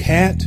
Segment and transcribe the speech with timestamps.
[0.00, 0.40] cat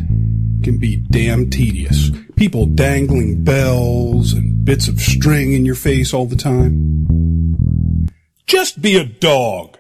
[0.64, 2.10] can be damn tedious.
[2.36, 8.10] People dangling bells and bits of string in your face all the time.
[8.48, 9.78] Just be a dog.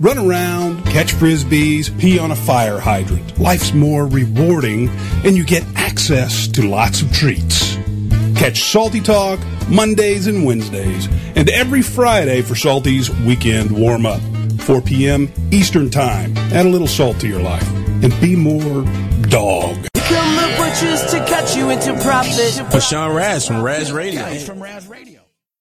[0.00, 3.38] Run around, catch frisbees, pee on a fire hydrant.
[3.38, 4.88] Life's more rewarding
[5.24, 7.76] and you get access to lots of treats.
[8.34, 9.38] Catch Salty Talk
[9.68, 14.22] Mondays and Wednesdays and every Friday for Salty's Weekend Warm Up.
[14.60, 15.30] 4 p.m.
[15.50, 16.36] Eastern Time.
[16.52, 18.84] Add a little salt to your life and be more
[19.28, 19.86] dog.
[19.94, 22.82] Come the butchers to cut you into profit.
[22.82, 24.24] Sean Raz from Raz Radio.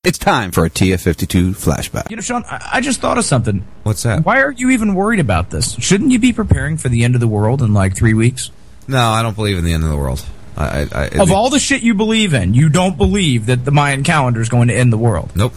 [0.04, 2.10] It's time for a TF52 flashback.
[2.10, 3.64] You know, Sean, I, I just thought of something.
[3.84, 4.26] What's that?
[4.26, 5.74] Why are you even worried about this?
[5.74, 8.50] Shouldn't you be preparing for the end of the world in like three weeks?
[8.88, 10.26] No, I don't believe in the end of the world.
[10.58, 13.72] I, I, I, Of all the shit you believe in, you don't believe that the
[13.72, 15.36] Mayan calendar is going to end the world.
[15.36, 15.54] Nope.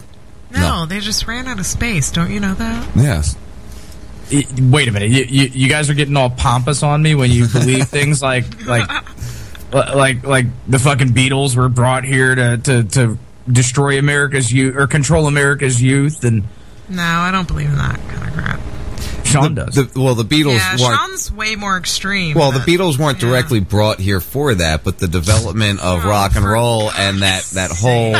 [0.51, 2.11] No, they just ran out of space.
[2.11, 2.95] Don't you know that?
[2.95, 3.35] Yes.
[4.31, 7.31] I- wait a minute, you, you, you guys are getting all pompous on me when
[7.31, 8.89] you believe things like like
[9.73, 13.17] like like the fucking Beatles were brought here to to, to
[13.51, 16.43] destroy America's youth or control America's youth, and
[16.89, 18.59] No, I don't believe in that kind of crap.
[19.25, 19.75] Sean the, does.
[19.75, 20.75] The, well, the Beatles yeah.
[20.77, 22.35] Sean's way more extreme.
[22.35, 23.29] well, the Beatles weren't yeah.
[23.29, 27.21] directly brought here for that, but the development of Oh, rock and for roll and
[27.21, 28.15] that that whole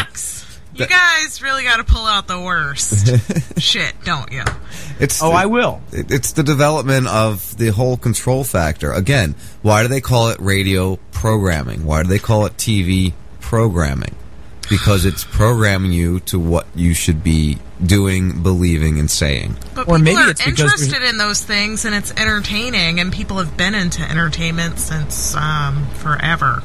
[0.76, 3.08] You guys really got to pull out the worst
[3.62, 4.44] shit, don't you?
[5.00, 5.82] it's oh, the- I will.
[5.92, 8.92] it- it's the development of the whole control factor.
[8.92, 11.86] Again, why do they call it radio programming?
[11.86, 14.16] Why do they call it TV programming?
[14.70, 19.56] Because it's programming you to what you should be doing, believing, and saying.
[19.76, 23.14] But Or people maybe are it's because interested in those things, and it's entertaining, and
[23.14, 26.64] people have been into entertainment since um, forever.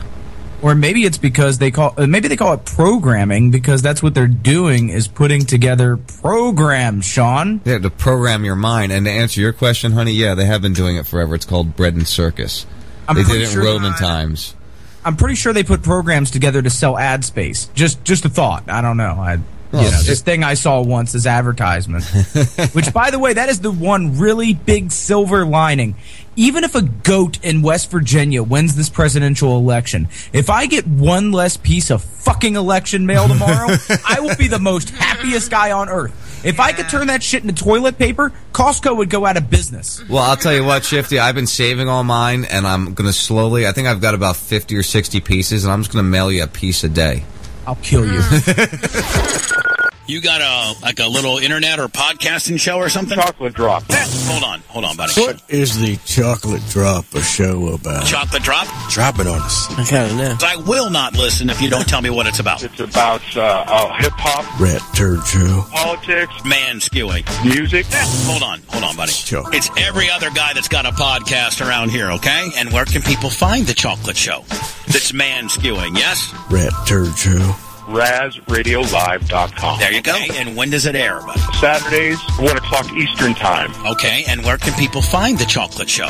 [0.63, 4.15] Or maybe it's because they call uh, maybe they call it programming because that's what
[4.15, 7.07] they're doing is putting together programs.
[7.07, 8.93] Sean, Yeah, to program your mind.
[8.93, 11.35] And to answer your question, honey, yeah, they have been doing it forever.
[11.35, 12.67] It's called bread and circus.
[13.09, 14.55] I'm they did pretty it in sure- Roman times.
[15.03, 17.71] I'm pretty sure they put programs together to sell ad space.
[17.75, 18.69] Just just a thought.
[18.69, 19.13] I don't know.
[19.19, 19.39] I
[19.73, 22.05] Well, you know, this thing I saw once is advertisement.
[22.75, 25.95] Which, by the way, that is the one really big silver lining.
[26.41, 31.33] Even if a goat in West Virginia wins this presidential election, if I get one
[31.33, 33.77] less piece of fucking election mail tomorrow,
[34.09, 36.43] I will be the most happiest guy on earth.
[36.43, 40.03] If I could turn that shit into toilet paper, Costco would go out of business.
[40.09, 43.13] Well, I'll tell you what, Shifty, I've been saving all mine, and I'm going to
[43.13, 46.11] slowly, I think I've got about 50 or 60 pieces, and I'm just going to
[46.11, 47.25] mail you a piece a day.
[47.67, 48.23] I'll kill you.
[50.11, 53.17] You got a like a little internet or podcasting show or something?
[53.17, 53.85] Chocolate drop.
[53.93, 55.13] Hold on, hold on, buddy.
[55.21, 58.07] What is the chocolate drop a show about?
[58.07, 58.67] Chocolate drop?
[58.91, 59.71] Drop it on us.
[59.71, 60.37] I kind of know.
[60.43, 62.65] I will not listen if you don't tell me what it's about.
[62.65, 65.65] It's about uh, uh, hip hop, Rat turd show.
[65.71, 67.25] politics, Man skewing.
[67.45, 67.87] music.
[68.27, 69.13] Hold on, hold on, buddy.
[69.13, 69.55] Chocolate.
[69.55, 72.51] It's every other guy that's got a podcast around here, okay?
[72.57, 74.43] And where can people find the chocolate show?
[74.89, 76.35] That's man skewing, yes?
[76.51, 77.55] Rat turd show.
[77.91, 79.79] RazRadioLive.com.
[79.81, 80.15] There you go.
[80.35, 81.41] And when does it air, buddy?
[81.59, 83.73] Saturdays, 1 o'clock Eastern Time.
[83.87, 86.09] Okay, and where can people find the chocolate show?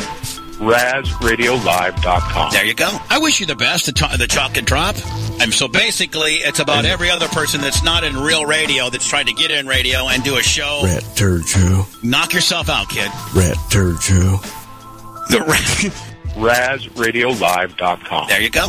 [0.60, 2.52] RazRadioLive.com.
[2.52, 2.88] There you go.
[3.08, 4.94] I wish you the best at the chocolate drop.
[5.40, 9.26] And so basically, it's about every other person that's not in real radio that's trying
[9.26, 10.82] to get in radio and do a show.
[10.84, 11.86] Rat turd show.
[12.02, 13.10] Knock yourself out, kid.
[13.34, 14.36] Rat turd show.
[15.30, 15.38] The
[16.36, 18.28] RazRadioLive.com.
[18.28, 18.68] there you go.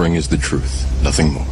[0.00, 1.46] All is the truth, nothing more.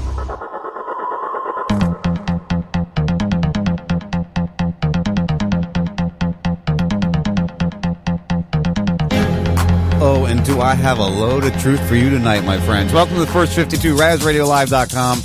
[10.01, 12.91] Oh, and do I have a load of truth for you tonight, my friends?
[12.91, 15.21] Welcome to the first 52, RazRadioLive.com,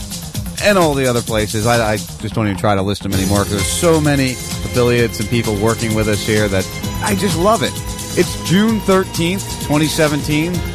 [0.63, 1.65] and all the other places.
[1.65, 5.21] I, I just don't even try to list them anymore because there's so many affiliates
[5.21, 6.67] and people working with us here that
[7.01, 7.71] I just love it.
[8.19, 10.72] It's June 13th, 2017.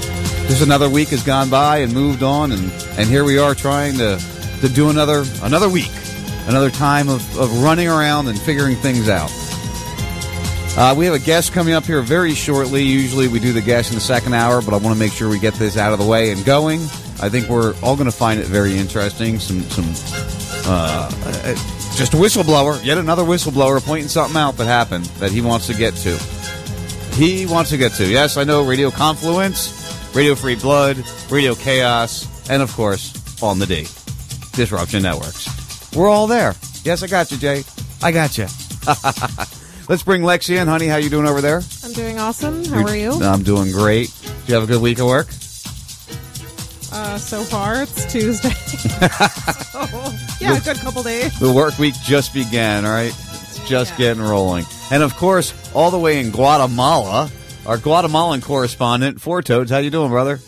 [0.49, 3.99] Just another week has gone by and moved on, and, and here we are trying
[3.99, 4.19] to,
[4.61, 5.93] to do another another week,
[6.47, 9.31] another time of, of running around and figuring things out.
[10.77, 12.83] Uh, we have a guest coming up here very shortly.
[12.83, 15.29] Usually we do the guest in the second hour, but I want to make sure
[15.29, 16.81] we get this out of the way and going.
[17.21, 19.39] I think we're all going to find it very interesting.
[19.41, 19.85] Some some
[20.67, 21.55] uh, uh,
[21.95, 25.75] just a whistleblower, yet another whistleblower pointing something out that happened that he wants to
[25.75, 26.17] get to.
[27.17, 28.09] He wants to get to.
[28.09, 29.78] Yes, I know Radio Confluence,
[30.15, 33.83] Radio Free Blood, Radio Chaos, and of course on the D,
[34.53, 35.95] Disruption Networks.
[35.95, 36.55] We're all there.
[36.85, 37.63] Yes, I got you, Jay.
[38.03, 38.47] I got you.
[39.89, 40.87] Let's bring Lexi in, honey.
[40.87, 41.63] How you doing over there?
[41.85, 42.65] I'm doing awesome.
[42.67, 43.13] How are you?
[43.13, 44.15] I'm doing great.
[44.23, 45.29] Do you have a good week of work?
[46.91, 48.49] Uh, so far, it's Tuesday.
[48.51, 51.39] so, yeah, a good couple days.
[51.39, 53.15] The work week just began, all right?
[53.15, 54.65] It's just getting rolling.
[54.91, 57.31] And of course, all the way in Guatemala,
[57.69, 59.71] our Guatemalan correspondent, Four Toads.
[59.71, 60.41] How you doing, brother?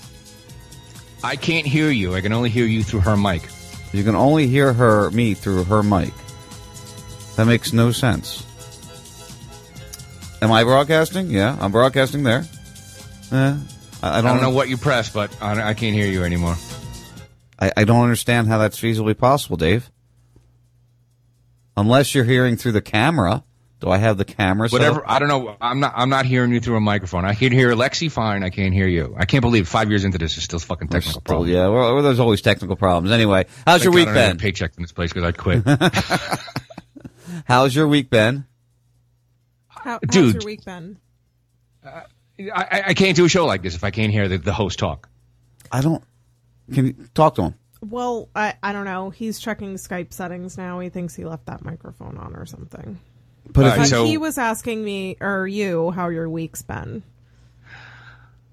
[1.22, 2.14] I can't hear you.
[2.14, 3.46] I can only hear you through her mic.
[3.92, 6.14] You can only hear her, me, through her mic.
[7.36, 8.46] That makes no sense.
[10.40, 11.30] Am I broadcasting?
[11.30, 12.46] Yeah, I'm broadcasting there.
[13.30, 13.56] Eh,
[14.02, 16.56] I, I don't, know what you press, but I, I can't hear you anymore.
[17.58, 19.90] I, I don't understand how that's feasibly possible, Dave.
[21.76, 23.44] Unless you're hearing through the camera.
[23.80, 24.68] Do I have the camera?
[24.68, 25.00] set Whatever.
[25.00, 25.10] up?
[25.10, 25.56] I don't know.
[25.60, 25.94] I'm not.
[25.96, 27.24] I'm not hearing you through a microphone.
[27.24, 28.42] I can hear Lexi fine.
[28.44, 29.14] I can't hear you.
[29.18, 31.48] I can't believe five years into this is still fucking technical Still, problem.
[31.48, 33.10] yeah, well, well, there's always technical problems.
[33.10, 34.36] Anyway, how's your Thank week God I don't get been?
[34.36, 35.64] a paycheck from this place because I quit.
[37.46, 38.44] How's your week been?
[39.68, 40.34] How, how's Dude.
[40.34, 40.98] your week been?
[41.84, 42.02] I,
[42.54, 44.78] I, I can't do a show like this if I can't hear the, the host
[44.78, 45.08] talk.
[45.72, 46.02] I don't.
[46.72, 47.54] Can you talk to him?
[47.80, 49.10] Well, I, I don't know.
[49.10, 50.78] He's checking Skype settings now.
[50.80, 52.98] He thinks he left that microphone on or something.
[53.46, 57.02] But All right, But so he was asking me or you how your week's been.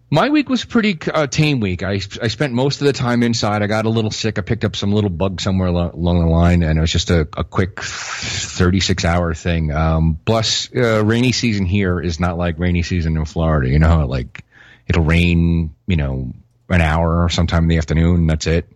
[0.09, 1.83] my week was pretty uh, tame week.
[1.83, 3.61] I I spent most of the time inside.
[3.61, 4.39] I got a little sick.
[4.39, 7.09] I picked up some little bug somewhere lo- along the line, and it was just
[7.09, 9.71] a, a quick 36 hour thing.
[9.71, 13.69] Um, plus, uh, rainy season here is not like rainy season in Florida.
[13.69, 14.45] You know, like
[14.87, 16.31] it'll rain, you know,
[16.69, 18.15] an hour or sometime in the afternoon.
[18.21, 18.71] And that's it.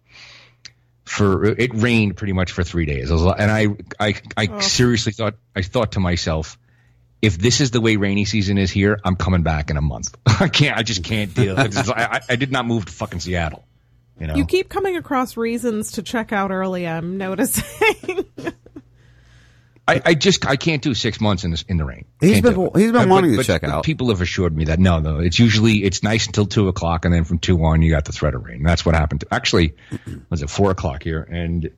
[1.04, 3.68] For it rained pretty much for three days, was and I
[4.00, 4.60] I I oh.
[4.60, 6.60] seriously thought I thought to myself,
[7.22, 10.16] if this is the way rainy season is here, I'm coming back in a month.
[10.26, 10.78] I can't.
[10.78, 11.60] I just can't deal.
[11.60, 13.66] It's just- I, I, I did not move to fucking Seattle.
[14.20, 14.36] You know.
[14.36, 16.88] You keep coming across reasons to check out early.
[16.88, 18.26] I'm noticing.
[19.92, 22.06] I, I just I can't do six months in this in the rain.
[22.20, 23.84] He's Can't been- he's been But- wanting to but- check but out.
[23.84, 27.14] People have assured me that no, no, it's usually it's nice until two o'clock, and
[27.14, 28.64] then from two on you got the threat of rain.
[28.64, 29.22] That's what happened.
[29.22, 29.76] To, actually,
[30.30, 31.70] was it four o'clock here, and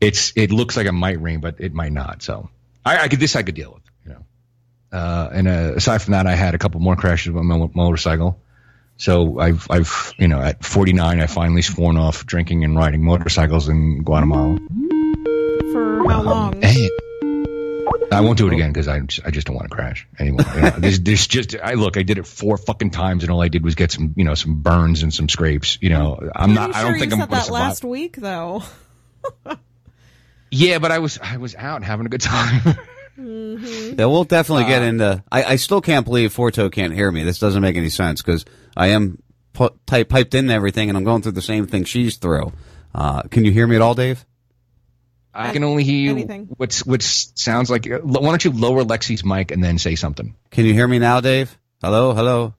[0.00, 2.22] it's it looks like it might rain, but it might not.
[2.22, 2.48] So
[2.84, 4.98] I, I could this I could deal with, you know.
[4.98, 8.40] Uh, and uh, aside from that, I had a couple more crashes with my motorcycle.
[8.96, 13.68] So I've I've you know at 49, I finally sworn off drinking and riding motorcycles
[13.68, 14.58] in Guatemala.
[15.72, 16.62] For how um, long?
[16.62, 16.88] Hey.
[18.12, 20.44] I won't do it again because I just, I just don't want to crash anymore.
[20.54, 23.40] You know, there's, there's just I look I did it four fucking times and all
[23.40, 25.78] I did was get some you know some burns and some scrapes.
[25.80, 27.60] You know I'm not Pretty I don't think you I'm said going to that survive.
[27.60, 28.62] last week though.
[30.54, 32.76] Yeah, but I was I was out having a good time.
[33.18, 34.00] Mm-hmm.
[34.00, 35.24] Yeah, we'll definitely get uh, into.
[35.30, 37.24] I, I still can't believe Forto can't hear me.
[37.24, 41.04] This doesn't make any sense because I am pu- type, piped in everything and I'm
[41.04, 42.54] going through the same thing she's through.
[42.94, 44.24] Uh, can you hear me at all, Dave?
[45.34, 46.10] I can only hear you.
[46.10, 46.48] Anything.
[46.56, 47.02] What's which
[47.38, 47.90] sounds like.
[47.90, 50.34] uh, Why don't you lower Lexi's mic and then say something?
[50.50, 51.56] Can you hear me now, Dave?
[51.80, 52.54] Hello, hello,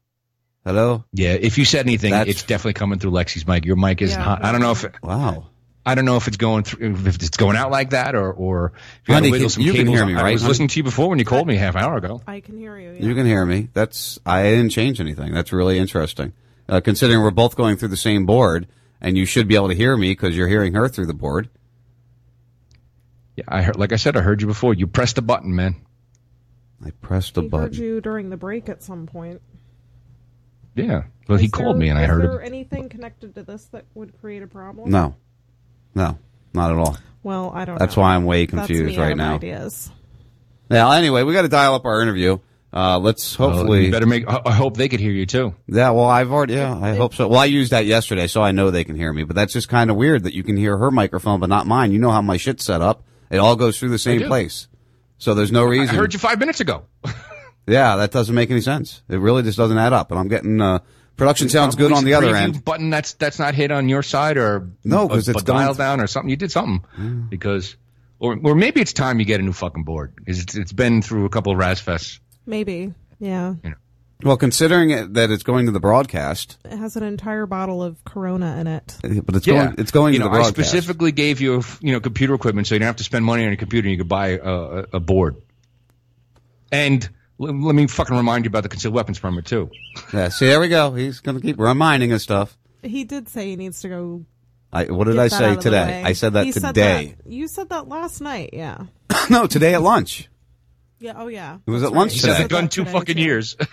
[0.65, 1.03] hello.
[1.13, 3.65] Yeah, if you said anything, That's- it's definitely coming through Lexi's mic.
[3.65, 4.21] Your mic is Yeah.
[4.21, 4.43] hot.
[4.43, 5.47] I don't know if Wow.
[5.85, 8.73] I don't know if it's going through if it's going out like that or or
[9.03, 10.49] if you Honey, can- some you can hear me, I was honey?
[10.49, 12.21] listening to you before when you called me half an hour ago.
[12.25, 12.93] I can hear you.
[12.93, 13.05] Yeah.
[13.05, 13.67] You can hear me.
[13.73, 15.33] That's I didn't change anything.
[15.33, 16.33] That's really interesting.
[16.69, 18.67] Uh, considering we're both going through the same board,
[19.01, 21.49] and you should be able to hear me because you're hearing her through the board.
[23.35, 23.77] Yeah, I heard.
[23.77, 24.73] Like I said, I heard you before.
[24.73, 25.75] You pressed the button, man.
[26.85, 27.73] I pressed a He heard button.
[27.83, 29.41] you during the break at some point.
[30.75, 31.03] Yeah.
[31.27, 32.23] Well, he called there- me and I heard.
[32.25, 32.47] is there him.
[32.47, 34.89] anything connected to this that would create a problem?
[34.89, 35.15] No,
[35.95, 36.17] no,
[36.53, 36.97] not at all.
[37.23, 37.75] Well, I don't.
[37.75, 37.79] Know.
[37.79, 38.01] That's know.
[38.03, 39.35] why I'm way That's confused me out right of now.
[39.35, 39.89] Ideas.
[40.69, 42.39] Now, anyway, we got to dial up our interview.
[42.73, 43.85] Uh, let's Well, hopefully.
[43.85, 44.27] you better make.
[44.27, 45.53] I I hope they could hear you too.
[45.67, 46.55] Yeah, well, I've already.
[46.55, 47.27] Yeah, I hope so.
[47.27, 49.23] Well, I used that yesterday, so I know they can hear me.
[49.23, 51.91] But that's just kind of weird that you can hear her microphone, but not mine.
[51.91, 54.67] You know how my shit's set up; it all goes through the same place.
[55.17, 55.95] So there's no reason.
[55.95, 56.83] I heard you five minutes ago.
[57.65, 59.03] Yeah, that doesn't make any sense.
[59.07, 60.11] It really just doesn't add up.
[60.11, 60.79] And I'm getting uh,
[61.15, 62.65] production sounds good on the other end.
[62.65, 66.07] Button that's that's not hit on your side or No, 'cause it's dialed down or
[66.07, 66.29] something.
[66.29, 66.83] You did something
[67.29, 67.77] because,
[68.19, 70.13] or or maybe it's time you get a new fucking board.
[70.27, 72.19] It's, it's been through a couple of Razfests.
[72.45, 72.93] Maybe.
[73.19, 73.53] Yeah.
[74.23, 78.03] Well, considering it, that it's going to the broadcast, It has an entire bottle of
[78.05, 78.97] Corona in it.
[79.25, 80.69] but it's Yeah, going it's going you to know, the I broadcast.
[80.69, 83.51] specifically gave you you know computer equipment so you don't have to spend money on
[83.53, 83.87] a computer.
[83.89, 85.35] You could buy a, a, a board.
[86.71, 87.03] And
[87.39, 89.69] l- let me fucking remind you about the concealed weapons permit too.
[90.13, 90.93] yeah, see, there we go.
[90.93, 92.57] He's going to keep reminding us stuff.
[92.81, 94.25] He did say he needs to go.
[94.71, 95.85] I, what did get I that say of the today?
[95.85, 96.03] way.
[96.03, 97.15] I said that He today.
[97.23, 98.49] that- You said that last night.
[98.53, 98.85] Yeah.
[99.29, 100.29] no, today at lunch.
[100.99, 101.13] Yeah.
[101.17, 101.57] Oh yeah.
[101.67, 102.13] It was That's at lunch right.
[102.13, 102.33] He's today.
[102.35, 103.21] had the gun two fucking too.
[103.21, 103.55] years.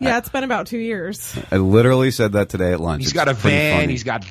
[0.00, 1.38] Yeah, it's been about two years.
[1.52, 3.02] I literally said that today at lunch.
[3.02, 3.80] He's It's got a pretty van.
[3.80, 3.92] funny.
[3.92, 4.24] He's got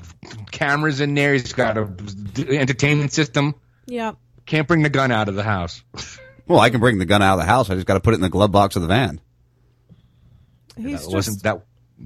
[0.51, 1.33] cameras in there.
[1.33, 3.53] He's got a d- entertainment system.
[3.85, 4.13] Yeah.
[4.47, 5.83] Can't bring the gun out of the house.
[6.47, 7.69] Well, I can bring the gun out of the house.
[7.69, 9.21] I just got to put it in the glove box of the van.
[10.75, 11.61] He's that just wasn't that.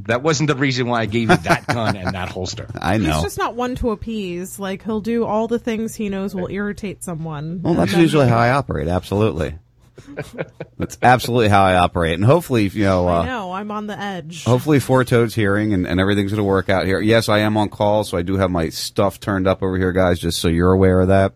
[0.08, 2.67] That wasn't the reason why I gave you that gun and that holster.
[2.82, 3.13] I know.
[3.13, 4.58] he's just not one to appease.
[4.60, 7.62] Like he'll do all the things he knows will irritate someone.
[7.62, 8.88] Well, that's usually how I operate.
[8.88, 9.56] Absolutely.
[10.77, 12.15] that's absolutely how I operate.
[12.15, 13.51] And hopefully, you know, I uh, know.
[13.51, 14.43] I'm on the edge.
[14.43, 16.99] hopefully Four Toad's hearing and, and everything's going to work out here.
[16.99, 19.91] Yes, I am on call, so I do have my stuff turned up over here,
[19.91, 21.34] guys, just so you're aware of that.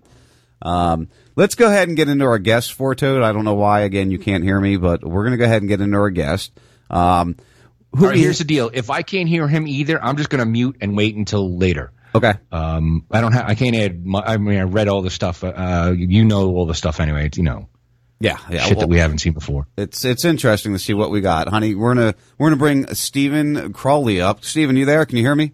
[0.62, 3.22] Um, let's go ahead and get into our guest, Four Toad.
[3.22, 5.62] I don't know why, again, you can't hear me, but we're going to go ahead
[5.62, 6.52] and get into our guest.
[6.90, 7.36] Um,
[7.96, 8.70] who All right, here's the deal.
[8.74, 11.92] If I can't hear him either, I'm just going to mute and wait until later.
[12.14, 12.34] okay.
[12.52, 13.48] Um, I don't have.
[13.48, 14.06] I can't add.
[14.06, 15.44] My, I mean, I read all the stuff.
[15.44, 17.28] Uh, you know all the stuff anyway.
[17.28, 17.70] It's, you know,
[18.20, 18.62] Yeah, yeah.
[18.64, 19.68] shit well- that we haven't seen before.
[19.78, 21.76] It's it's interesting to see what we got, honey.
[21.76, 24.44] We're gonna we're gonna bring Stephen Crawley up.
[24.44, 25.06] Stephen, you there?
[25.06, 25.54] Can you hear me?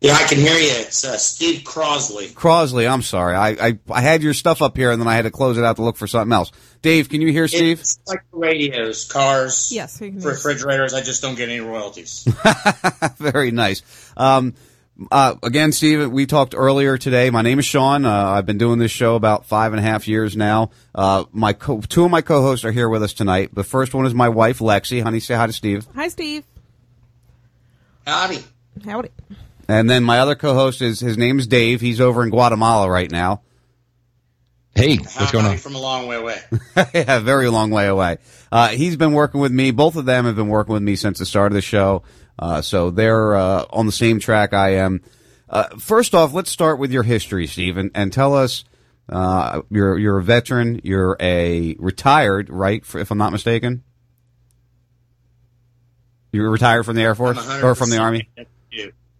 [0.00, 0.72] Yeah, I can hear you.
[0.80, 2.32] It's uh, Steve Crosley.
[2.32, 3.36] Crosley, I'm sorry.
[3.36, 5.62] I, I I had your stuff up here and then I had to close it
[5.62, 6.50] out to look for something else.
[6.82, 7.78] Dave, can you hear Steve?
[7.78, 10.92] It's like radios, cars, Yes, we can hear refrigerators.
[10.92, 12.26] I just don't get any royalties.
[13.18, 13.82] Very nice.
[14.16, 14.54] Um,
[15.10, 17.30] uh, again, Steve, we talked earlier today.
[17.30, 18.04] My name is Sean.
[18.04, 20.70] Uh, I've been doing this show about five and a half years now.
[20.94, 23.54] Uh, my co- two of my co-hosts are here with us tonight.
[23.54, 25.02] The first one is my wife, Lexi.
[25.02, 25.86] Honey, say hi to Steve.
[25.94, 26.44] Hi, Steve.
[28.06, 28.42] Howdy.
[28.84, 29.10] Howdy.
[29.68, 31.80] And then my other co-host is his name is Dave.
[31.80, 33.42] He's over in Guatemala right now.
[34.74, 35.58] Hey, what's howdy going on?
[35.58, 36.40] from a long way away.
[36.94, 38.18] yeah, very long way away.
[38.50, 39.70] Uh, he's been working with me.
[39.70, 42.02] Both of them have been working with me since the start of the show.
[42.42, 45.00] Uh, so they're uh, on the same track I am.
[45.48, 48.64] Uh, first off, let's start with your history, Steve, and, and tell us.
[49.08, 50.80] Uh, you're you're a veteran.
[50.82, 52.82] You're a retired, right?
[52.94, 53.84] If I'm not mistaken.
[56.32, 58.28] You're retired from the Air Force or from the Army.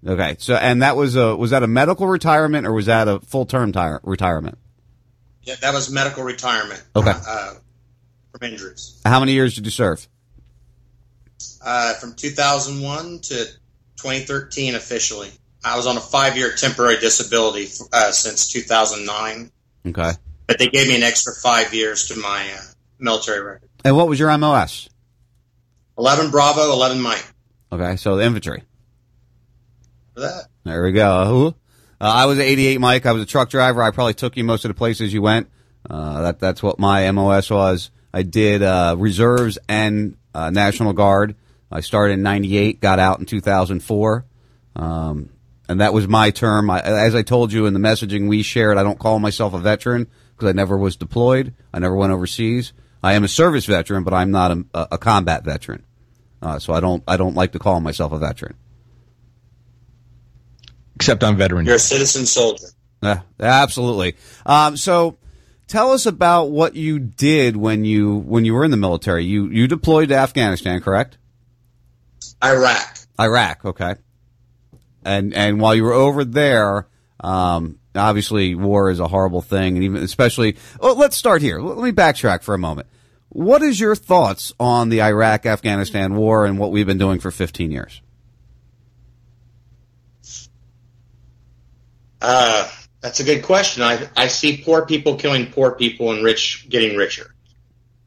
[0.05, 3.21] Okay, so and that was a was that a medical retirement or was that a
[3.21, 4.59] full term tire, retirement?
[5.43, 6.83] Yeah, that was medical retirement.
[6.97, 7.13] Okay.
[7.13, 7.55] Uh,
[8.33, 9.01] from injuries.
[9.05, 10.09] How many years did you serve?
[11.65, 13.35] Uh, from 2001 to
[13.97, 15.29] 2013 officially.
[15.65, 19.51] I was on a five-year temporary disability uh, since 2009,
[19.87, 20.13] Okay.
[20.49, 22.61] but they gave me an extra five years to my uh,
[22.99, 23.69] military record.
[23.85, 24.89] And what was your MOS?
[25.99, 27.25] 11 Bravo, 11 Mike.
[27.71, 28.65] Okay, so the infantry.
[30.15, 30.47] For that.
[30.65, 31.55] There we go.
[32.01, 33.07] Uh, I was 88 Mike.
[33.07, 33.83] I was a truck driver.
[33.83, 35.49] I probably took you most of the places you went.
[35.89, 37.91] Uh, that that's what my MOS was.
[38.13, 41.37] I did uh, reserves and uh, National Guard.
[41.73, 44.27] I started in '98, got out in 2004,
[44.77, 45.31] um,
[45.69, 46.71] and that was my term.
[46.71, 49.59] I, as I told you in the messaging we shared, I don't call myself a
[49.59, 51.55] veteran because I never was deployed.
[51.73, 52.73] I never went overseas.
[53.03, 55.85] I am a service veteran, but I'm not a, a combat veteran.
[56.41, 58.55] Uh, so I don't I don't like to call myself a veteran.
[60.97, 61.67] Except I'm veteran.
[61.67, 62.67] You're a citizen soldier.
[63.03, 64.15] Yeah, absolutely.
[64.47, 65.19] Um, so,
[65.67, 69.25] tell us about what you did when you when you were in the military.
[69.25, 71.19] You you deployed to Afghanistan, correct?
[72.43, 72.99] Iraq.
[73.21, 73.95] Iraq, okay.
[75.05, 76.87] And and while you were over there,
[77.21, 80.57] um, obviously war is a horrible thing, and even especially.
[80.81, 81.61] Well, let's start here.
[81.61, 82.89] Let me backtrack for a moment.
[83.29, 87.31] What is your thoughts on the Iraq Afghanistan war and what we've been doing for
[87.31, 88.03] 15 years?
[92.21, 93.83] Uh, that's a good question.
[93.83, 97.35] I, I see poor people killing poor people and rich getting richer.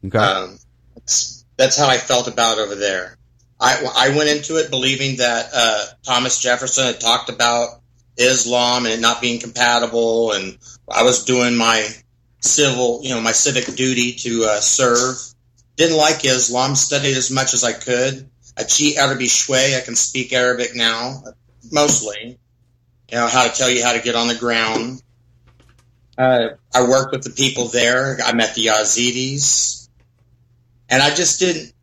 [0.06, 0.18] Okay.
[0.18, 0.58] Um,
[0.96, 3.18] that's, that's how I felt about over there.
[3.66, 7.82] I, I went into it believing that uh, Thomas Jefferson had talked about
[8.16, 11.88] Islam and it not being compatible, and I was doing my
[12.42, 15.18] civil, you know, my civic duty to uh, serve.
[15.78, 16.76] Didn't like Islam.
[16.76, 18.30] Studied as much as I could.
[18.56, 19.76] I cheat Arabic shway.
[19.76, 21.24] I can speak Arabic now,
[21.72, 22.38] mostly.
[23.12, 25.02] You know how to tell you how to get on the ground.
[26.20, 28.20] Uh, I worked with the people there.
[28.24, 29.90] I met the Yazidis,
[30.88, 31.74] and I just didn't.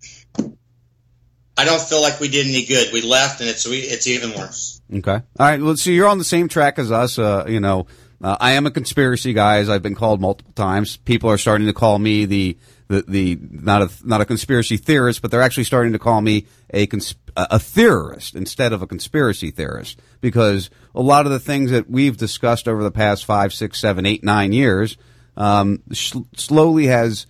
[1.57, 2.93] I don't feel like we did any good.
[2.93, 4.81] We left, and it's it's even worse.
[4.93, 5.13] Okay.
[5.13, 5.61] All right.
[5.61, 7.19] Well, so you're on the same track as us.
[7.19, 7.87] Uh, you know,
[8.23, 10.97] uh, I am a conspiracy guy, as I've been called multiple times.
[10.97, 12.57] People are starting to call me the
[12.89, 16.47] the, the not a not a conspiracy theorist, but they're actually starting to call me
[16.71, 21.71] a consp- a theorist instead of a conspiracy theorist because a lot of the things
[21.71, 24.97] that we've discussed over the past five, six, seven, eight, nine years
[25.37, 27.27] um, sh- slowly has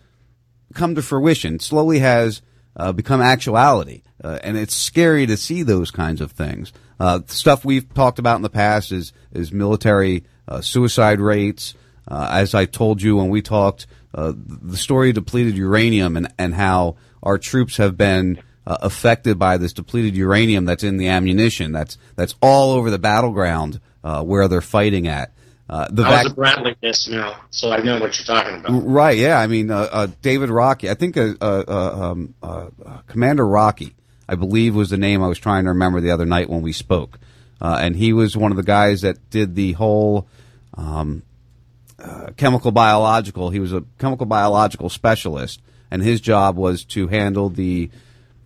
[0.75, 1.61] come to fruition.
[1.61, 2.43] Slowly has
[2.77, 4.03] uh, become actuality.
[4.23, 6.73] Uh, and it's scary to see those kinds of things.
[7.01, 11.75] Uh, stuff we've talked about in the past is is military uh, suicide rates.
[12.07, 16.33] Uh, as I told you when we talked, uh, the story of depleted uranium and
[16.39, 21.09] and how our troops have been uh, affected by this depleted uranium that's in the
[21.09, 21.73] ammunition.
[21.73, 25.33] That's that's all over the battleground uh, where they're fighting at.
[25.69, 28.73] Uh, the I was a Bradley this now, so I know what you're talking about.
[28.85, 29.17] Right.
[29.17, 29.39] Yeah.
[29.39, 30.91] I mean, uh, uh, David Rokke.
[30.91, 33.95] I think uh, uh, uh, um, uh, uh, Commander Rokke,
[34.29, 36.73] I believe, was the name I was trying to remember the other night when we
[36.73, 37.19] spoke,
[37.61, 40.27] uh, and he was one of the guys that did the whole
[40.75, 41.23] um,
[41.99, 43.51] uh, chemical biological.
[43.51, 47.91] He was a chemical biological specialist, and his job was to handle the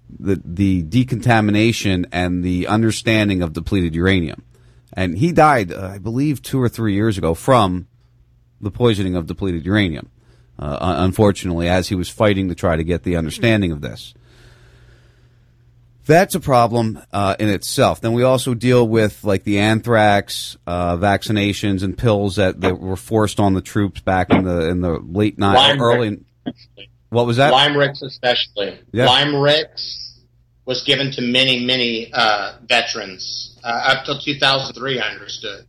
[0.08, 4.42] the the decontamination and the understanding of depleted uranium.
[4.92, 7.86] And he died, uh, I believe, two or three years ago from
[8.60, 10.10] the poisoning of depleted uranium.
[10.58, 14.14] Uh, unfortunately, as he was fighting to try to get the understanding of this.
[16.06, 18.00] That's a problem uh, in itself.
[18.00, 22.96] Then we also deal with like the anthrax uh, vaccinations and pills that, that were
[22.96, 26.20] forced on the troops back in the in the late night, early.
[27.08, 27.52] What was that?
[27.52, 28.78] Lyme Ricks especially.
[28.92, 29.06] Yeah.
[29.06, 30.20] LYMErix
[30.64, 35.00] was given to many, many uh, veterans uh, up till 2003.
[35.00, 35.66] I understood.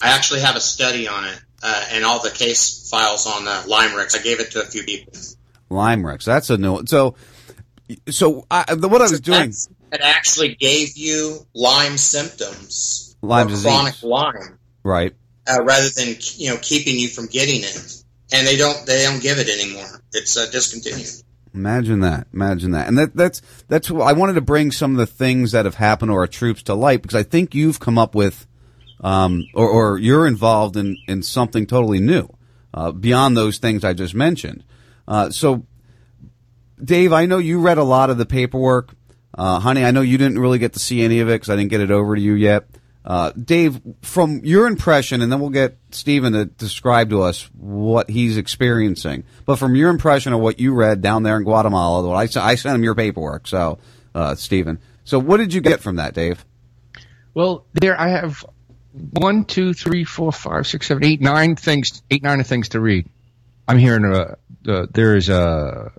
[0.00, 3.62] I actually have a study on it uh, and all the case files on uh,
[3.66, 4.18] LYMErix.
[4.18, 5.12] I gave it to a few people.
[5.70, 6.24] LYMErix.
[6.24, 6.84] That's a new.
[6.86, 7.14] So,
[8.08, 9.52] so I, the, what I was doing.
[9.92, 13.64] It actually gave you Lyme symptoms, Lyme disease.
[13.64, 15.14] chronic Lyme, Right.
[15.48, 18.02] uh, rather than you know keeping you from getting it.
[18.32, 20.00] And they don't they don't give it anymore.
[20.12, 21.08] It's uh, discontinued.
[21.52, 22.26] Imagine that.
[22.32, 22.88] Imagine that.
[22.88, 25.76] And that, that's that's wh- I wanted to bring some of the things that have
[25.76, 28.46] happened to our troops to light because I think you've come up with,
[29.00, 32.28] um, or, or you're involved in in something totally new,
[32.72, 34.64] uh, beyond those things I just mentioned.
[35.06, 35.64] Uh, so,
[36.82, 38.94] Dave, I know you read a lot of the paperwork.
[39.36, 41.56] Uh, honey, I know you didn't really get to see any of it because I
[41.56, 42.66] didn't get it over to you yet.
[43.04, 48.08] Uh, Dave, from your impression, and then we'll get Stephen to describe to us what
[48.08, 49.24] he's experiencing.
[49.44, 52.74] But from your impression of what you read down there in Guatemala, I, I, sent
[52.74, 53.78] him your paperwork, so
[54.14, 54.78] uh, Stephen.
[55.04, 56.46] So what did you get from that, Dave?
[57.34, 58.42] Well, there I have
[58.94, 63.06] one, two, three, four, five, six, seven, eight, nine things, eight, nine things to read.
[63.68, 65.92] I'm hearing a, uh, there is a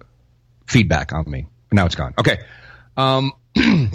[0.67, 1.47] feedback on me.
[1.71, 2.13] Now it's gone.
[2.17, 2.39] Okay.
[2.97, 3.91] Um, and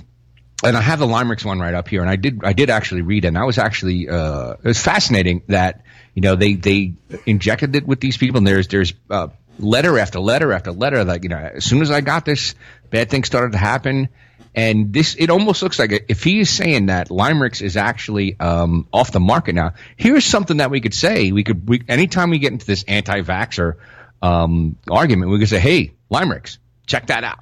[0.62, 3.24] I have the LYMErix one right up here, and I did, I did actually read
[3.24, 6.94] it, and I was actually, uh, it was fascinating that, you know, they, they
[7.26, 9.28] injected it with these people, and there's, there's, uh,
[9.58, 12.54] letter after letter after letter, like, you know, as soon as I got this,
[12.90, 14.08] bad things started to happen.
[14.54, 18.88] And this, it almost looks like if he is saying that LYMErix is actually um,
[18.92, 21.30] off the market now, here's something that we could say.
[21.30, 23.76] We could, we, anytime we get into this anti-vaxxer
[24.22, 26.58] um, argument, we could say, "Hey, LYMErix,
[26.90, 27.38] check that out."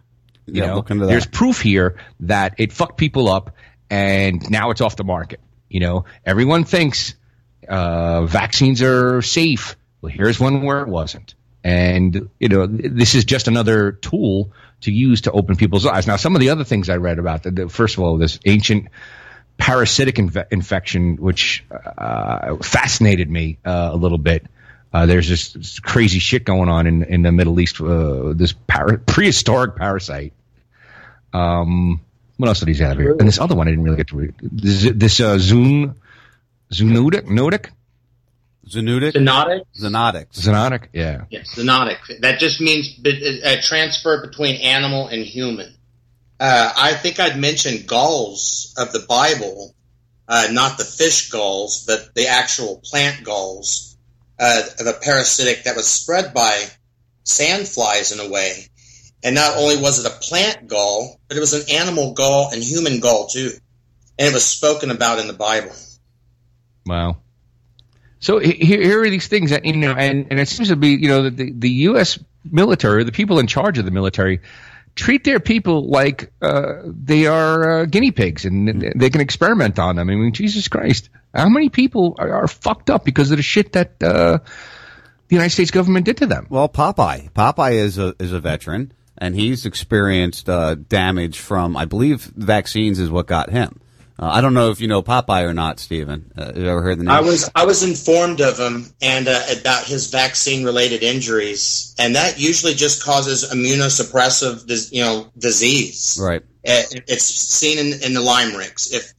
[0.47, 1.11] You Yeah, know, look into that.
[1.11, 3.55] there's proof here that it fucked people up,
[3.91, 5.41] and now it's off the market.
[5.69, 7.15] You know, everyone thinks
[7.69, 9.77] uh, vaccines are safe.
[10.01, 11.35] Well, here's one where it wasn't.
[11.65, 16.07] And, you know, this is just another tool to use to open people's eyes.
[16.07, 18.39] Now, some of the other things I read about, the, the, first of all, this
[18.47, 18.89] ancient
[19.59, 24.47] parasitic inve- infection, which uh, fascinated me uh, a little bit.
[24.93, 28.53] Uh, there's this, this crazy shit going on in, in the Middle East, uh, this
[28.53, 30.33] para- prehistoric parasite.
[31.33, 32.01] Um,
[32.39, 33.15] what else did he have here?
[33.19, 34.35] And this other one I didn't really get to read.
[34.41, 35.95] This, this uh, Zun,
[36.73, 37.27] Zoonotic?
[37.27, 37.71] Notic?
[38.67, 39.13] Zoonotic?
[39.13, 39.63] Zoonotic?
[39.79, 40.27] Zoonotic.
[40.33, 41.25] Zoonotic, yeah.
[41.31, 42.21] Yes, zoonotic.
[42.21, 45.75] That just means b- a transfer between animal and human.
[46.41, 49.75] Uh, I think I'd mentioned galls of the Bible,
[50.29, 53.88] uh, not the fish galls, but the actual plant galls
[54.39, 56.65] uh, of a parasitic that was spread by
[57.25, 58.67] sandflies in a way.
[59.23, 62.63] And not only was it a plant gall, but it was an animal gall and
[62.63, 63.51] human gall too.
[64.19, 65.73] And it was spoken about in the Bible.
[66.87, 67.19] Wow.
[68.21, 70.91] So here, here are these things that you know, and, and it seems to be
[70.91, 72.19] you know that the, the U.S.
[72.45, 74.41] military, the people in charge of the military,
[74.99, 79.97] treat their people like uh, they are uh, guinea pigs, and they can experiment on
[79.97, 80.11] them.
[80.11, 83.73] I mean, Jesus Christ, how many people are, are fucked up because of the shit
[83.73, 84.39] that uh,
[85.29, 86.49] the United States government did to them?
[86.51, 87.31] Well, Popeye.
[87.31, 92.99] Popeye is a is a veteran, and he's experienced uh, damage from, I believe, vaccines
[92.99, 93.81] is what got him.
[94.19, 96.33] Uh, I don't know if you know Popeye or not, Stephen.
[96.37, 97.15] Uh, have you ever heard the name?
[97.15, 102.17] I was I was informed of him and uh, about his vaccine related injuries, and
[102.17, 106.19] that usually just causes immunosuppressive, you know, disease.
[106.21, 106.43] right.
[106.67, 108.93] Uh, It's seen in, in the LYMErix.
[108.93, 109.13] If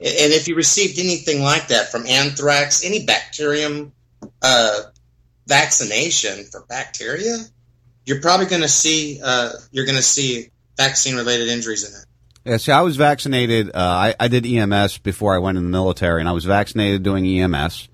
[0.00, 3.92] and if you received anything like that from anthrax, any bacterium
[4.42, 4.80] uh,
[5.46, 7.36] vaccination for bacteria,
[8.04, 12.06] you're probably going to see uh, you're going to see vaccine related injuries in it.
[12.48, 13.68] Yeah, see, I was vaccinated.
[13.74, 17.02] Uh, I, I did EMS before I went in the military, and I was vaccinated
[17.02, 17.90] doing EMS.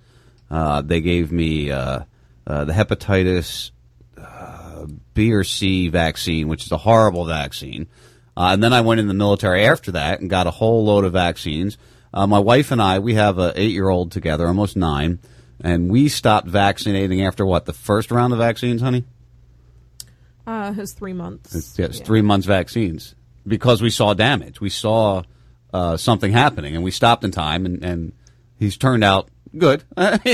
[0.49, 2.05] Uh, they gave me uh,
[2.47, 3.73] uh, the hepatitis
[4.17, 7.89] uh, B or C vaccine, which is a horrible vaccine.
[8.37, 11.05] Uh, and then I went in the military after that and got a whole load
[11.05, 11.77] of vaccines.
[12.13, 15.19] Uh, my wife and I, we have a eight year old together, almost nine,
[15.59, 19.03] and we stopped vaccinating after what the first round of vaccines, honey.
[20.47, 21.57] Uh, his three months.
[21.57, 24.61] It's, yeah, it's three months vaccines because we saw damage.
[24.61, 25.23] We saw
[25.73, 28.13] uh, something happening, and we stopped in time, and, and
[28.59, 29.85] he's turned out good.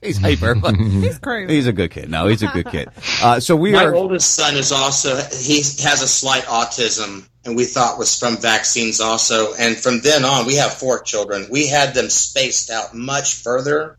[0.00, 1.54] he's hyper, but He's crazy.
[1.54, 2.10] He's a good kid.
[2.10, 2.88] No, he's a good kid.
[3.22, 3.94] Uh, so we My are.
[3.94, 9.00] oldest son is also he has a slight autism, and we thought was from vaccines
[9.00, 9.54] also.
[9.54, 11.48] And from then on, we have four children.
[11.50, 13.98] We had them spaced out much further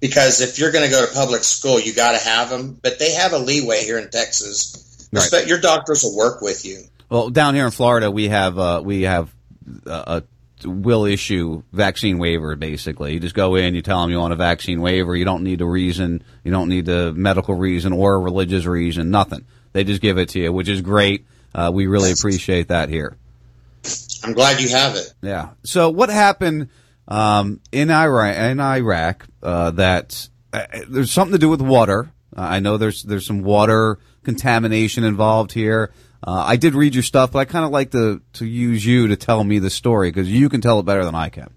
[0.00, 2.78] because if you're going to go to public school, you got to have them.
[2.82, 5.08] But they have a leeway here in Texas.
[5.12, 5.28] Right.
[5.30, 6.82] But your doctors will work with you.
[7.08, 9.34] Well, down here in Florida, we have uh, we have
[9.86, 12.56] uh, a will issue vaccine waiver.
[12.56, 15.16] Basically, you just go in, you tell them you want a vaccine waiver.
[15.16, 19.10] You don't need a reason, you don't need a medical reason or a religious reason.
[19.10, 19.46] Nothing.
[19.72, 21.26] They just give it to you, which is great.
[21.54, 23.16] Uh, we really appreciate that here.
[24.24, 25.12] I'm glad you have it.
[25.22, 25.50] Yeah.
[25.64, 26.68] So what happened
[27.06, 28.36] um, in Iraq?
[28.36, 32.10] In Iraq, uh, that uh, there's something to do with water.
[32.36, 35.92] Uh, I know there's there's some water contamination involved here.
[36.22, 39.08] Uh, I did read your stuff, but I kind of like to to use you
[39.08, 41.50] to tell me the story because you can tell it better than I can.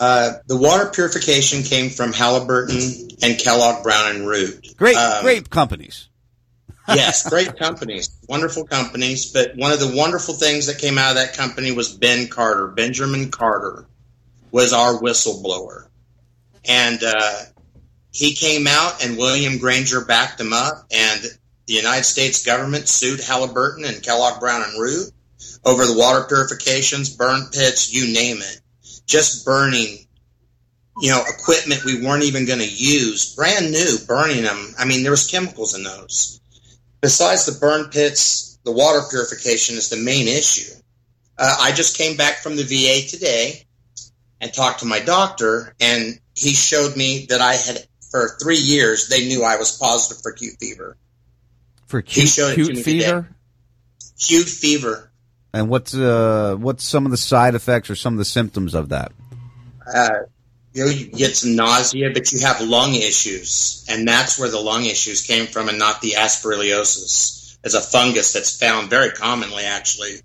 [0.00, 4.76] Uh, the water purification came from Halliburton and Kellogg Brown and Root.
[4.76, 6.08] Great, Um, great companies.
[6.88, 9.32] yes, great companies, wonderful companies.
[9.32, 12.68] But one of the wonderful things that came out of that company was Ben Carter.
[12.68, 13.86] Benjamin Carter
[14.50, 15.88] was our whistleblower,
[16.64, 17.34] and uh,
[18.10, 21.20] he came out, and William Granger backed him up, and
[21.68, 25.12] the United States government sued Halliburton and Kellogg Brown and Root
[25.64, 28.60] over the water purifications, burn pits, you name it,
[29.06, 29.98] just burning.
[31.00, 34.74] You know, equipment we weren't even going to use, brand new, burning them.
[34.76, 36.38] I mean, there was chemicals in those
[37.00, 40.72] besides the burn pits, the water purification is the main issue.
[41.36, 43.64] Uh, I just came back from the VA today
[44.40, 49.08] and talked to my doctor, and he showed me that I had, for three years,
[49.08, 50.96] they knew I was positive for acute fever.
[51.88, 53.00] For cute, showed it to cute me today.
[53.00, 53.28] fever.
[54.16, 55.10] Acute fever.
[55.52, 58.90] And what's uh what's some of the side effects or some of the symptoms of
[58.90, 59.12] that?
[59.92, 60.10] Uh,
[60.74, 64.60] you know, you get some nausea, but you have lung issues, and that's where the
[64.60, 67.56] lung issues came from, and not the aspergillosis.
[67.64, 70.20] It's a fungus that's found very commonly, actually,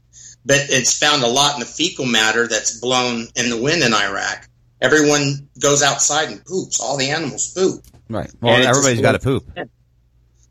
[0.46, 3.94] but it's found a lot in the fecal matter that's blown in the wind in
[3.94, 4.50] Iraq.
[4.82, 6.82] Everyone goes outside and poops.
[6.82, 7.82] All the animals poop.
[8.10, 8.30] Right.
[8.42, 9.46] Well, everybody's got to poop.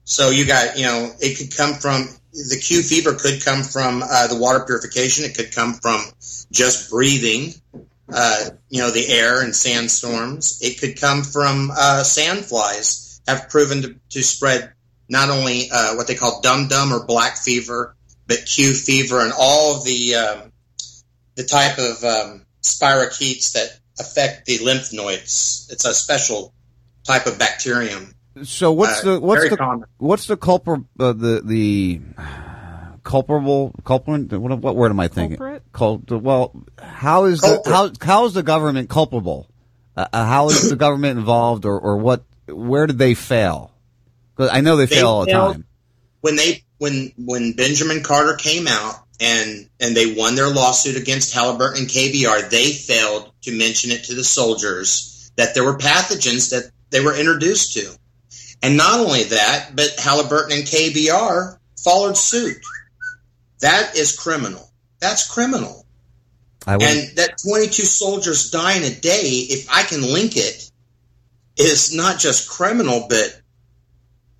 [0.04, 4.02] So you got, you know, it could come from the Q fever could come from
[4.02, 5.24] uh, the water purification.
[5.24, 6.02] It could come from
[6.50, 7.52] just breathing,
[8.12, 10.60] uh, you know, the air and sandstorms.
[10.62, 12.04] It could come from uh,
[13.28, 14.72] have proven to, to spread
[15.08, 17.94] not only uh, what they call dum dum or black fever,
[18.26, 20.52] but Q fever and all of the um,
[21.34, 25.68] the type of um, spirochetes that affect the lymph nodes.
[25.70, 26.54] It's a special
[27.04, 28.14] type of bacterium.
[28.44, 29.84] So what's Uh, the what's the common.
[29.98, 32.00] what's the culprit uh, the the
[33.04, 35.36] culpable culprit what, what word am I thinking?
[35.38, 35.62] Culprit?
[35.72, 39.48] Cul- well, how is the how how is the government culpable?
[39.96, 42.24] Uh, uh, how is the government involved, or or what?
[42.48, 43.70] Where did they fail?
[44.36, 45.64] 'Cause I know they, They fail all the time.
[46.22, 51.34] when they when when Benjamin Carter came out and and they won their lawsuit against
[51.34, 56.50] Halliburton and KBR, they failed to mention it to the soldiers that there were pathogens
[56.50, 57.94] that they were introduced to.
[58.62, 62.58] And not only that, but Halliburton and KBR followed suit.
[63.60, 64.70] That is criminal.
[65.00, 65.84] That's criminal.
[66.66, 70.70] I would, And that 22 soldiers dying a day, if I can link it,
[71.56, 73.40] is not just criminal, but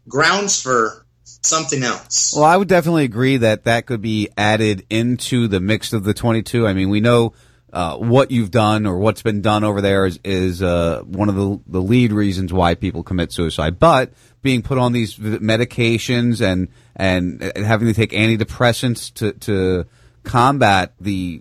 [0.09, 2.33] grounds for something else.
[2.35, 6.15] Well, I would definitely agree that that could be added into the mix of the
[6.15, 6.67] 22.
[6.67, 7.35] I mean, we know
[7.73, 11.35] uh, what you've done or what's been done over there is, is uh, one of
[11.35, 13.79] the, the lead reasons why people commit suicide.
[13.79, 19.87] But being put on these medications and and having to take antidepressants to to
[20.25, 21.41] combat the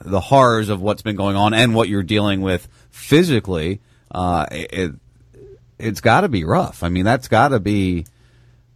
[0.00, 4.92] the horrors of what's been going on and what you're dealing with physically, uh, it,
[5.78, 6.82] it's got to be rough.
[6.82, 8.06] I mean, that's got to be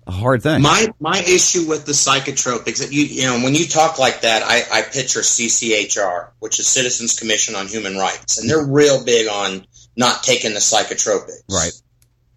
[0.06, 0.62] a hard thing.
[0.62, 4.42] My my issue with the psychotropics, that you you know, when you talk like that,
[4.44, 9.28] I, I picture CCHR, which is Citizens Commission on Human Rights, and they're real big
[9.28, 9.66] on
[9.96, 11.42] not taking the psychotropics.
[11.50, 11.72] Right.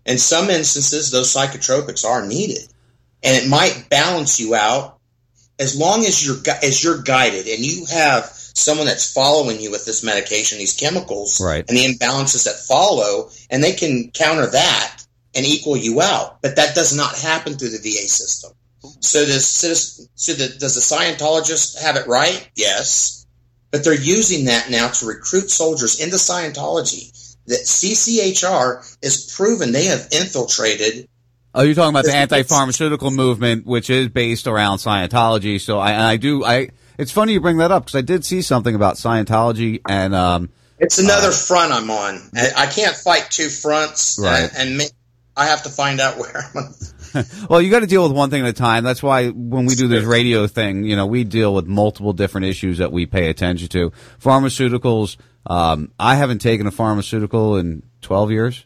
[0.05, 2.67] In some instances, those psychotropics are needed,
[3.23, 4.97] and it might balance you out
[5.60, 9.86] as long as you're as you're guided and you have someone that's following you with
[9.86, 11.63] this medication, these chemicals, Right.
[11.67, 15.03] and the imbalances that follow, and they can counter that
[15.36, 16.42] and equal you out.
[16.42, 18.52] But that does not happen through the VA system.
[19.02, 22.50] So does so the, does the Scientologist have it right?
[22.56, 23.26] Yes,
[23.72, 27.12] but they're using that now to recruit soldiers into Scientology.
[27.48, 31.08] That CCHR is proven they have infiltrated
[31.54, 35.60] Oh, you're talking about the anti-pharmaceutical movement, which is based around Scientology.
[35.60, 36.69] So I, I do, I,
[37.00, 40.50] it's funny you bring that up because I did see something about Scientology and, um,
[40.77, 42.21] It's another front I'm on.
[42.36, 44.48] I I can't fight two fronts, Right.
[44.56, 44.92] and, and
[45.40, 46.44] I have to find out where.
[46.56, 47.25] I'm on.
[47.50, 48.83] well, you got to deal with one thing at a time.
[48.83, 52.46] That's why when we do this radio thing, you know, we deal with multiple different
[52.46, 53.92] issues that we pay attention to.
[54.21, 55.17] Pharmaceuticals,
[55.48, 58.65] um, I haven't taken a pharmaceutical in 12 years.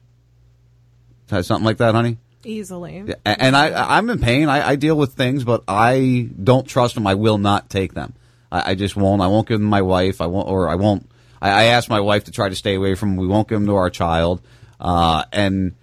[1.28, 2.18] Something like that, honey?
[2.44, 2.98] Easily.
[3.26, 4.50] A- And I, I'm in pain.
[4.50, 7.08] I, I deal with things, but I don't trust them.
[7.08, 8.14] I will not take them.
[8.52, 9.22] I, I just won't.
[9.22, 10.22] I won't give them to my wife.
[10.22, 11.10] I won't, or I won't.
[11.42, 13.18] I, I asked my wife to try to stay away from them.
[13.18, 14.42] We won't give them to our child.
[14.80, 15.76] Uh, and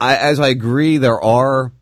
[0.00, 1.72] I, as I agree, there are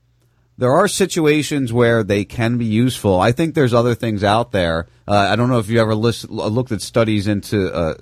[0.57, 3.21] there are situations where they can be useful.
[3.21, 4.87] I think there's other things out there.
[5.07, 7.95] Uh, I don't know if you ever list, looked at studies into uh,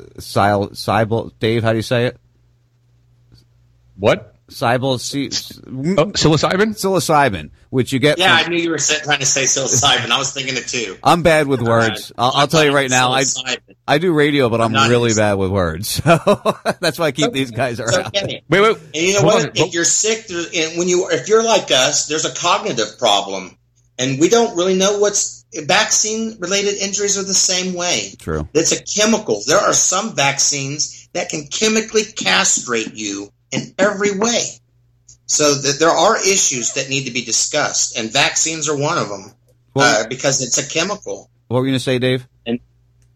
[1.39, 1.63] Dave.
[1.63, 2.21] How do you say it?
[3.97, 4.32] What?
[4.53, 4.93] Cybal,
[5.99, 6.75] Oh, psilocybin?
[6.75, 8.19] psilocybin, which you get.
[8.19, 10.11] Yeah, from- I knew you were trying to say psilocybin.
[10.11, 10.97] I was thinking it too.
[11.03, 12.13] I'm bad with words.
[12.19, 13.13] I'll, I'll tell you right now.
[13.13, 13.25] I
[13.87, 15.21] I do radio, but I'm not really interested.
[15.23, 16.01] bad with words.
[16.13, 16.19] So
[16.81, 18.07] that's why I keep these guys around.
[18.09, 18.43] okay.
[18.49, 18.77] Wait, wait.
[18.77, 19.45] And you know what?
[19.47, 19.53] on.
[19.55, 23.57] If you're sick, and when you if you're like us, there's a cognitive problem,
[23.99, 28.15] and we don't really know what's vaccine related injuries are the same way.
[28.19, 28.49] True.
[28.55, 29.43] It's a chemical.
[29.47, 34.43] There are some vaccines that can chemically castrate you in every way.
[35.27, 39.09] So that there are issues that need to be discussed, and vaccines are one of
[39.09, 39.33] them
[39.75, 41.31] Well- uh, because it's a chemical.
[41.49, 42.27] What were you going to say, Dave?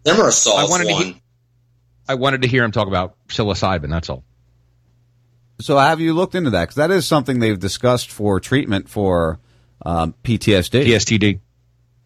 [0.04, 1.02] Thimerosal I is wanted to one.
[1.04, 1.22] he-
[2.08, 3.90] I wanted to hear him talk about psilocybin.
[3.90, 4.22] That's all.
[5.60, 6.62] So have you looked into that?
[6.64, 9.40] Because that is something they've discussed for treatment for
[9.84, 10.84] um, PTSD.
[10.86, 11.40] PSTD.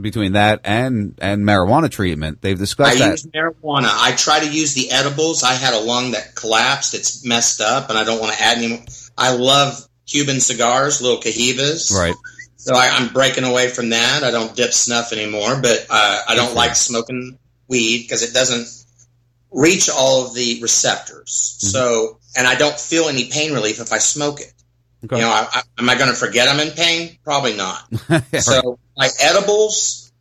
[0.01, 3.09] Between that and and marijuana treatment, they've I discussed that.
[3.09, 3.88] I use marijuana.
[3.90, 5.42] I try to use the edibles.
[5.42, 6.94] I had a lung that collapsed.
[6.94, 8.68] It's messed up, and I don't want to add any.
[8.68, 8.80] more.
[9.16, 11.92] I love Cuban cigars, little Cohibas.
[11.92, 12.14] right.
[12.57, 14.22] So I, I'm breaking away from that.
[14.22, 17.38] I don't dip snuff anymore, but uh, I don't like smoking
[17.68, 18.68] weed because it doesn't
[19.51, 21.57] reach all of the receptors.
[21.59, 21.68] Mm-hmm.
[21.68, 24.53] So, and I don't feel any pain relief if I smoke it.
[25.05, 25.16] Okay.
[25.16, 27.18] You know, I, I, am I going to forget I'm in pain?
[27.24, 27.90] Probably not.
[28.40, 30.12] So my edibles,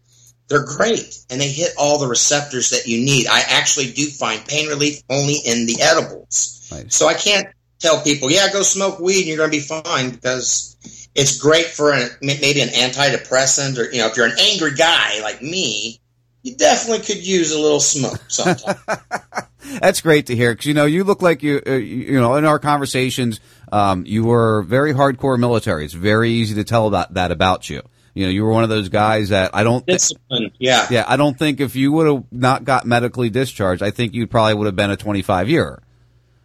[0.48, 3.28] they're great and they hit all the receptors that you need.
[3.28, 6.70] I actually do find pain relief only in the edibles.
[6.72, 6.92] Right.
[6.92, 7.48] So I can't
[7.80, 10.78] tell people, yeah, go smoke weed and you're going to be fine because
[11.14, 15.20] it's great for an, maybe an antidepressant or, you know, if you're an angry guy
[15.22, 16.00] like me,
[16.42, 18.80] you definitely could use a little smoke sometimes.
[19.82, 22.36] That's great to hear because you know you look like you uh, you you know
[22.36, 23.42] in our conversations
[23.74, 25.84] um, you were very hardcore military.
[25.84, 27.84] It's very easy to tell about that about you.
[28.14, 30.88] You know you were one of those guys that I don't Discipline, yeah.
[30.90, 34.28] yeah I don't think if you would have not got medically discharged I think you
[34.28, 35.82] probably would have been a 25 year.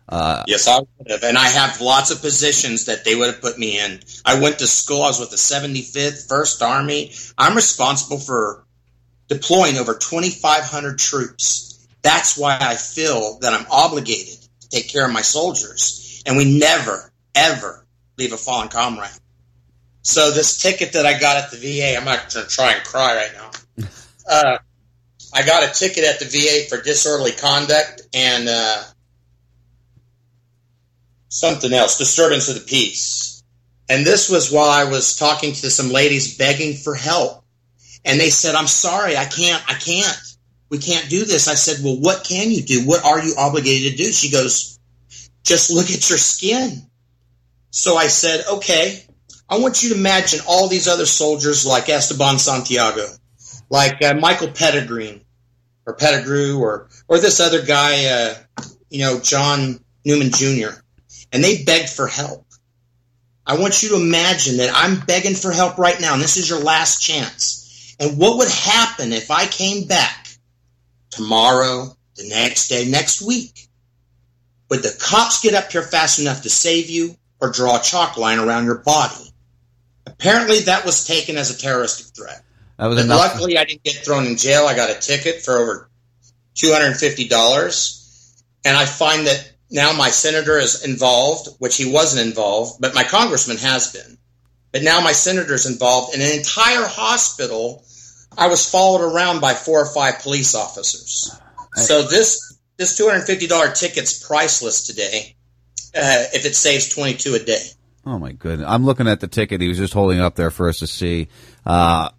[0.09, 1.23] Uh, yes, I would have.
[1.23, 4.01] And I have lots of positions that they would have put me in.
[4.25, 5.03] I went to school.
[5.03, 7.13] I was with the 75th, 1st Army.
[7.39, 8.65] I'm responsible for
[9.29, 11.87] deploying over 2,500 troops.
[12.03, 16.23] That's why I feel that I'm obligated to take care of my soldiers.
[16.27, 17.87] And we never, ever
[18.19, 19.11] leave a fallen comrade.
[20.05, 22.85] So this ticket that I got at the VA, I'm not going to try and
[22.85, 23.89] cry right now.
[24.31, 24.59] Uh,
[25.33, 28.83] I got a ticket at the VA for disorderly conduct and uh,
[31.29, 33.43] something else, disturbance of the peace.
[33.89, 37.43] And this was while I was talking to some ladies begging for help.
[38.05, 40.19] And they said, I'm sorry, I can't, I can't.
[40.69, 41.49] We can't do this.
[41.49, 42.87] I said, Well, what can you do?
[42.87, 44.13] What are you obligated to do?
[44.13, 44.79] She goes,
[45.43, 46.83] Just look at your skin.
[47.71, 49.04] So I said, Okay,
[49.49, 53.07] I want you to imagine all these other soldiers like Esteban Santiago,
[53.69, 55.21] like uh, Michael Pettigrew,
[55.87, 58.35] or Pettigrew, or or this other guy, uh,
[58.89, 60.71] you know, John Newman Jr.
[61.33, 62.47] And they begged for help.
[63.47, 66.49] I want you to imagine that I'm begging for help right now, and this is
[66.49, 67.97] your last chance.
[68.01, 70.29] And what would happen if I came back
[71.11, 73.69] tomorrow, the next day, next week?
[74.71, 78.17] Would the cops get up here fast enough to save you or draw a chalk
[78.17, 79.24] line around your body?
[80.19, 82.43] Apparently, that was taken as a terroristic threat.
[82.79, 84.67] That was luckily, I didn't get thrown in jail.
[84.67, 85.91] I got a ticket for over
[86.55, 91.77] two hundred and fifty dollars, and I find that now my senator is involved, which
[91.77, 94.19] he wasn't involved, but my congressman has been.
[94.73, 97.85] But now my senator is involved in an entire hospital
[98.37, 101.31] I was followed around by four or five police officers.
[101.75, 105.37] So this this two hundred and fifty dollar ticket's priceless today.
[105.97, 107.65] Uh, if it saves twenty two a day.
[108.07, 108.67] Oh my goodness!
[108.69, 111.29] I'm looking at the ticket he was just holding up there for us to see,
[111.65, 112.11] uh,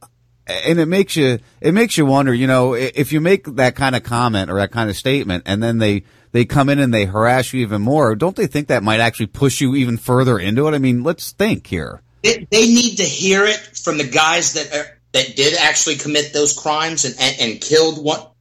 [0.48, 2.34] and it makes you it makes you wonder.
[2.34, 5.62] You know, if you make that kind of comment or that kind of statement, and
[5.62, 8.84] then they they come in and they harass you even more, don't they think that
[8.84, 10.74] might actually push you even further into it?
[10.74, 12.02] I mean, let's think here.
[12.24, 16.34] It, they need to hear it from the guys that are, that did actually commit
[16.34, 18.35] those crimes and, and, and killed what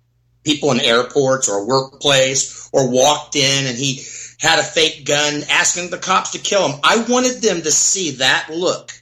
[0.45, 4.05] people in airports or workplace or walked in and he
[4.41, 6.81] had a fake gun asking the cops to kill him.
[6.85, 8.93] I wanted them to see that look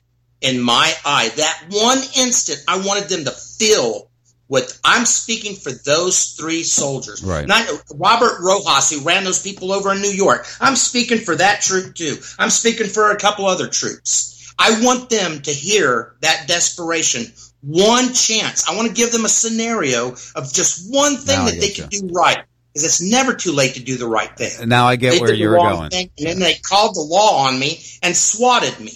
[0.41, 1.31] in my eye.
[1.37, 4.11] That one instant, I wanted them to feel
[4.47, 7.23] what I'm speaking for those three soldiers.
[7.25, 7.49] Right.
[7.49, 10.47] Not Robert Rojas, who ran those people over in New York.
[10.61, 12.19] I'm speaking for that troop too.
[12.39, 14.55] I'm speaking for a couple other troops.
[14.59, 17.33] I want them to hear that desperation.
[17.63, 18.69] One chance.
[18.69, 21.91] I want to give them a scenario of just one thing Now that they get
[21.91, 22.39] can do right.
[22.73, 24.69] Because it's never too late to do the right thing.
[24.69, 25.91] Now I get They where you're going.
[25.91, 28.93] thing, and then they called the law on me and swatted me.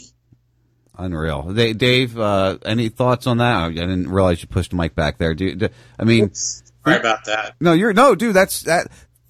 [0.98, 1.52] Unreal.
[1.52, 3.64] Da- Dave, uh, any thoughts on that?
[3.64, 5.34] I didn't realize you pushed the mic back there.
[5.34, 7.54] Do, do- I mean, Sorry about that.
[7.60, 8.34] No, you're no, dude.
[8.34, 8.86] That's that.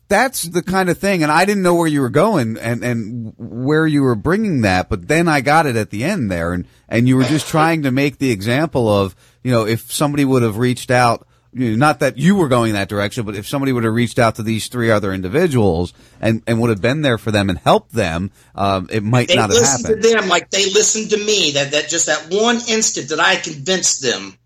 [0.09, 3.35] That's the kind of thing, and I didn't know where you were going and and
[3.39, 6.65] where you were bringing that, but then I got it at the end there, and
[6.89, 10.43] and you were just trying to make the example of you know if somebody would
[10.45, 13.73] have reached out, you know, not that you were going that direction, but if somebody
[13.73, 17.19] would have reached out to these three other individuals and and would have been there
[17.19, 20.03] for them and helped them, um, it might They not have listened happened.
[20.05, 21.51] to them like they listened to me.
[21.53, 24.39] That that just that one instant that I convinced them,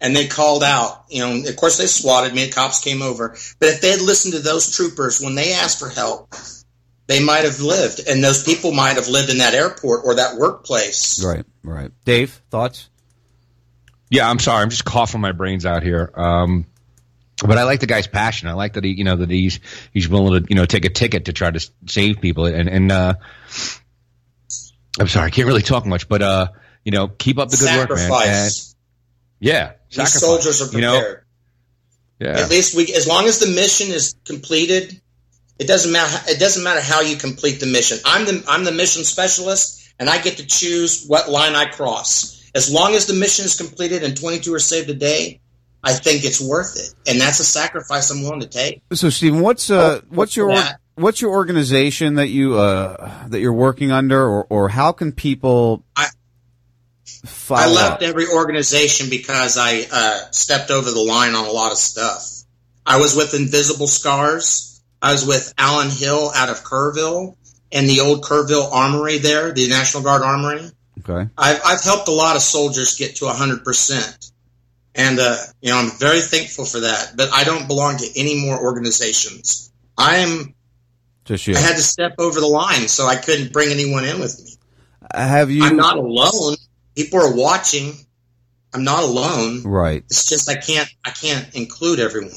[0.00, 1.04] and they called out.
[1.08, 2.50] You know, of course they swatted me.
[2.50, 5.88] Cops came over, but if they had listened to those troopers when they asked for
[5.88, 6.34] help,
[7.06, 10.36] they might have lived, and those people might have lived in that airport or that
[10.36, 11.22] workplace.
[11.24, 11.90] Right, right.
[12.04, 12.88] Dave, thoughts?
[14.10, 14.62] Yeah, I'm sorry.
[14.62, 16.10] I'm just coughing my brains out here.
[16.14, 16.66] Um,
[17.44, 18.48] but I like the guy's passion.
[18.48, 19.60] I like that he, you know, that he's
[19.92, 22.46] he's willing to, you know, take a ticket to try to save people.
[22.46, 23.14] And and uh,
[24.98, 26.48] I'm sorry, I can't really talk much, but uh,
[26.84, 28.12] you know, keep up the good work, man.
[28.28, 28.52] And,
[29.40, 30.20] yeah, These sacrifice.
[30.20, 31.24] soldiers are You prepared.
[32.20, 32.38] know, yeah.
[32.40, 35.00] At least we, as long as the mission is completed,
[35.58, 36.30] it doesn't matter.
[36.30, 37.98] It doesn't matter how you complete the mission.
[38.04, 42.40] I'm the I'm the mission specialist, and I get to choose what line I cross.
[42.54, 45.40] As long as the mission is completed and 22 are saved a day,
[45.82, 48.80] I think it's worth it, and that's a sacrifice I'm willing to take.
[48.92, 50.78] So, Stephen, what's uh, Oh, what's your that.
[50.94, 55.84] what's your organization that you uh, that you're working under, or, or how can people
[55.96, 56.06] I
[57.04, 58.02] follow left up?
[58.02, 62.30] every organization because I uh, stepped over the line on a lot of stuff.
[62.86, 64.82] I was with Invisible Scars.
[65.00, 67.36] I was with Alan Hill out of Kerrville
[67.72, 70.70] and the old Kerrville Armory there, the National Guard Armory.
[71.00, 74.32] Okay, I've, I've helped a lot of soldiers get to 100%.
[74.94, 77.14] And, uh, you know, I'm very thankful for that.
[77.16, 79.72] But I don't belong to any more organizations.
[79.98, 80.54] I am,
[81.24, 81.56] just you.
[81.56, 84.50] I had to step over the line, so I couldn't bring anyone in with me.
[85.12, 85.64] Have you?
[85.64, 86.56] I'm not alone.
[86.94, 87.92] People are watching.
[88.72, 89.62] I'm not alone.
[89.62, 90.02] right.
[90.06, 92.32] It's just I can't, I can't include everyone.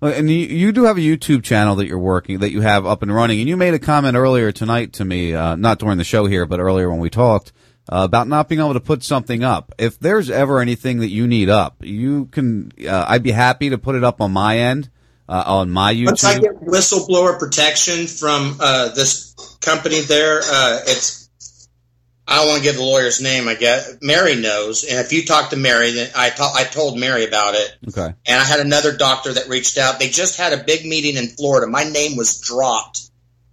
[0.00, 3.02] And you, you do have a YouTube channel that you're working that you have up
[3.02, 6.04] and running, and you made a comment earlier tonight to me, uh, not during the
[6.04, 7.52] show here, but earlier when we talked
[7.90, 9.74] uh, about not being able to put something up.
[9.78, 12.70] If there's ever anything that you need up, you can.
[12.86, 14.88] Uh, I'd be happy to put it up on my end,
[15.28, 16.06] uh, on my YouTube.
[16.06, 21.17] Once I get whistleblower protection from uh, this company there, uh, it's
[22.30, 23.48] I don't want to give the lawyer's name.
[23.48, 26.98] I guess Mary knows, and if you talk to Mary, then I to- I told
[26.98, 28.14] Mary about it, okay.
[28.26, 29.98] and I had another doctor that reached out.
[29.98, 31.66] They just had a big meeting in Florida.
[31.66, 33.00] My name was dropped.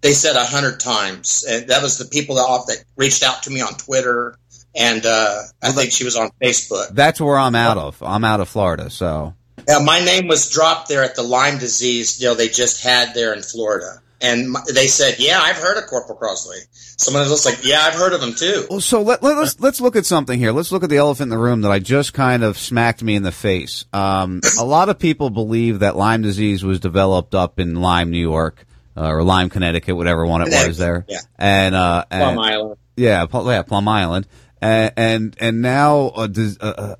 [0.01, 3.49] They said a hundred times, and that was the people that, that reached out to
[3.49, 4.37] me on Twitter,
[4.75, 6.89] and uh, I think she was on Facebook.
[6.91, 8.03] That's where I'm out of.
[8.03, 9.33] I'm out of Florida, so
[9.69, 13.33] Yeah, my name was dropped there at the Lyme disease deal they just had there
[13.33, 14.01] in Florida.
[14.21, 16.65] And they said, yeah, I've heard of Corporal Crosley.
[16.71, 18.65] Someone else like, yeah, I've heard of him too.
[18.69, 20.53] Well, so let, let, us let's look at something here.
[20.53, 23.15] Let's look at the elephant in the room that I just kind of smacked me
[23.15, 23.85] in the face.
[23.91, 28.17] Um, a lot of people believe that Lyme disease was developed up in Lyme, New
[28.19, 31.05] York, uh, or Lyme, Connecticut, whatever one it was there.
[31.09, 31.19] yeah.
[31.37, 32.77] And, uh, and Plum Island.
[32.95, 34.27] yeah, Pl- yeah, Plum Island.
[34.61, 36.29] And, and, and now a,
[36.61, 36.95] a,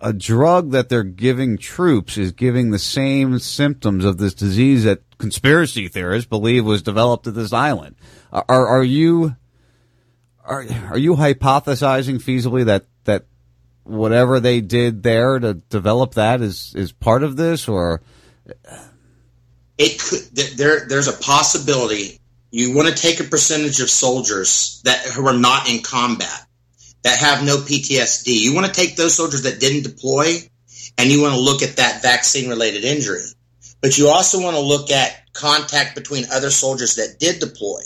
[0.00, 5.02] a drug that they're giving troops is giving the same symptoms of this disease that
[5.20, 7.94] conspiracy theorists believe was developed at this island.
[8.32, 9.36] Are, are you,
[10.44, 13.26] are, are you hypothesizing feasibly that, that
[13.84, 18.00] whatever they did there to develop that is, is part of this or?
[19.78, 22.18] It could, th- there, there's a possibility.
[22.50, 26.46] You want to take a percentage of soldiers that who are not in combat,
[27.02, 28.28] that have no PTSD.
[28.40, 30.38] You want to take those soldiers that didn't deploy
[30.98, 33.24] and you want to look at that vaccine related injury.
[33.80, 37.80] But you also want to look at contact between other soldiers that did deploy.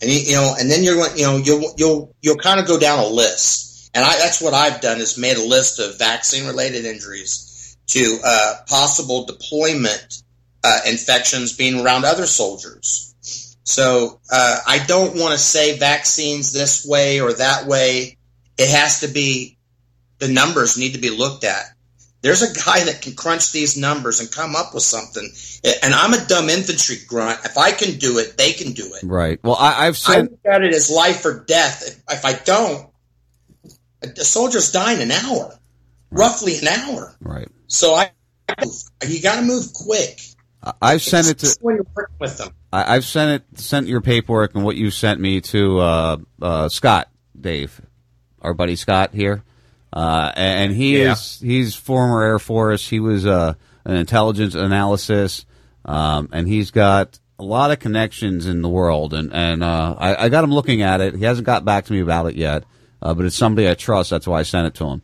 [0.00, 2.78] And you, know, and then you're going, you know, you'll, you'll, you'll kind of go
[2.78, 3.90] down a list.
[3.94, 8.18] And I, that's what I've done is made a list of vaccine related injuries to,
[8.24, 10.22] uh, possible deployment,
[10.62, 13.56] uh, infections being around other soldiers.
[13.64, 18.18] So, uh, I don't want to say vaccines this way or that way.
[18.58, 19.56] It has to be,
[20.18, 21.73] the numbers need to be looked at.
[22.24, 25.30] There's a guy that can crunch these numbers and come up with something.
[25.82, 27.38] And I'm a dumb infantry grunt.
[27.44, 29.02] If I can do it, they can do it.
[29.02, 29.38] Right.
[29.44, 31.82] Well, I, I've I look at it as life or death.
[31.86, 32.88] If, if I don't,
[34.02, 35.52] a soldier's dying an hour,
[36.10, 37.14] roughly an hour.
[37.20, 37.48] Right.
[37.66, 38.10] So I,
[39.06, 40.18] you got to move quick.
[40.80, 41.58] I've sent it to.
[41.60, 42.54] when you're working with them.
[42.72, 46.68] I, I've sent it, sent your paperwork and what you sent me to uh, uh,
[46.70, 47.82] Scott, Dave,
[48.40, 49.44] our buddy Scott here,
[49.94, 51.12] uh, and he Yeah.
[51.12, 52.86] is he's former Air Force.
[52.88, 53.54] He was uh,
[53.86, 55.46] an intelligence analysis,
[55.86, 59.14] um, and he's got a lot of connections in the world.
[59.14, 61.14] And and uh, I, I got him looking at it.
[61.14, 62.64] He hasn't got back to me about it yet,
[63.00, 64.10] uh, but it's somebody I trust.
[64.10, 65.02] That's why I sent it to him.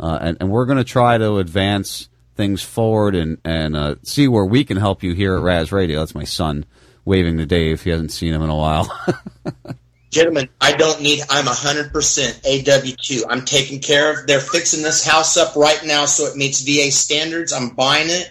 [0.00, 4.26] Uh, and, and we're going to try to advance things forward and and uh, see
[4.26, 6.00] where we can help you here at Ras Radio.
[6.00, 6.64] That's my son
[7.04, 7.82] waving to Dave.
[7.82, 8.90] He hasn't seen him in a while.
[10.12, 13.22] Gentlemen, I don't need, I'm 100% AW2.
[13.30, 16.92] I'm taking care of, they're fixing this house up right now so it meets VA
[16.92, 17.50] standards.
[17.50, 18.30] I'm buying it.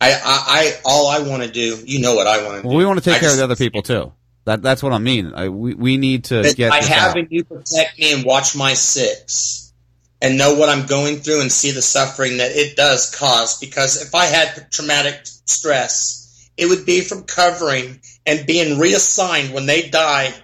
[0.00, 2.68] I, I, I all I want to do, you know what I want to do.
[2.68, 4.12] well, we want to take I care of the other people too.
[4.46, 5.32] That that's what I mean.
[5.34, 6.98] I, we we need to get by this out.
[6.98, 9.72] having you protect me and watch my six
[10.20, 13.60] and know what I'm going through and see the suffering that it does cause.
[13.60, 19.66] Because if I had traumatic stress, it would be from covering and being reassigned when
[19.66, 20.34] they die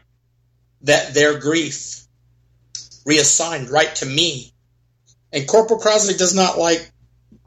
[0.83, 2.03] that their grief
[3.05, 4.53] reassigned right to me.
[5.33, 6.91] And Corporal Crosley does not like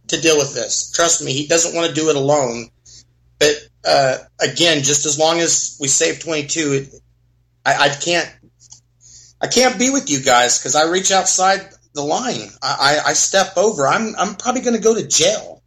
[0.07, 0.91] to deal with this.
[0.91, 2.69] Trust me, he doesn't want to do it alone.
[3.39, 3.55] But
[3.85, 6.95] uh, again, just as long as we save 22, it,
[7.65, 8.29] I, I can't
[9.41, 12.49] I can't be with you guys because I reach outside the line.
[12.61, 13.87] I, I, I step over.
[13.87, 15.60] I'm I'm probably going to go to jail.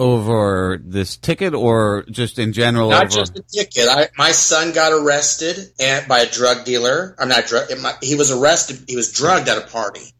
[0.00, 2.88] Over this ticket or just in general.
[2.88, 3.86] Not over, just a ticket.
[3.86, 7.14] I, my son got arrested and, by a drug dealer.
[7.18, 7.68] I'm not drug.
[8.02, 8.84] He was arrested.
[8.88, 10.14] He was drugged at a party,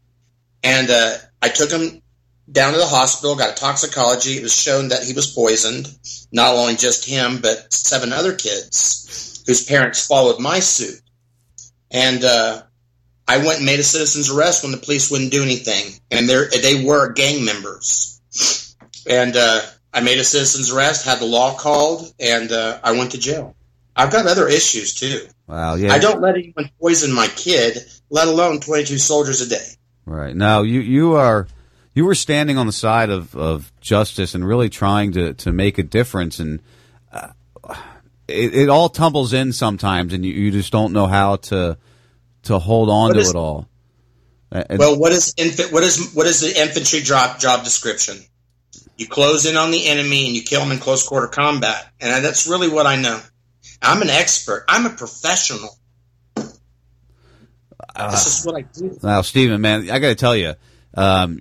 [0.62, 2.03] and uh, I took him
[2.53, 3.37] down to the hospital.
[3.37, 4.37] Got a toxicology.
[4.37, 5.89] It was shown that he was poisoned.
[6.31, 11.01] Not only just him, but seven other kids whose parents followed my suit.
[11.91, 12.62] And uh,
[13.26, 16.85] I went and made a citizen's arrest when the police wouldn't do anything, and they
[16.85, 18.20] were gang members.
[19.09, 19.61] And uh,
[19.93, 23.55] I made a citizen's arrest, had the law called, and uh, I went to jail.
[23.97, 25.27] I've got other issues too.
[25.47, 27.79] wow, yeah, I don't let anyone poison my kid,
[28.09, 29.67] let alone 22 soldiers a day.
[30.07, 31.47] Right now, you you are
[31.93, 35.77] you were standing on the side of, of justice and really trying to, to make
[35.79, 36.61] a difference, and
[37.13, 37.29] uh,
[38.29, 41.77] it, it all tumbles in sometimes, and you, you just don't know how to
[42.45, 43.69] to hold on What to is- it all.
[44.53, 45.73] And- Well, what is infant?
[45.73, 48.19] What is what is the infantry job job description?
[49.01, 52.23] You close in on the enemy and you kill them in close quarter combat, and
[52.23, 53.19] that's really what I know.
[53.81, 54.67] I'm an expert.
[54.69, 55.71] I'm a professional.
[57.97, 58.99] this is what I do.
[59.03, 60.53] Now, Stephen, man, I got to tell you,
[60.93, 61.41] um,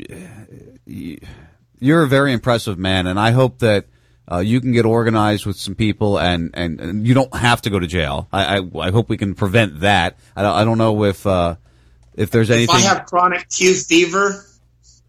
[0.86, 3.88] you're a very impressive man, and I hope that
[4.32, 7.70] uh, you can get organized with some people, and, and, and you don't have to
[7.70, 8.30] go to jail.
[8.32, 10.18] I, I, I hope we can prevent that.
[10.34, 11.56] I don't, I don't know if uh,
[12.14, 12.76] if there's If anything.
[12.78, 14.46] I have chronic Q fever,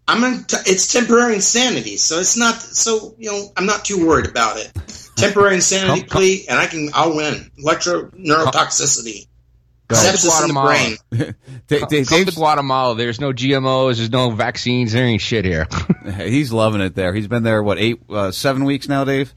[0.07, 4.05] I'm in t- it's temporary insanity, so it's not so you know I'm not too
[4.05, 4.71] worried about it.
[5.15, 7.51] Temporary insanity plea, and I can I'll win.
[7.57, 9.27] Electro neurotoxicity,
[9.89, 11.35] sepsis in the brain.
[11.67, 12.95] Da- Da- Come to Guatemala.
[12.95, 13.97] There's no GMOs.
[13.97, 14.91] There's no vaccines.
[14.91, 15.67] There ain't shit here.
[16.17, 17.13] He's loving it there.
[17.13, 19.33] He's been there what eight, uh, seven weeks now, Dave.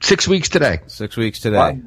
[0.00, 0.80] Six weeks today.
[0.86, 1.80] Six weeks today.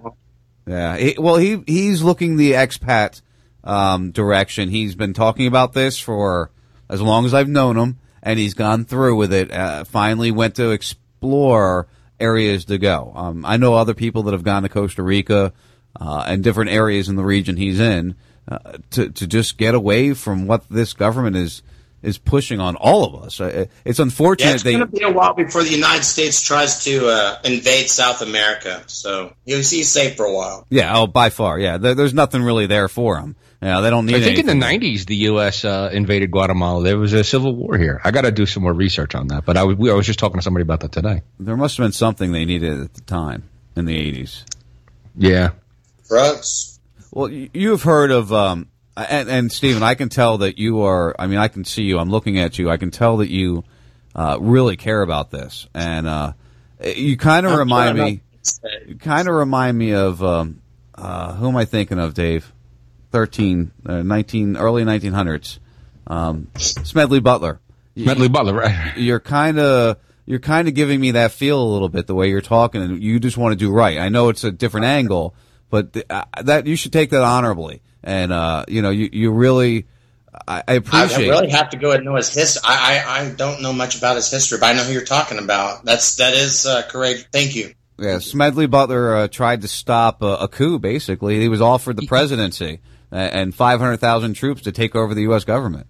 [0.67, 0.97] Yeah.
[0.97, 3.21] He, well, he he's looking the expat
[3.63, 4.69] um, direction.
[4.69, 6.51] He's been talking about this for
[6.91, 9.51] as long as I've known him, and he's gone through with it.
[9.51, 11.87] Uh, finally, went to explore
[12.19, 13.11] areas to go.
[13.15, 15.53] Um, I know other people that have gone to Costa Rica
[15.99, 18.15] uh, and different areas in the region he's in
[18.47, 21.63] uh, to to just get away from what this government is
[22.01, 23.39] is pushing on all of us.
[23.39, 26.83] Uh, It's unfortunate Yeah, it's going to be a while before the United States tries
[26.85, 30.65] to uh, invade South America, so you'll he's safe for a while.
[30.69, 31.77] Yeah, oh, by far, yeah.
[31.77, 33.35] There, there's nothing really there for them.
[33.61, 34.15] Yeah, they don't need.
[34.15, 35.63] I think in the '90s, the U.S.
[35.63, 36.83] Uh, invaded Guatemala.
[36.83, 38.01] There was a civil war here.
[38.03, 39.45] I got to do some more research on that.
[39.45, 41.21] But I was, we, I was just talking to somebody about that today.
[41.39, 44.45] There must have been something they needed at the time in the 80s.
[45.15, 45.51] Yeah.
[46.07, 46.79] Drugs.
[47.11, 48.67] Well, you have heard of, um,
[48.97, 51.99] and, and Stephen, I can tell that you are, I mean, I can see you,
[51.99, 53.63] I'm looking at you, I can tell that you
[54.15, 56.33] uh, really care about this, and uh,
[56.83, 58.21] you kind of remind me.
[58.87, 60.61] You kind of remind me of um,
[60.95, 62.51] uh, who am I thinking of, Dave?
[63.11, 65.59] 13, uh, 19, early 1900s.
[66.07, 67.59] Um, Smedley Butler.
[67.95, 68.97] Smedley Butler, right?
[68.97, 72.29] You're kind of you're kind of giving me that feel a little bit the way
[72.29, 73.97] you're talking, and you just want to do right.
[73.97, 75.35] I know it's a different angle,
[75.69, 79.31] but th- uh, that you should take that honorably, and uh, you know you you
[79.31, 79.87] really.
[80.47, 82.61] I, I I, I really have to go ahead and know his history.
[82.65, 85.37] I, I, I don't know much about his history, but I know who you're talking
[85.37, 85.83] about.
[85.83, 87.25] That's that is uh, courageous.
[87.33, 87.73] Thank you.
[87.99, 90.79] Yeah, Smedley Butler uh, tried to stop a, a coup.
[90.79, 92.79] Basically, he was offered the presidency
[93.11, 95.43] uh, and 500,000 troops to take over the U.S.
[95.43, 95.85] government.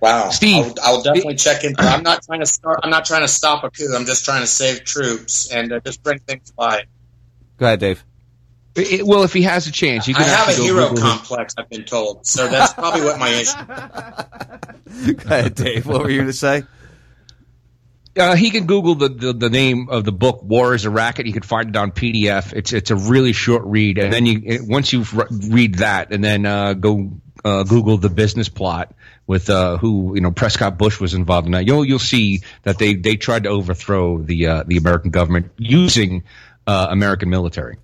[0.00, 0.64] Wow, Steve.
[0.64, 1.74] I'll, I'll definitely check in.
[1.78, 2.80] I'm not trying to start.
[2.82, 3.94] I'm not trying to stop a coup.
[3.94, 6.84] I'm just trying to save troops and uh, just bring things by.
[7.58, 8.04] Go ahead, Dave.
[8.74, 10.88] It- well, if he has a chance, you I can have a actually go hero
[10.88, 11.54] Google his- complex.
[11.58, 13.28] I've been told, so that's probably what my
[14.94, 15.14] issue.
[15.14, 15.86] Go ahead, Dave.
[15.86, 16.62] What were you going to say?
[18.14, 21.26] Uh, he can Google the, the, the name of the book "War is a Racket."
[21.26, 22.52] You can find it on PDF.
[22.52, 26.22] It's it's a really short read, and then you it, once you read that, and
[26.22, 27.10] then uh, go
[27.42, 28.92] uh, Google the business plot
[29.26, 31.66] with uh, who you know Prescott Bush was involved in that.
[31.66, 36.24] You'll you'll see that they they tried to overthrow the uh, the American government using
[36.66, 37.78] uh, American military.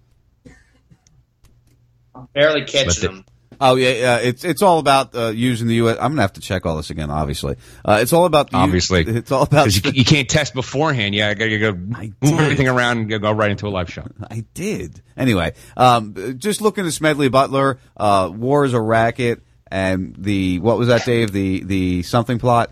[2.39, 3.25] Barely catching the- them.
[3.61, 4.17] Oh yeah, yeah.
[4.19, 5.97] It's it's all about uh, using the U.S.
[6.01, 7.11] I'm gonna have to check all this again.
[7.11, 10.55] Obviously, uh, it's all about the U- Obviously, It's all about you, you can't test
[10.55, 11.13] beforehand.
[11.13, 14.13] Yeah, I gotta go move everything around, and go right into a live shot.
[14.31, 15.03] I did.
[15.17, 20.79] Anyway, um, just looking at Smedley Butler, uh, War is a Racket, and the what
[20.79, 21.33] was that, Dave?
[21.33, 22.71] The the something plot,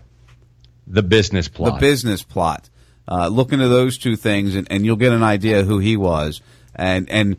[0.87, 2.69] the business plot, the business plot.
[3.09, 6.39] Uh, look into those two things, and, and you'll get an idea who he was.
[6.75, 7.35] And and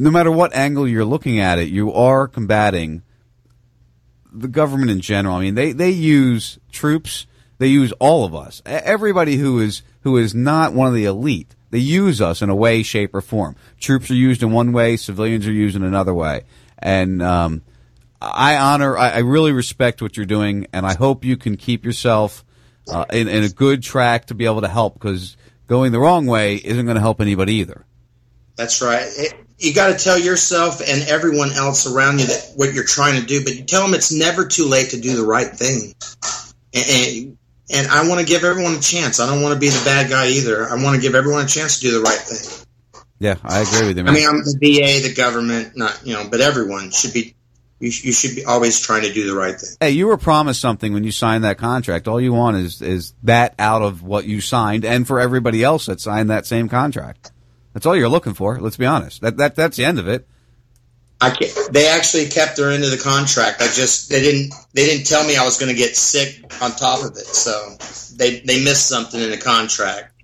[0.00, 3.02] no matter what angle you're looking at it, you are combating
[4.32, 5.36] the government in general.
[5.36, 7.26] I mean, they, they use troops.
[7.58, 8.62] They use all of us.
[8.64, 11.54] Everybody who is who is not one of the elite.
[11.70, 13.54] They use us in a way, shape, or form.
[13.78, 14.96] Troops are used in one way.
[14.96, 16.42] Civilians are used in another way.
[16.78, 17.62] And um,
[18.20, 18.96] I honor.
[18.96, 22.44] I, I really respect what you're doing, and I hope you can keep yourself
[22.90, 24.94] uh, in, in a good track to be able to help.
[24.94, 25.36] Because
[25.66, 27.84] going the wrong way isn't going to help anybody either.
[28.60, 29.06] That's right.
[29.06, 33.18] It, you got to tell yourself and everyone else around you that what you're trying
[33.18, 35.94] to do, but you tell them it's never too late to do the right thing.
[36.74, 37.38] And and,
[37.72, 39.18] and I want to give everyone a chance.
[39.18, 40.68] I don't want to be the bad guy either.
[40.68, 42.66] I want to give everyone a chance to do the right thing.
[43.18, 46.28] Yeah, I agree with you, I mean, I'm the VA, the government, not you know,
[46.30, 47.34] but everyone should be.
[47.78, 49.70] You, you should be always trying to do the right thing.
[49.80, 52.08] Hey, you were promised something when you signed that contract.
[52.08, 55.86] All you want is is that out of what you signed, and for everybody else
[55.86, 57.32] that signed that same contract.
[57.72, 58.60] That's all you're looking for.
[58.60, 59.20] Let's be honest.
[59.20, 60.26] That that that's the end of it.
[61.20, 61.36] I
[61.70, 63.60] they actually kept her of the contract.
[63.60, 66.70] I just they didn't they didn't tell me I was going to get sick on
[66.70, 67.26] top of it.
[67.26, 67.76] So
[68.16, 70.14] they they missed something in the contract.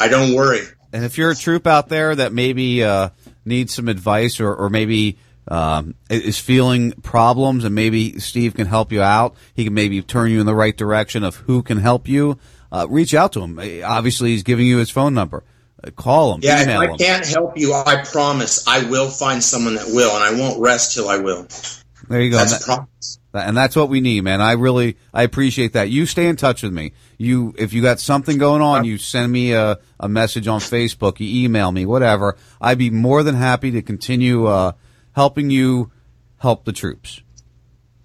[0.00, 0.60] I don't worry.
[0.96, 3.10] And if you're a troop out there that maybe uh,
[3.44, 8.92] needs some advice or, or maybe um, is feeling problems and maybe Steve can help
[8.92, 12.08] you out, he can maybe turn you in the right direction of who can help
[12.08, 12.38] you,
[12.72, 13.60] uh, reach out to him.
[13.84, 15.44] Obviously, he's giving you his phone number.
[15.84, 16.96] Uh, call him, Yeah, email if I him.
[16.98, 20.94] can't help you, I promise I will find someone that will, and I won't rest
[20.94, 21.46] till I will.
[22.08, 22.38] There you go.
[22.38, 23.18] That's a promise.
[23.44, 24.40] And that's what we need, man.
[24.40, 25.90] I really, I appreciate that.
[25.90, 26.92] You stay in touch with me.
[27.18, 31.20] You, if you got something going on, you send me a, a message on Facebook,
[31.20, 32.36] you email me, whatever.
[32.60, 34.72] I'd be more than happy to continue, uh,
[35.12, 35.90] helping you
[36.38, 37.22] help the troops.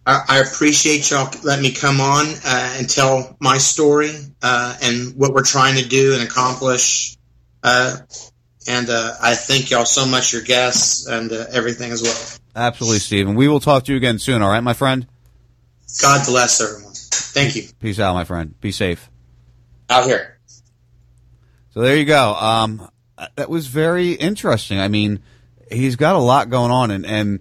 [0.05, 5.15] I, I appreciate y'all letting me come on uh, and tell my story uh, and
[5.15, 7.17] what we're trying to do and accomplish.
[7.63, 7.97] Uh,
[8.67, 12.39] and uh, I thank y'all so much, your guests and uh, everything as well.
[12.55, 13.35] Absolutely, Stephen.
[13.35, 14.41] We will talk to you again soon.
[14.41, 15.07] All right, my friend.
[16.01, 16.93] God bless everyone.
[16.93, 17.63] Thank you.
[17.79, 18.59] Peace out, my friend.
[18.61, 19.09] Be safe.
[19.89, 20.37] Out here.
[21.71, 22.33] So there you go.
[22.33, 22.89] Um,
[23.35, 24.79] that was very interesting.
[24.79, 25.21] I mean,
[25.71, 27.39] he's got a lot going on, and, and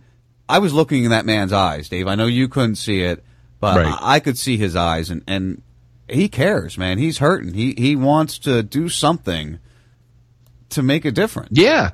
[0.48, 2.07] I was looking in that man's eyes, Dave.
[2.07, 3.24] I know you couldn't see it,
[3.61, 3.98] but Right.
[4.01, 5.62] I, I could see his eyes, and, and
[6.09, 6.98] he cares, man.
[6.98, 7.55] He's hurting.
[7.55, 9.59] He he wants to do something
[10.70, 11.51] to make a difference.
[11.53, 11.90] Yeah.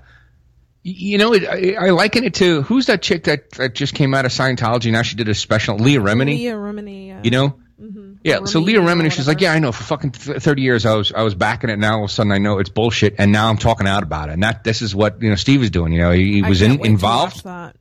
[0.87, 3.95] Y- You know, it, I, I liken it to who's that chick that, that just
[3.95, 4.93] came out of Scientology?
[4.93, 6.27] Now she did a special, Leah Remini.
[6.39, 7.09] Leah Remini.
[7.09, 7.21] Yeah.
[7.25, 7.59] You know,
[8.23, 8.45] yeah.
[8.45, 9.73] So Leah Remini, she's like, yeah, I know.
[9.73, 11.79] For fucking th- thirty years, I was I was backing it.
[11.79, 14.29] Now all of a sudden, I know it's bullshit, and now I'm talking out about
[14.31, 14.33] it.
[14.35, 15.93] And that this is what you know Steve is doing.
[15.93, 17.35] You know, he, he I was can't in, wait to involved.
[17.37, 17.77] watch that.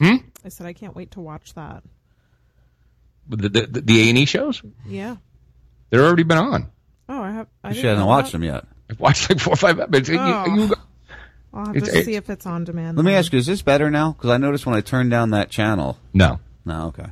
[0.00, 0.16] Hmm?
[0.44, 1.82] I said I can't wait to watch that.
[3.28, 5.16] The the the A and E shows, Yeah.
[5.90, 6.70] they're already been on.
[7.08, 7.46] Oh, I have.
[7.64, 8.64] I She didn't hasn't watched them yet.
[8.90, 10.08] I've watched like four or five episodes.
[10.10, 10.44] You- Oh.
[10.54, 10.74] you-
[11.58, 12.96] I'll have It's- to it's- see if it's on demand.
[12.96, 14.12] Let me ask you: Is this better now?
[14.12, 15.98] Because I noticed when I turned down that channel.
[16.14, 16.38] no.
[16.64, 17.06] No, okay.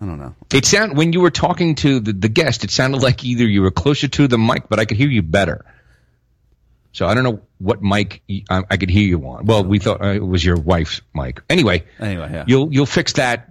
[0.00, 0.34] I don't know.
[0.52, 3.62] It sound when you were talking to the, the guest, it sounded like either you
[3.62, 5.64] were closer to the mic, but I could hear you better.
[6.92, 9.46] So I don't know what mic I could hear you on.
[9.46, 11.42] Well, we thought uh, it was your wife's mic.
[11.48, 12.44] Anyway, Anyway, yeah.
[12.48, 13.50] you'll you'll fix that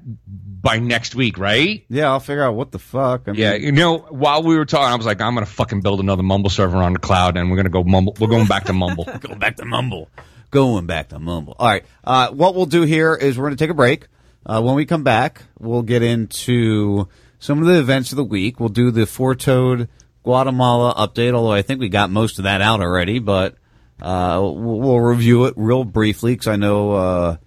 [0.62, 1.86] by next week, right?
[1.89, 3.24] Yeah, I'll figure out what the fuck.
[3.28, 5.82] I mean, Yeah, you know, while we were talking, I was like, I'm gonna fucking
[5.82, 8.16] build another Mumble server on the cloud, and we're gonna go Mumble.
[8.20, 9.05] We're going back to Mumble.
[9.20, 10.10] Going back to Mumble.
[10.51, 11.55] Going back to Mumble.
[11.60, 11.84] All right.
[12.03, 14.07] Uh, what we'll do here is we're going to take a break.
[14.45, 17.07] Uh, when we come back, we'll get into
[17.38, 18.60] some of the events of the week.
[18.60, 19.89] We'll do the Four Toed
[20.24, 23.57] Guatemala update, although I think we got most of that out already, but
[24.01, 27.38] uh, we'll, we'll review it real briefly because I know, uh,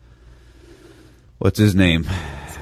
[1.38, 2.06] what's his name?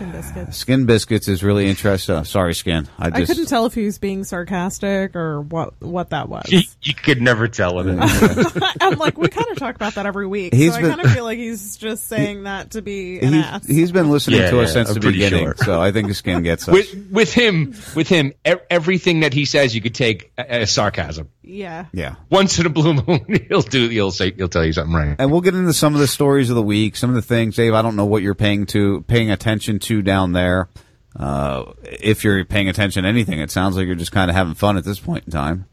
[0.00, 0.56] Skin biscuits.
[0.56, 2.14] Skin Biscuits is really interesting.
[2.14, 2.88] Uh, sorry, Skin.
[2.98, 6.50] I I couldn't tell if he was being sarcastic or what what that was.
[6.50, 7.86] you, you could never tell it.
[8.80, 11.12] I'm like, we kind of talk about that every week, He's so I kind of
[11.12, 13.66] feel like he's just saying that to be an He's, ass.
[13.66, 15.54] he's been listening Yeah, to us yeah, since I'm the beginning, sure.
[15.56, 16.72] so I think Skin gets us.
[16.72, 21.28] with with him, with him, e- everything that he says, you could take as sarcasm.
[21.50, 21.86] Yeah.
[21.92, 22.14] yeah.
[22.30, 23.88] Once in a blue moon, he'll do.
[23.88, 24.32] He'll say.
[24.32, 25.16] He'll tell you something right.
[25.18, 27.56] And we'll get into some of the stories of the week, some of the things,
[27.56, 27.74] Dave.
[27.74, 30.68] I don't know what you're paying to paying attention to down there.
[31.16, 34.54] Uh, if you're paying attention to anything, it sounds like you're just kind of having
[34.54, 35.66] fun at this point in time.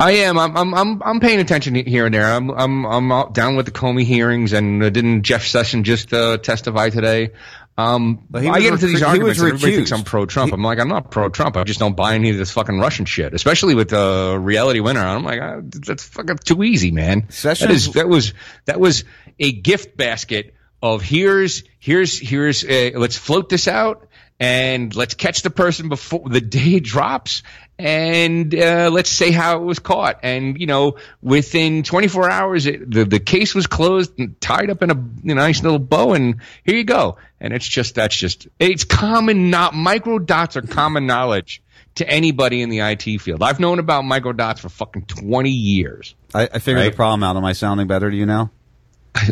[0.00, 0.36] I am.
[0.36, 0.56] I'm.
[0.56, 0.74] I'm.
[0.74, 1.02] I'm.
[1.04, 2.24] I'm paying attention here and there.
[2.24, 2.50] I'm.
[2.50, 2.84] I'm.
[2.84, 6.90] I'm out- down with the Comey hearings, and uh, didn't Jeff Sessions just uh, testify
[6.90, 7.30] today?
[7.78, 9.38] Um, But he I get into these he arguments.
[9.40, 9.92] and everybody thinks.
[9.92, 10.52] I'm pro-Trump.
[10.52, 11.56] I'm like, I'm not pro-Trump.
[11.56, 15.00] I just don't buy any of this fucking Russian shit, especially with the Reality Winner.
[15.00, 17.22] I'm like, uh, that's fucking too easy, man.
[17.28, 17.92] That Sessions- is.
[17.94, 18.34] That was.
[18.66, 19.04] That was
[19.38, 24.08] a gift basket of here's here's here's uh, let's float this out
[24.40, 27.42] and let's catch the person before the day drops
[27.78, 32.90] and uh, let's say how it was caught and you know within 24 hours it,
[32.90, 36.12] the the case was closed and tied up in a, you know, nice little bow
[36.12, 40.62] and here you go and it's just that's just it's common not micro dots are
[40.62, 41.62] common knowledge
[41.96, 46.14] to anybody in the IT field I've known about micro dots for fucking 20 years
[46.34, 46.90] I, I figured Right.
[46.90, 47.36] the problem out.
[47.36, 48.50] Am I sounding better to you now?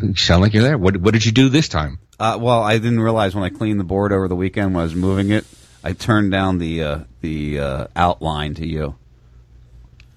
[0.03, 2.77] you sound like you're there what what did you do this time Uh, well, I
[2.79, 5.47] didn't realize when I cleaned the board over the weekend when I was moving it,
[5.83, 8.97] I turned down the uh, the uh, outline to you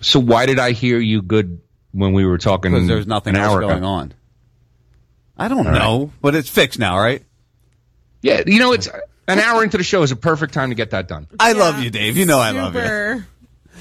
[0.01, 1.61] so why did I hear you good
[1.93, 3.69] when we were talking because there's nothing an else hour ago?
[3.69, 4.13] going on.
[5.37, 5.79] I don't All right.
[5.79, 7.23] know, but it's fixed now, right?
[8.21, 8.87] Yeah, you know, it's
[9.27, 11.27] an hour into the show is a perfect time to get that done.
[11.39, 12.17] I love you, Dave.
[12.17, 13.23] You know I love you.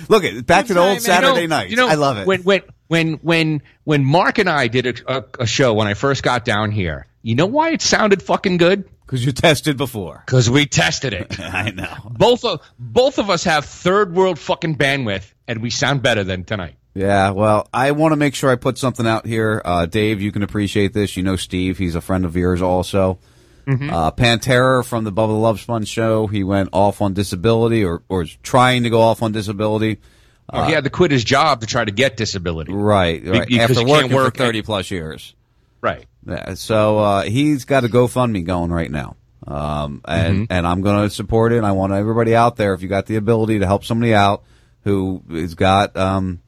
[0.08, 1.00] Look at back to the old.
[1.00, 1.70] Saturday You know- nights.
[1.70, 2.26] You know, I love it.
[2.26, 5.94] When when when when when Mark and I did a, a, a show when I
[5.94, 8.88] first got down here, you know why it sounded fucking good?
[9.06, 10.22] Because you tested before.
[10.24, 11.38] Because we tested it.
[11.40, 11.96] I know.
[12.10, 16.44] both of both of us have third world fucking bandwidth, and we sound better than
[16.44, 16.76] tonight.
[16.94, 19.62] Yeah, well, I want to make sure I put something out here.
[19.64, 21.16] Uh, Dave, you can appreciate this.
[21.16, 23.18] You know Steve; he's a friend of yours also.
[23.66, 26.26] Uh, Pantera from the Bubba the Love Sponge show.
[26.26, 30.00] He went off on disability, or or is trying to go off on disability.
[30.48, 32.72] Or he had to quit his job to try to get disability.
[32.72, 33.46] Right, right.
[33.46, 35.34] because After working work for thirty plus years.
[35.80, 36.06] Right.
[36.26, 39.16] Yeah, so uh, he's got a GoFundMe going right now,
[39.46, 41.56] um, and and I'm going to support it.
[41.58, 44.44] And I want everybody out there, if you got the ability to help somebody out
[44.84, 46.40] who has got um,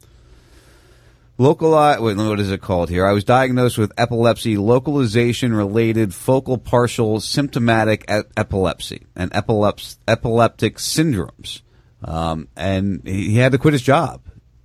[1.38, 2.00] localized.
[2.00, 3.06] Wait, what is it called here?
[3.06, 10.76] I was diagnosed with epilepsy, localization related focal partial symptomatic e- epilepsy and epileps- epileptic
[10.76, 11.62] syndromes,
[12.04, 14.20] um, and he, he had to quit his job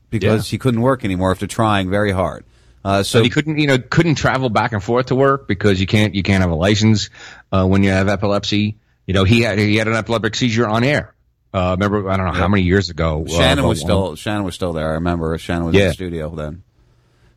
[0.10, 0.52] because Yeah.
[0.52, 2.46] he couldn't work anymore after trying very hard.
[2.84, 5.80] Uh, so So he couldn't, you know, couldn't travel back and forth to work because
[5.82, 7.10] you can't, you can't have a license
[7.52, 8.78] uh, when you have epilepsy.
[9.06, 11.14] You know, he had he had an epileptic seizure on air.
[11.54, 13.26] Uh, remember, I don't know how many years ago.
[13.26, 14.90] uh, Shannon but was one- still Shannon was still there.
[14.92, 16.64] I remember Shannon was in the studio then.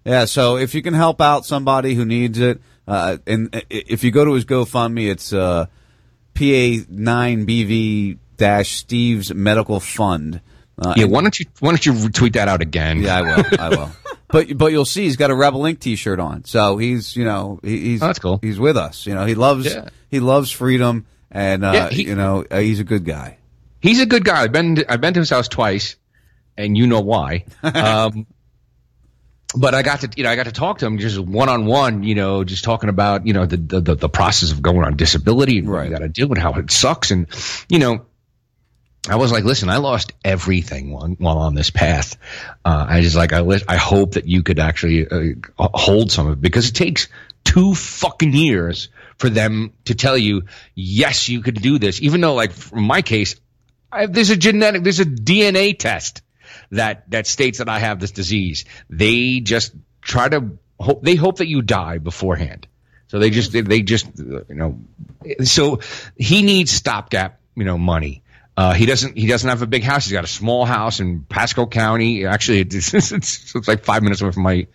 [0.05, 4.11] Yeah, so if you can help out somebody who needs it, uh, and if you
[4.11, 5.67] go to his GoFundMe, it's uh,
[6.35, 10.41] PA9BV dash Steve's Medical Fund.
[10.79, 13.01] Uh, Yeah, why don't you why don't you tweet that out again?
[13.03, 13.45] yeah, I will.
[13.61, 13.91] I will.
[14.33, 15.79] But but you'll see he's got a Rebel Inc.
[15.79, 18.39] T-shirt on, so he's you know he, he's Oh, that's cool.
[18.43, 19.07] He's with us.
[19.07, 19.89] You know he loves Yeah.
[20.11, 23.37] he loves freedom, and uh, Yeah, he- you know uh, he's a good guy.
[23.81, 24.43] he's a good guy.
[24.43, 25.97] I've been to, I've been to his house twice,
[26.57, 27.45] and you know why.
[27.63, 28.27] Um,
[29.55, 31.67] but I got to you know I got to talk to him just one on
[31.67, 32.03] one.
[32.03, 35.59] You know, just talking about you know the the, the, process of going on disability
[35.59, 37.27] and what you got to do and how it sucks and
[37.69, 38.07] you know.
[39.09, 42.17] I was like, listen, I lost everything while, on this path.
[42.65, 46.35] Uh, I just like, I, I hope that you could actually uh, hold some of
[46.35, 47.09] it because it takes
[47.43, 50.43] two fucking years for them to tell you,
[50.77, 52.01] yes, you could do this.
[52.01, 53.35] Even though, like, in my case,
[53.91, 56.23] I there's a genetic, there's a DNA test
[56.71, 58.67] that, that states that I have this disease.
[58.89, 62.69] They just try to hope, they hope that you die beforehand.
[63.09, 64.79] So they just, they, they just, you know,
[65.43, 65.81] so
[66.17, 68.23] he needs stopgap, you know, money.
[68.63, 69.19] Uh, he doesn't.
[69.19, 70.05] He doesn't have a big house.
[70.05, 72.27] He's got a small house in Pasco County.
[72.27, 74.69] Actually, it's, it's, it's like five minutes away from my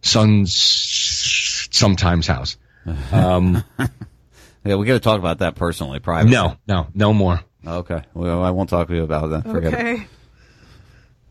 [0.00, 2.56] son's sometimes house.
[3.10, 3.64] Um,
[4.64, 6.30] yeah, we got to talk about that personally, privately.
[6.30, 7.40] no, no, no more.
[7.66, 8.00] Okay.
[8.14, 9.42] Well, I won't talk to you about that.
[9.42, 9.76] Forget it.
[9.76, 10.06] Okay.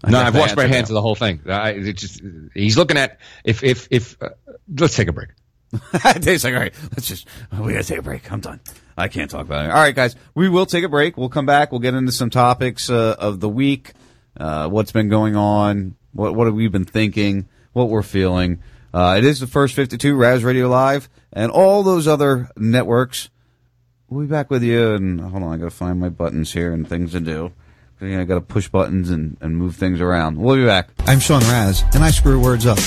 [0.03, 1.39] I No, I've washed my hands of the whole thing.
[1.47, 2.21] I, it's just,
[2.53, 4.21] he's looking at if if if.
[4.21, 4.31] Uh,
[4.67, 5.29] let's take a break.
[6.19, 7.27] Dave's like, all right, let's just,
[7.59, 8.31] we gotta take a break.
[8.31, 8.59] I'm done.
[8.97, 9.71] I can't talk about it.
[9.71, 11.17] All right, guys, we will take a break.
[11.17, 11.71] We'll come back.
[11.71, 13.93] We'll get into some topics uh, of the week,
[14.37, 18.61] uh, what's been going on, what what have we been thinking, what we're feeling.
[18.93, 23.29] Uh, it is the first 52 Ras Radio Live and all those other networks.
[24.07, 24.93] We'll be back with you.
[24.93, 27.51] And hold on, I gotta find my buttons here and things to do.
[28.01, 30.37] I gotta push buttons and, and move things around.
[30.37, 30.89] We'll be back.
[31.07, 32.79] I'm Sean Ras, and I screw words up.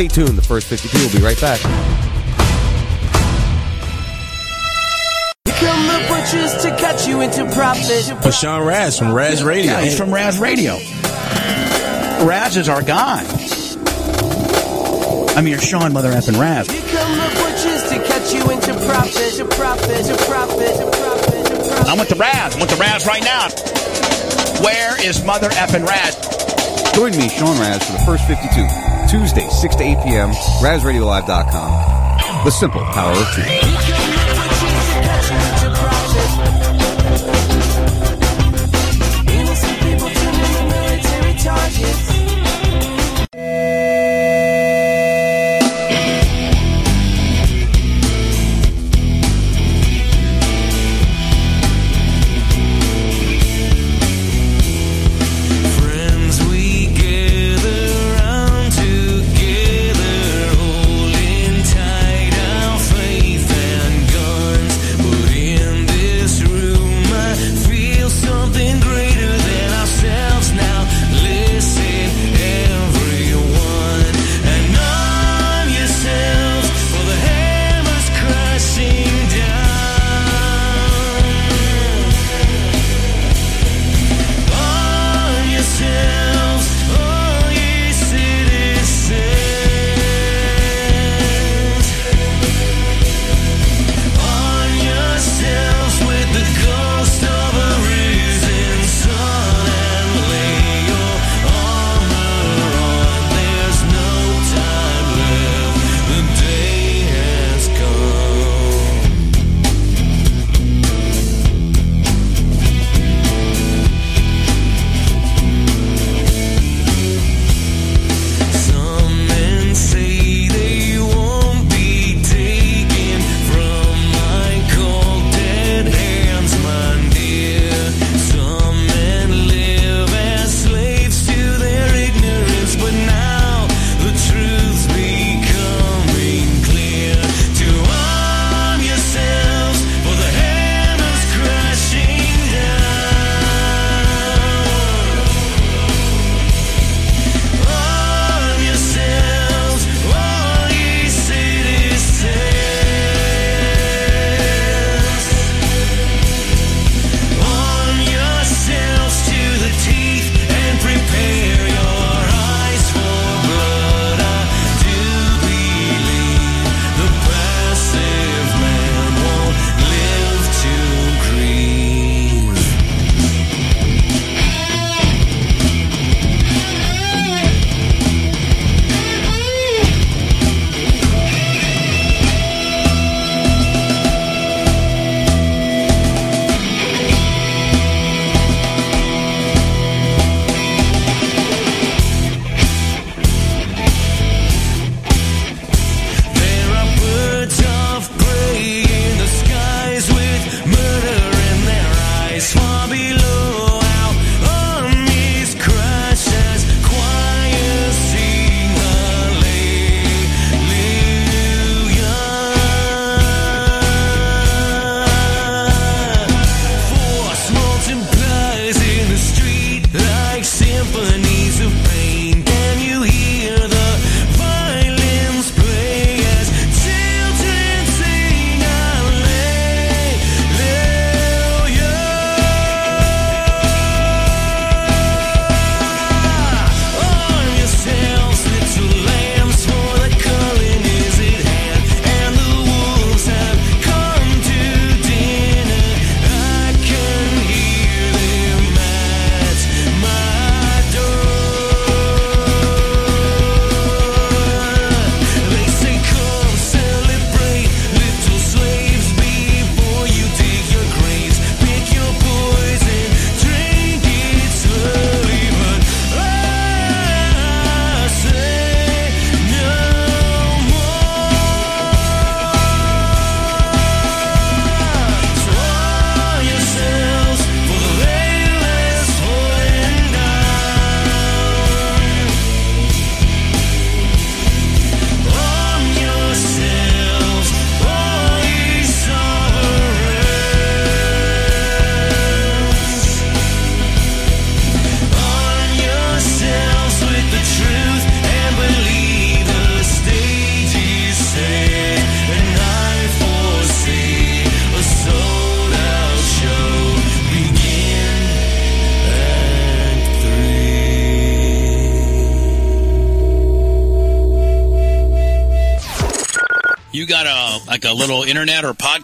[0.00, 0.38] Stay tuned.
[0.38, 1.60] The first 52 will be right back.
[5.44, 8.16] Here come the butchers to cut you into profit.
[8.22, 9.72] But Sean Ras from Ras Radio.
[9.72, 10.78] Yeah, he's from Ras Radio.
[12.26, 13.26] Ras is our guy.
[15.36, 16.70] I mean, you're Sean Mother effing Ras.
[16.70, 19.34] Here come the butchers to cut you into profit.
[19.36, 20.06] To profit.
[20.06, 20.76] To profit.
[20.78, 21.44] To profit.
[21.44, 21.86] To profit.
[21.88, 22.56] I went to Ras.
[22.56, 23.50] I went to Ras right now.
[24.64, 26.16] Where is Mother effing Ras?
[26.94, 28.48] Join me, Sean Ras, for the first 52,
[29.10, 30.30] Tuesday, 6 to 8 p.m.,
[30.62, 32.44] RasRadioLive.com.
[32.44, 33.79] The simple power of truth.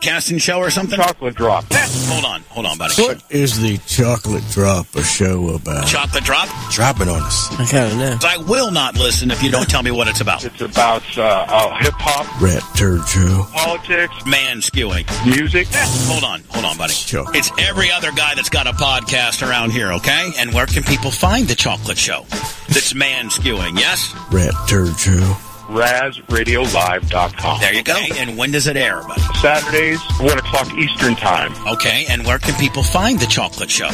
[0.07, 0.99] Internet or show or something?
[0.99, 1.65] Chocolate Drop.
[1.73, 2.95] Hold on, hold on, buddy.
[3.03, 5.87] What is the chocolate drop a show about?
[5.87, 6.49] Chocolate drop?
[6.71, 7.51] Drop it on us.
[7.59, 8.19] I gotta know.
[8.23, 10.45] I will not listen if you don't tell me what it's about.
[10.45, 13.47] It's about uh, uh, hip hop, Rat turd show.
[13.53, 15.05] politics, Man skewing.
[15.27, 15.67] music.
[15.73, 16.93] Hold on, hold on, buddy.
[16.93, 17.25] Sure.
[17.35, 20.31] It's every other guy that's got a podcast around here, okay?
[20.39, 22.25] And where can people find the chocolate show?
[22.69, 24.15] That's man skewing, yes?
[24.31, 25.37] Rat turd show.
[25.67, 27.61] RasRadioLive.com.
[27.61, 27.97] There you go.
[28.19, 29.21] And when does it air, buddy?
[29.37, 31.53] Saturdays, 1 o'clock Eastern Time.
[31.67, 33.89] Okay, and where can people find the chocolate show?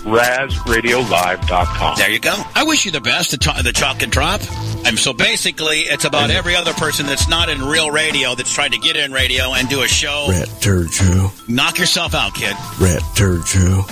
[0.00, 1.98] RasRadioLive.com.
[1.98, 2.34] There you go.
[2.54, 4.40] I wish you the best, the, cho- the chocolate drop.
[4.86, 8.70] And so basically, it's about every other person that's not in real radio that's trying
[8.72, 10.26] to get in radio and do a show.
[10.30, 11.30] Rat turd show.
[11.48, 12.56] Knock yourself out, kid.
[12.80, 13.82] Rat turd show.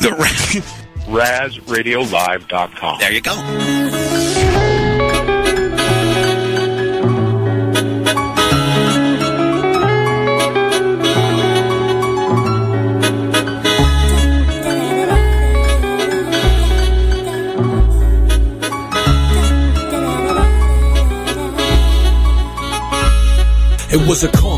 [0.00, 0.64] The rat.
[1.06, 2.98] RasRadioLive.com.
[3.00, 3.32] There you go.
[24.06, 24.55] Was a in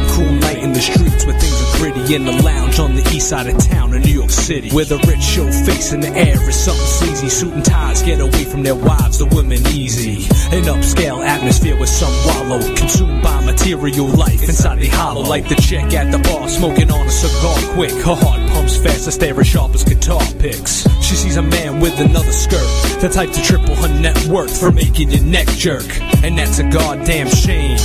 [0.78, 3.94] the streets where things are gritty in the lounge on the east side of town
[3.94, 4.70] in New York City.
[4.70, 7.28] Where the rich show face in the air is something sleazy.
[7.28, 10.24] Suit and ties get away from their wives, the women easy.
[10.54, 15.22] An upscale atmosphere with some wallow, consumed by material life inside the hollow.
[15.22, 17.92] Like the chick at the bar smoking on a cigar quick.
[18.06, 20.86] Her heart pumps fast, I stare as sharp as guitar picks.
[21.02, 22.68] She sees a man with another skirt,
[23.00, 25.88] the type to triple her net worth for making your neck jerk.
[26.22, 27.78] And that's a goddamn shame.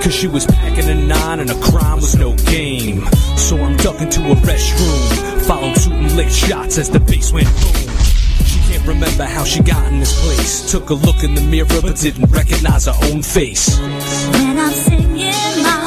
[0.00, 3.06] Cause she was packing a nine and a crime was no game.
[3.36, 7.48] So I'm ducking to a restroom, followed suit and lick shots as the bass went
[7.48, 7.90] boom.
[8.44, 10.70] She can't remember how she got in this place.
[10.70, 13.78] Took a look in the mirror but didn't recognize her own face.
[13.78, 15.79] When I'm singing, my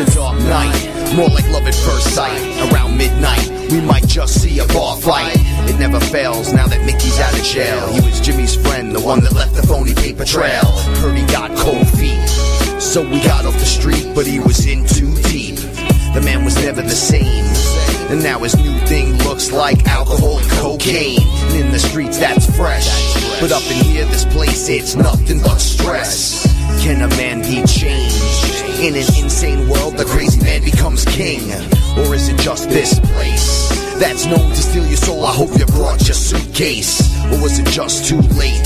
[0.00, 2.40] a dark night, more like love at first sight.
[2.72, 5.36] Around midnight, we might just see a bar fight.
[5.68, 7.86] It never fails now that Mickey's out of jail.
[7.92, 10.64] He was Jimmy's friend, the one that left the phony paper trail.
[11.02, 12.26] Heard he got cold feet,
[12.80, 15.56] so we got off the street, but he was in too deep.
[16.14, 17.44] The man was never the same.
[18.10, 21.20] And now his new thing looks like alcohol and cocaine.
[21.20, 22.88] And in the streets, that's fresh.
[23.38, 26.42] But up in here, this place, it's nothing but stress.
[26.82, 28.29] Can a man be changed?
[28.80, 31.50] In an insane world, the crazy man becomes king.
[31.98, 33.68] Or is it just this place
[34.00, 35.26] that's known to steal your soul?
[35.26, 37.14] I hope you brought your suitcase.
[37.26, 38.64] Or was it just too late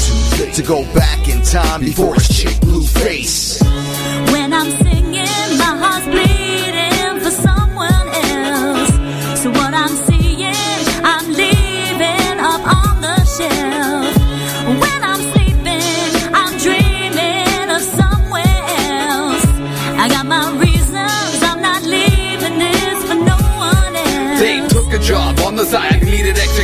[0.55, 3.61] to go back in time before his chick blue face?
[4.31, 5.04] When I'm singing,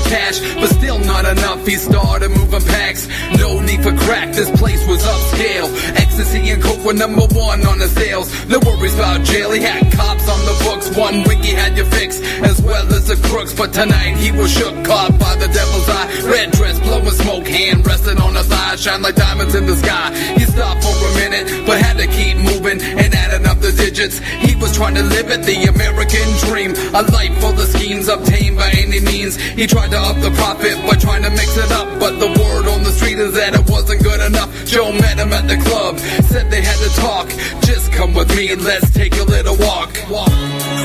[0.00, 1.66] extra cash, but still not enough.
[1.66, 3.08] He started moving packs.
[3.38, 5.68] No need for crack, this place was upscale.
[5.96, 8.28] Ecstasy and coke were number one on the sales.
[8.46, 10.96] No worries about jail, he had cops on the books.
[10.96, 13.54] One week he had you fixed, as well as the crooks.
[13.54, 16.08] But tonight he was shook, caught by the devil's eye.
[16.24, 20.14] Red dress, blowing smoke, hand resting on the thigh, shine like diamonds in the sky.
[20.38, 23.14] He stopped for a minute, but had to keep moving and
[23.46, 24.18] up the digits.
[24.18, 26.72] He was trying to live it, the American dream.
[26.94, 29.36] A life full of schemes obtained by any means.
[29.36, 32.66] He tried to up the profit by trying to mix it up, but the word
[32.68, 34.50] on the street is that it wasn't good enough.
[34.66, 35.98] Joe met him at the club,
[36.30, 37.28] said they had to talk.
[37.62, 39.96] Just come with me and let's take a little walk.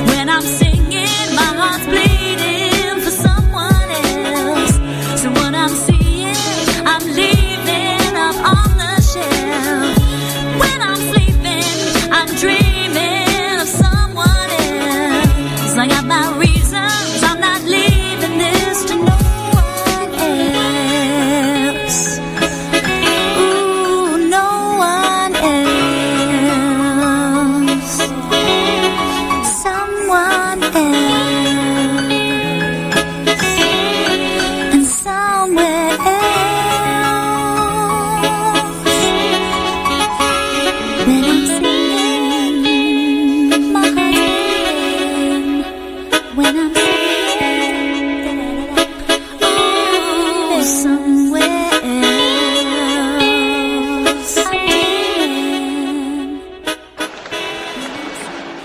[0.07, 2.54] When I'm singing, my heart's bleeding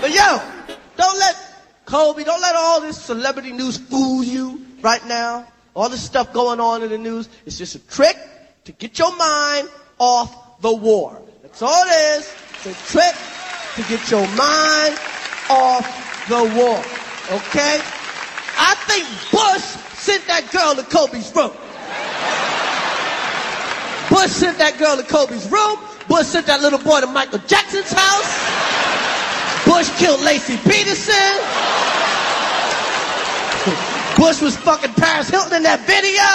[0.01, 0.41] But yo,
[0.97, 1.37] don't let
[1.85, 5.45] Kobe, don't let all this celebrity news fool you right now.
[5.75, 7.29] All this stuff going on in the news.
[7.45, 8.17] It's just a trick
[8.65, 9.69] to get your mind
[9.99, 11.21] off the war.
[11.43, 12.33] That's all it is.
[12.65, 13.15] It's a trick
[13.75, 14.97] to get your mind
[15.51, 16.79] off the war.
[17.37, 17.79] Okay?
[18.57, 19.61] I think Bush
[20.01, 21.51] sent that girl to Kobe's room.
[24.09, 25.77] Bush sent that girl to Kobe's room.
[26.07, 29.10] Bush sent that little boy to Michael Jackson's house.
[29.71, 31.15] Bush killed Laci Peterson.
[34.17, 36.27] Bush was fucking Paris Hilton in that video.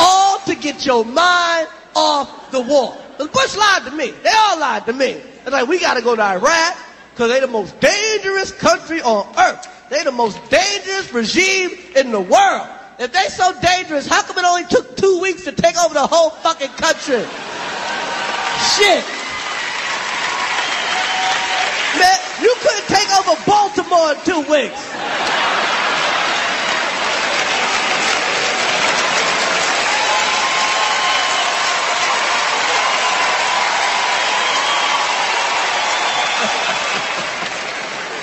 [0.00, 2.98] All to get your mind off the war.
[3.18, 4.10] Bush lied to me.
[4.24, 5.22] They all lied to me.
[5.44, 6.76] They're like, we gotta go to Iraq
[7.10, 9.68] because they the most dangerous country on earth.
[9.90, 12.66] They the most dangerous regime in the world.
[12.98, 16.08] If they so dangerous, how come it only took two weeks to take over the
[16.08, 17.24] whole fucking country?
[18.64, 19.04] Shit.
[22.00, 24.80] Man, you couldn't take over Baltimore in two weeks.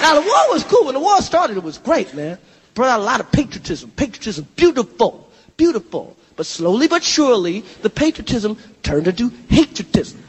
[0.01, 0.85] Now the war was cool.
[0.85, 2.39] When the war started, it was great, man.
[2.73, 3.91] Brought out a lot of patriotism.
[3.91, 6.17] Patriotism, beautiful, beautiful.
[6.35, 10.20] But slowly but surely, the patriotism turned into right?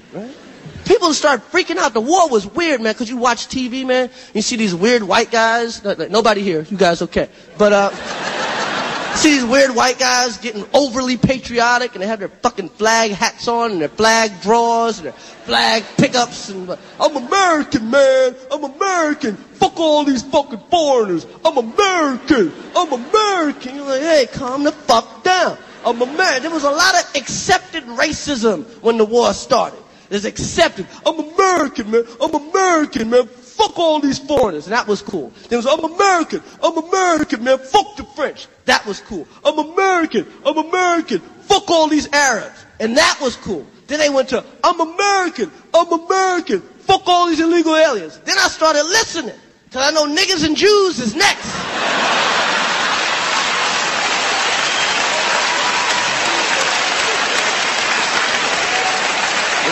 [0.93, 1.95] People start freaking out.
[1.95, 4.11] The war was weird, man, because you watch TV, man.
[4.35, 5.83] You see these weird white guys.
[5.83, 6.67] no- no- Nobody here.
[6.69, 7.31] You guys okay.
[7.57, 12.69] But, uh, see these weird white guys getting overly patriotic and they have their fucking
[12.69, 17.91] flag hats on and their flag drawers and their flag pickups and uh, I'm American
[17.91, 24.27] man I'm American fuck all these fucking foreigners I'm American I'm American you're like hey
[24.33, 29.05] calm the fuck down I'm American there was a lot of accepted racism when the
[29.05, 29.82] war started
[30.13, 30.87] there's accepted.
[31.07, 32.05] I'm American man.
[32.21, 33.27] I'm American man.
[33.27, 34.67] Fuck all these foreigners.
[34.67, 35.33] And that was cool.
[35.49, 36.43] There was I'm American.
[36.63, 37.57] I'm American man.
[37.59, 38.47] Fuck the French.
[38.67, 39.27] That was cool.
[39.43, 40.31] I'm American.
[40.45, 41.21] I'm American.
[41.21, 42.67] Fuck all these Arabs.
[42.79, 43.67] And that was cool.
[43.87, 45.51] Then they went to I'm American.
[45.73, 46.61] I'm American.
[46.61, 48.19] Fuck all these illegal aliens.
[48.19, 49.37] Then I started listening.
[49.65, 52.52] Because I know niggas and Jews is next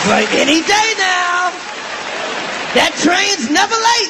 [0.01, 1.51] It's like any day now.
[2.73, 4.09] That train's never late.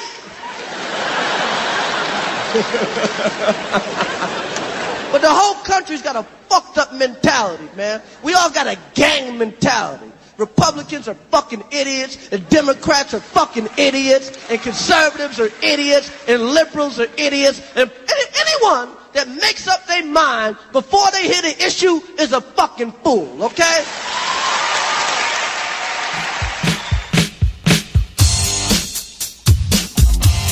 [5.12, 8.02] but the whole country's got a fucked up mentality, man.
[8.24, 10.10] We all got a gang mentality.
[10.38, 17.02] Republicans are fucking idiots, and Democrats are fucking idiots, and conservatives are idiots, and liberals
[17.02, 22.00] are idiots, and any- anyone that makes up their mind before they hit an issue
[22.18, 23.84] is a fucking fool, okay?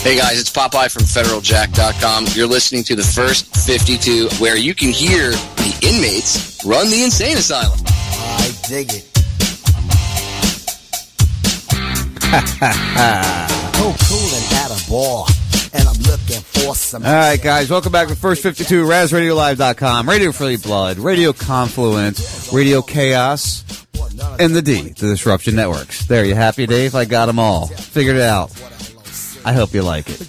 [0.09, 2.25] Hey guys, it's Popeye from FederalJack.com.
[2.33, 7.37] You're listening to the first 52, where you can hear the inmates run the insane
[7.37, 7.77] asylum.
[7.85, 9.05] I dig it.
[13.81, 15.25] Oh, cool and at a bar.
[15.73, 17.05] And I'm looking for some.
[17.05, 22.81] All right, guys, welcome back to First 52, RasRadioLive.com, Radio Free Blood, Radio Confluence, Radio
[22.81, 23.63] Chaos,
[24.39, 26.07] and the D, the Disruption Networks.
[26.07, 26.95] There, you happy, Dave?
[26.95, 27.67] I got them all.
[27.67, 28.49] Figured it out.
[29.45, 30.21] I hope you like it.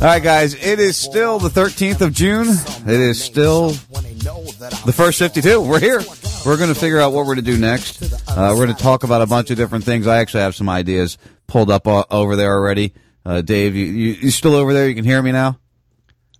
[0.00, 2.48] All right, guys, it is still the 13th of June.
[2.48, 5.60] It is still the first 52.
[5.60, 6.02] We're here.
[6.44, 8.02] We're going to figure out what we're going to do next.
[8.28, 10.06] Uh, we're going to talk about a bunch of different things.
[10.06, 11.16] I actually have some ideas
[11.46, 12.92] pulled up o- over there already.
[13.24, 14.88] Uh, Dave, you, you, you still over there?
[14.88, 15.58] You can hear me now?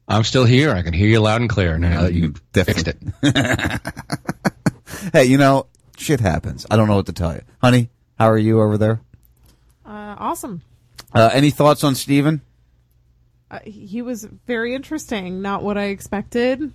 [0.06, 0.72] I'm still here.
[0.74, 2.98] I can hear you loud and clear now that you fixed it.
[5.12, 5.66] Hey, you know,
[5.98, 6.66] shit happens.
[6.70, 7.42] I don't know what to tell you.
[7.60, 9.00] Honey, how are you over there?
[9.84, 10.62] Uh, awesome.
[11.12, 12.40] Uh, any thoughts on Steven?
[13.50, 15.42] Uh, he was very interesting.
[15.42, 16.72] Not what I expected.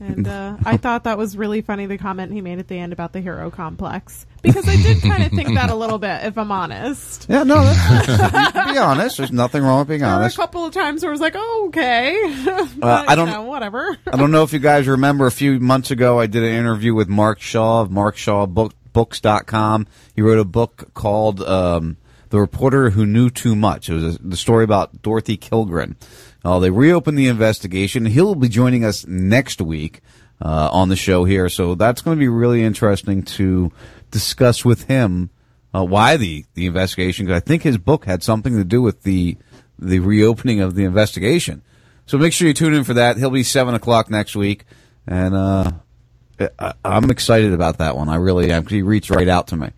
[0.00, 2.92] And uh, I thought that was really funny the comment he made at the end
[2.92, 6.36] about the hero complex because I did kind of think that a little bit, if
[6.36, 7.26] I'm honest.
[7.32, 9.16] Yeah, no, that's, be honest.
[9.18, 11.34] There's nothing wrong with being There were a couple of times where I was like,
[11.36, 13.96] "Oh, okay," but, Uh, I don't- you know, whatever.
[14.12, 16.94] I don't know if you guys remember a few months ago, I did an interview
[16.94, 19.86] with Mark Shaw of Mark Shaw book, Books.com.
[20.14, 21.96] He wrote a book called um,
[22.30, 23.88] The Reporter Who Knew Too Much.
[23.88, 25.96] It was a, the story about Dorothy Kilgallen.
[26.44, 28.06] Uh, they reopened the investigation.
[28.06, 30.00] He'll be joining us next week
[30.40, 31.48] uh, on the show here.
[31.48, 33.70] So that's going to be really interesting to
[34.10, 35.30] discuss with him
[35.74, 39.02] uh, why the, the investigation, because I think his book had something to do with
[39.02, 39.36] the
[39.78, 41.62] the reopening of the investigation.
[42.06, 43.16] So make sure you tune in for that.
[43.16, 44.64] He'll be seven o'clock next week,
[45.06, 45.72] and uh,
[46.58, 48.08] I, I'm excited about that one.
[48.08, 48.66] I really am.
[48.66, 49.70] he reached right out to me.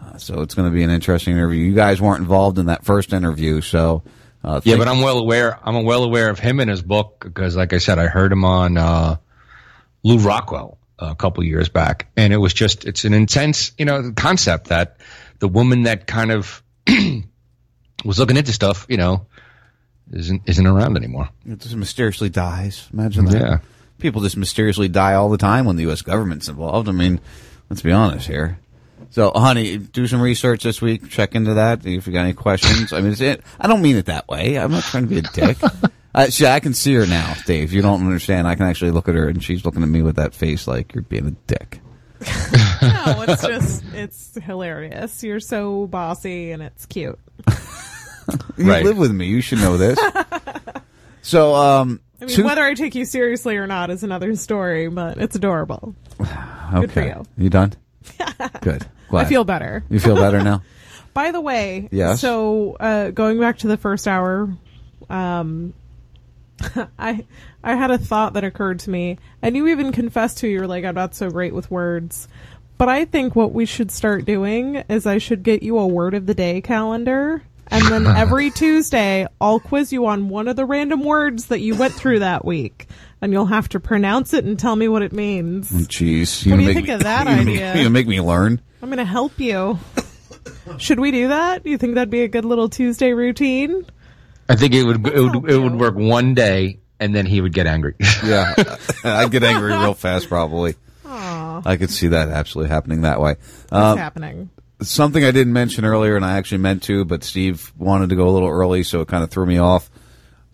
[0.00, 1.64] Uh, so it's going to be an interesting interview.
[1.64, 4.02] You guys weren't involved in that first interview, so
[4.42, 5.58] uh, Yeah, but I'm well aware.
[5.62, 8.44] I'm well aware of him and his book because, like I said, I heard him
[8.44, 9.16] on uh,
[10.02, 14.12] Lew Rockwell a couple years back, and it was just it's an intense, you know,
[14.16, 14.96] concept that
[15.38, 16.62] the woman that kind of
[18.04, 19.26] was looking into stuff, you know,
[20.12, 21.28] isn't isn't around anymore.
[21.46, 22.88] It just mysteriously dies.
[22.92, 23.40] Imagine that.
[23.40, 23.58] Yeah.
[24.00, 26.02] People just mysteriously die all the time when the U.S.
[26.02, 26.88] government's involved.
[26.88, 27.20] I mean,
[27.68, 28.58] let's be honest here.
[29.10, 31.08] So, honey, do some research this week.
[31.08, 31.84] Check into that.
[31.84, 33.42] If you got any questions, I mean, it's it.
[33.58, 34.56] I don't mean it that way.
[34.58, 35.58] I'm not trying to be a dick.
[36.14, 37.72] uh, see, I can see her now, Dave.
[37.72, 38.46] You don't understand.
[38.46, 40.94] I can actually look at her, and she's looking at me with that face like
[40.94, 41.80] you're being a dick.
[42.82, 45.22] No, it's just it's hilarious.
[45.22, 47.18] You're so bossy and it's cute.
[48.56, 49.26] You live with me.
[49.26, 49.98] You should know this.
[51.22, 54.88] so, um, I mean, two- whether I take you seriously or not is another story,
[54.88, 55.94] but it's adorable.
[56.18, 57.14] Good for okay.
[57.36, 57.48] you.
[57.50, 57.72] done?
[58.60, 58.86] Good.
[59.08, 59.26] Glad.
[59.26, 59.84] I feel better.
[59.88, 60.62] You feel better now?
[61.14, 62.20] By the way, Yes.
[62.20, 64.48] So uh, going back to the first hour,
[65.08, 65.74] um,
[66.98, 67.24] I
[67.64, 70.84] I had a thought that occurred to me, and you even confessed to you're like
[70.84, 72.28] I'm not so great with words,
[72.78, 76.14] but I think what we should start doing is I should get you a word
[76.14, 77.42] of the day calendar.
[77.70, 81.74] And then every Tuesday, I'll quiz you on one of the random words that you
[81.76, 82.88] went through that week,
[83.20, 85.70] and you'll have to pronounce it and tell me what it means.
[85.72, 86.48] Oh, Jeez.
[86.50, 87.68] What do you think me- of that you idea?
[87.74, 88.60] You gonna make me learn?
[88.82, 89.78] I'm going to help you.
[90.78, 91.66] Should we do that?
[91.66, 93.84] You think that'd be a good little Tuesday routine?
[94.48, 97.52] I think it would it would it would work one day, and then he would
[97.52, 97.94] get angry.
[98.24, 98.54] Yeah,
[99.04, 100.74] I'd get angry real fast, probably.
[101.06, 101.62] Aw.
[101.64, 103.34] I could see that absolutely happening that way.
[103.68, 104.50] What's Um, happening?
[104.82, 108.28] Something I didn't mention earlier, and I actually meant to, but Steve wanted to go
[108.28, 109.90] a little early, so it kind of threw me off.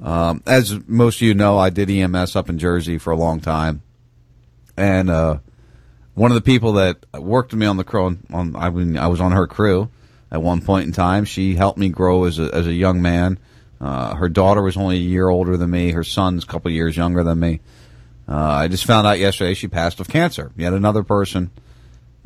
[0.01, 3.41] Um, as most of you know, I did EMS up in Jersey for a long
[3.41, 3.83] time,
[4.77, 5.39] and uh,
[6.15, 9.07] one of the people that worked with me on the crew, on I mean, I
[9.07, 9.91] was on her crew
[10.31, 11.25] at one point in time.
[11.25, 13.39] She helped me grow as a as a young man.
[13.81, 15.93] Uh, her daughter was only a year older than me.
[15.93, 17.61] Her son's a couple years younger than me.
[18.29, 20.53] Uh, I just found out yesterday she passed of cancer.
[20.57, 21.51] Yet another person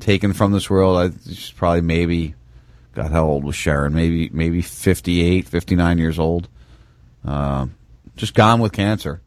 [0.00, 0.98] taken from this world.
[0.98, 2.34] I, she's probably maybe,
[2.94, 3.94] God, how old was Sharon?
[3.94, 6.48] Maybe maybe 58, 59 years old.
[7.24, 7.66] Uh,
[8.16, 9.20] just gone with cancer.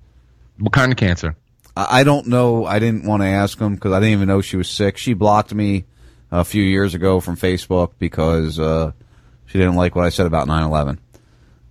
[0.60, 1.36] What kind of cancer?
[1.76, 2.66] I, I don't know.
[2.66, 4.98] I didn't want to ask him because I didn't even know she was sick.
[4.98, 5.86] She blocked me
[6.32, 8.92] a few years ago from Facebook because uh,
[9.46, 11.00] she didn't like what I said about 9 11.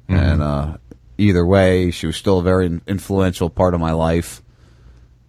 [0.08, 0.76] And uh,
[1.16, 4.42] either way, she was still a very influential part of my life.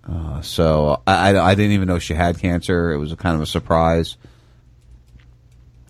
[0.09, 2.91] Uh, so I, I, I didn't even know she had cancer.
[2.91, 4.17] It was a kind of a surprise.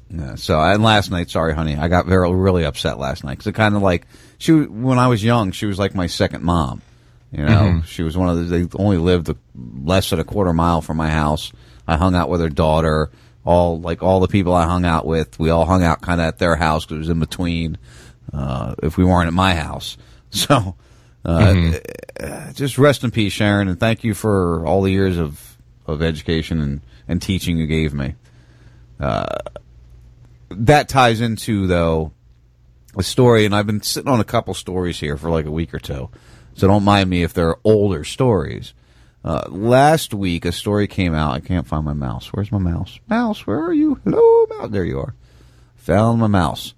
[0.09, 3.47] Yeah, so and last night, sorry, honey, I got very really upset last night because
[3.47, 4.05] it kind of like
[4.37, 6.81] she when I was young, she was like my second mom.
[7.31, 7.49] You know,
[7.81, 7.85] Mhm.
[7.85, 8.43] she was one of the.
[8.43, 11.51] They only lived a, less than a quarter mile from my house.
[11.87, 13.09] I hung out with her daughter.
[13.43, 16.27] All like all the people I hung out with, we all hung out kind of
[16.27, 17.79] at their house because it was in between.
[18.31, 19.97] Uh, if we weren't at my house,
[20.29, 20.75] so
[21.25, 21.71] uh,
[22.19, 26.01] uh, just rest in peace, Sharon, and thank you for all the years of of
[26.01, 28.15] education and and teaching you gave me.
[28.99, 29.37] Uh,
[30.49, 32.11] that ties into though
[32.97, 35.73] a story, and I've been sitting on a couple stories here for like a week
[35.73, 36.09] or two,
[36.53, 38.73] so don't mind me if they're older stories.
[39.23, 41.33] Uh, last week, a story came out.
[41.33, 42.33] I can't find my mouse.
[42.33, 42.99] Where's my mouse?
[43.07, 43.99] Mouse, where are you?
[44.03, 44.69] Hello, mouse.
[44.69, 45.15] There you are.
[45.77, 46.73] Found my mouse.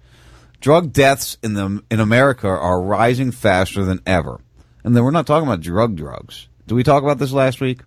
[0.60, 4.40] Drug deaths in the in America are rising faster than ever,
[4.84, 6.48] and then we're not talking about drug drugs.
[6.66, 7.82] Did we talk about this last week?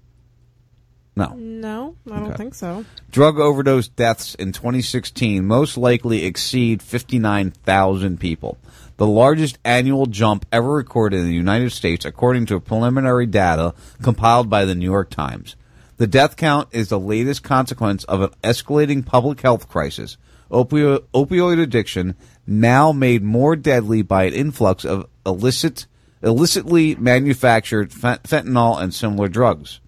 [1.15, 1.33] No.
[1.35, 2.37] No, I don't Okay.
[2.37, 2.85] think so.
[3.11, 8.57] Drug overdose deaths in 2016 most likely exceed 59,000 people,
[8.95, 14.49] the largest annual jump ever recorded in the United States, according to preliminary data compiled
[14.49, 15.57] by the New York Times.
[15.97, 20.15] The death count is the latest consequence of an escalating public health crisis.
[20.49, 22.15] Opio- opioid addiction,
[22.49, 25.85] now made more deadly by an influx of illicit,
[26.21, 29.79] illicitly manufactured fent- fentanyl and similar drugs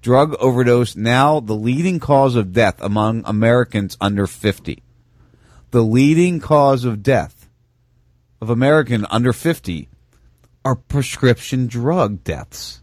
[0.00, 4.82] drug overdose now the leading cause of death among Americans under 50.
[5.70, 7.48] The leading cause of death
[8.40, 9.88] of American under 50
[10.64, 12.82] are prescription drug deaths.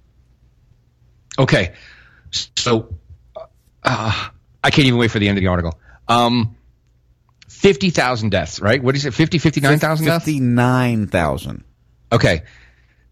[1.38, 1.73] Okay,
[2.31, 2.93] so
[3.84, 4.30] uh,
[4.64, 5.80] I can't even wait for the end of the article.
[6.07, 6.56] Um,
[7.66, 8.82] fifty thousand deaths, right?
[8.82, 9.14] What is it?
[9.14, 10.26] 50, 59,000 deaths?
[10.26, 11.64] 59,000.
[12.12, 12.44] Okay,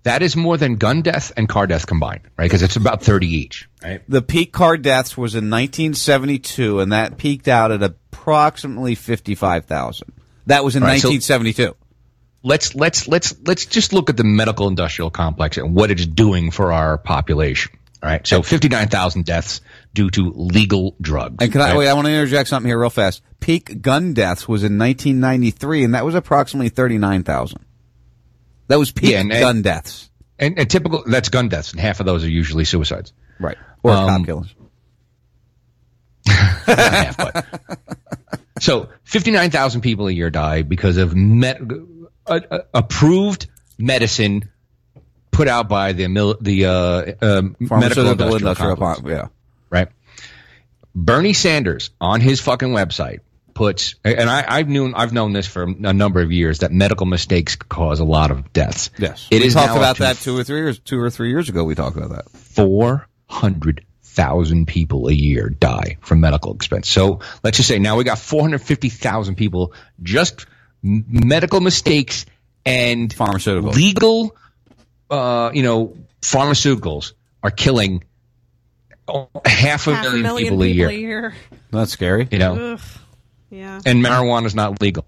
[0.03, 2.45] that is more than gun death and car death combined, right?
[2.45, 3.67] Because it's about thirty each.
[3.81, 4.01] Right.
[4.07, 10.13] The peak car deaths was in 1972 and that peaked out at approximately 55,000.
[10.45, 11.75] That was in right, so- 1972.
[12.45, 16.51] Let's let's let's let's just look at the medical industrial complex and what it's doing
[16.51, 17.71] for our population.
[18.03, 18.27] All right.
[18.27, 19.61] So 59,000 deaths
[19.93, 21.37] due to legal drugs.
[21.39, 21.77] And can I right?
[21.77, 21.87] wait?
[21.87, 23.21] I want to interject something here real fast.
[23.39, 27.63] Peak gun deaths was in 1993, and that was approximately 39,000.
[28.67, 30.09] That was peak Yeah, and- gun deaths.
[30.39, 33.13] And, and typical, that's gun deaths, and half of those are usually suicides.
[33.39, 33.57] Right.
[33.83, 34.55] Or Um, cop killers.
[36.65, 37.45] Half, but.
[38.59, 41.59] So 59,000 people a year die because of met,
[42.25, 43.47] uh, uh, approved
[43.77, 44.49] medicine
[45.31, 49.01] put out by the mil, the uh, uh, medical industrial, industrial complex.
[49.05, 49.27] yeah.
[50.95, 53.19] Bernie Sanders on his fucking website
[53.53, 57.05] puts, and I, I've known I've known this for a number of years that medical
[57.05, 58.89] mistakes cause a lot of deaths.
[58.97, 59.27] Yes.
[59.31, 61.63] it we is talked about that two or three years, two or three years ago.
[61.63, 62.29] We talked about that.
[62.29, 66.87] four hundred thousand people a year die from medical expense.
[66.87, 70.45] So let's just say now we got four hundred fifty thousand people just
[70.83, 72.25] medical mistakes
[72.65, 74.35] and pharmaceuticals legal,
[75.09, 78.03] uh, you know, pharmaceuticals are killing
[79.07, 80.89] oh, half a Half a million, million people, a year.
[80.89, 81.35] a year.
[81.71, 82.27] That's scary.
[82.31, 82.81] You know, Ugh.
[83.49, 83.79] Yeah.
[83.85, 85.05] and marijuana is not legal.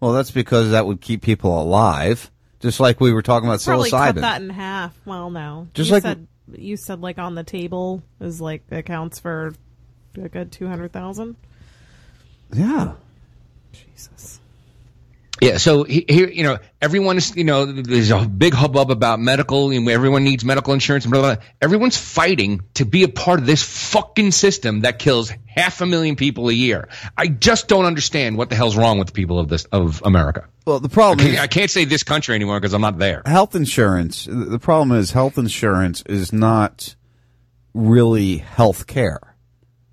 [0.00, 3.90] Well, that's because that would keep people alive, just like we were talking about Probably
[3.90, 4.20] cut psilocybin.
[4.20, 4.96] that in half.
[5.04, 5.68] Well, no.
[5.74, 9.54] Just you like- said, you said like on the table is like accounts for
[10.16, 11.36] a good two hundred thousand.
[12.52, 12.92] Yeah.
[13.72, 14.40] Jesus.
[15.40, 19.20] Yeah, so he- here, you know, everyone is, you know, there's a big hubbub about
[19.20, 21.44] medical, and everyone needs medical insurance, and blah, blah, blah.
[21.62, 26.16] Everyone's fighting to be a part of this fucking system that kills half a million
[26.16, 26.88] people a year.
[27.16, 30.44] I just don't understand what the hell's wrong with the people of this of America.
[30.66, 32.98] Well, the problem I can't, is I can't say this country anymore because I'm not
[32.98, 33.22] there.
[33.24, 34.26] health insurance.
[34.30, 36.94] The problem is health insurance is not
[37.74, 39.20] really health care.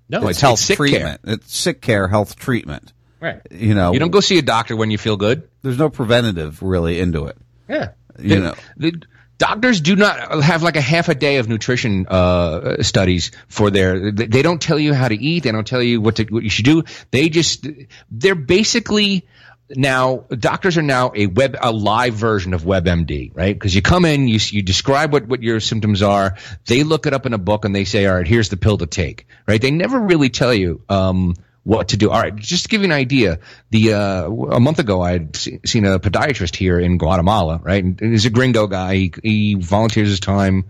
[0.08, 1.20] No, it's- health it's sick treatment.
[1.24, 2.92] It's sick care, health treatment.
[3.26, 3.40] Right.
[3.50, 5.48] You know, You don't go see a doctor when you feel good.
[5.62, 7.36] There's no preventative really into it.
[7.68, 7.90] Yeah.
[8.18, 8.54] You The- know.
[8.76, 8.92] the
[9.38, 14.10] doctors do not have like a half a day of nutrition uh, studies for their.
[14.12, 15.42] They don't tell you how to eat.
[15.42, 16.84] They don't tell you what to what you should do.
[17.10, 17.66] They just
[18.10, 19.26] they're basically
[19.68, 23.54] now doctors are now a web a live version of WebMD, right?
[23.54, 26.36] Because you come in, you you describe what what your symptoms are.
[26.66, 28.78] They look it up in a book and they say, all right, here's the pill
[28.78, 29.60] to take, right?
[29.60, 30.82] They never really tell you.
[30.88, 31.34] Um,
[31.66, 32.10] what to do.
[32.10, 33.40] All right, just to give you an idea,
[33.70, 37.82] the uh, a month ago I had se- seen a podiatrist here in Guatemala, right?
[37.82, 38.94] And he's a gringo guy.
[38.94, 40.66] He, he volunteers his time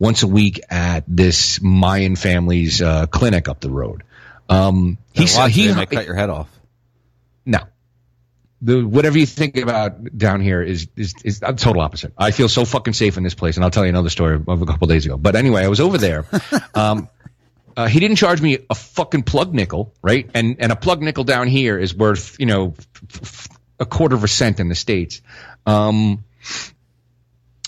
[0.00, 4.02] once a week at this Mayan family's uh, clinic up the road.
[4.48, 6.48] Um, He he's he, might cut your head off.
[7.44, 7.60] no.
[8.62, 12.14] The, whatever you think about down here is, is is a total opposite.
[12.16, 14.62] I feel so fucking safe in this place, and I'll tell you another story of
[14.62, 15.18] a couple days ago.
[15.18, 16.24] But anyway, I was over there.
[16.74, 17.08] Um,
[17.76, 20.28] uh, he didn't charge me a fucking plug nickel, right?
[20.34, 22.74] And and a plug nickel down here is worth you know
[23.10, 23.48] f- f-
[23.78, 25.20] a quarter of a cent in the states.
[25.66, 26.24] Um,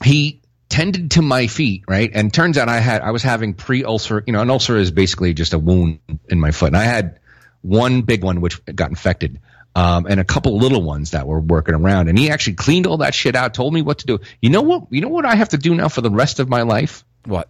[0.02, 0.40] he
[0.70, 2.10] tended to my feet, right?
[2.12, 4.24] And turns out I had I was having pre-ulcer.
[4.26, 7.20] You know, an ulcer is basically just a wound in my foot, and I had
[7.60, 9.40] one big one which got infected.
[9.74, 12.96] Um, and a couple little ones that were working around, and he actually cleaned all
[12.98, 13.52] that shit out.
[13.54, 14.18] Told me what to do.
[14.40, 14.86] You know what?
[14.90, 17.04] You know what I have to do now for the rest of my life?
[17.26, 17.48] What?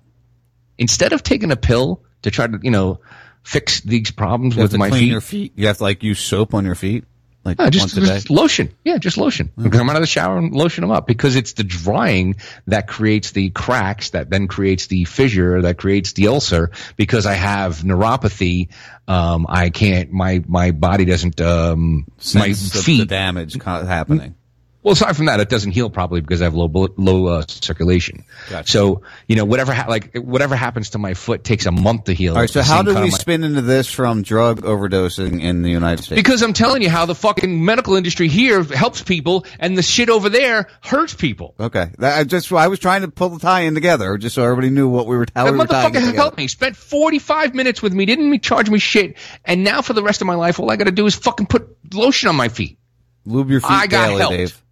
[0.77, 3.01] Instead of taking a pill to try to, you know,
[3.43, 5.53] fix these problems You with my feet, your feet.
[5.57, 7.05] You have to like use soap on your feet,
[7.45, 8.07] like yeah, just, once a day.
[8.07, 8.75] just lotion.
[8.85, 9.51] Yeah, just lotion.
[9.71, 12.37] Come out of the shower and lotion them up because it's the drying
[12.67, 17.35] that creates the cracks that then creates the fissure that creates the ulcer because I
[17.35, 18.69] have neuropathy.
[19.07, 22.99] Um, I can't, my, my body doesn't, um, my feet.
[22.99, 24.35] the damage happening.
[24.83, 28.25] Well, aside from that, it doesn't heal properly because I have low low uh, circulation.
[28.49, 28.71] Gotcha.
[28.71, 32.13] So you know whatever ha- like whatever happens to my foot takes a month to
[32.13, 32.35] heal.
[32.35, 32.49] All right.
[32.49, 36.17] So how do we my- spin into this from drug overdosing in the United States?
[36.17, 40.11] Because I'm telling you how the fucking medical industry here helps people, and the shit
[40.11, 41.57] over there hurts people.
[41.59, 44.45] Okay, that, I just I was trying to pull the tie in together, just so
[44.45, 45.27] everybody knew what we were.
[45.35, 46.47] How That we were motherfucker helped me.
[46.47, 48.07] Spent 45 minutes with me.
[48.07, 49.17] Didn't charge me shit.
[49.45, 51.47] And now for the rest of my life, all I got to do is fucking
[51.47, 52.79] put lotion on my feet.
[53.27, 54.37] Lube your feet I got daily, helped.
[54.37, 54.63] Dave.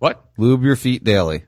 [0.00, 0.24] What?
[0.36, 1.44] Lube your feet daily.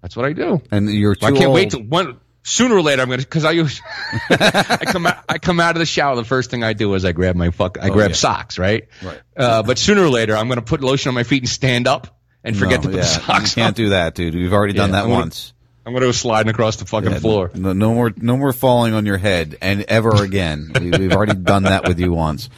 [0.00, 0.62] That's what I do.
[0.70, 1.54] And you're too I can't old.
[1.54, 2.18] wait to one.
[2.44, 3.80] Sooner or later, I'm gonna because I use
[4.30, 6.16] I come out I come out of the shower.
[6.16, 8.16] The first thing I do is I grab my fuck I Oh, grab yeah.
[8.16, 8.88] socks, right?
[9.00, 9.20] Right.
[9.36, 12.18] Uh, but sooner or later, I'm gonna put lotion on my feet and stand up
[12.42, 13.84] and forget No, to put yeah, the socks You can't on.
[13.84, 14.34] do that, dude.
[14.34, 15.52] We've already done Yeah, that I'm gonna- once.
[15.86, 17.50] I'm gonna go sliding across the fucking floor.
[17.54, 20.70] No, no more, no more falling on your head, and ever again.
[20.80, 22.48] we, we've already done that with you once.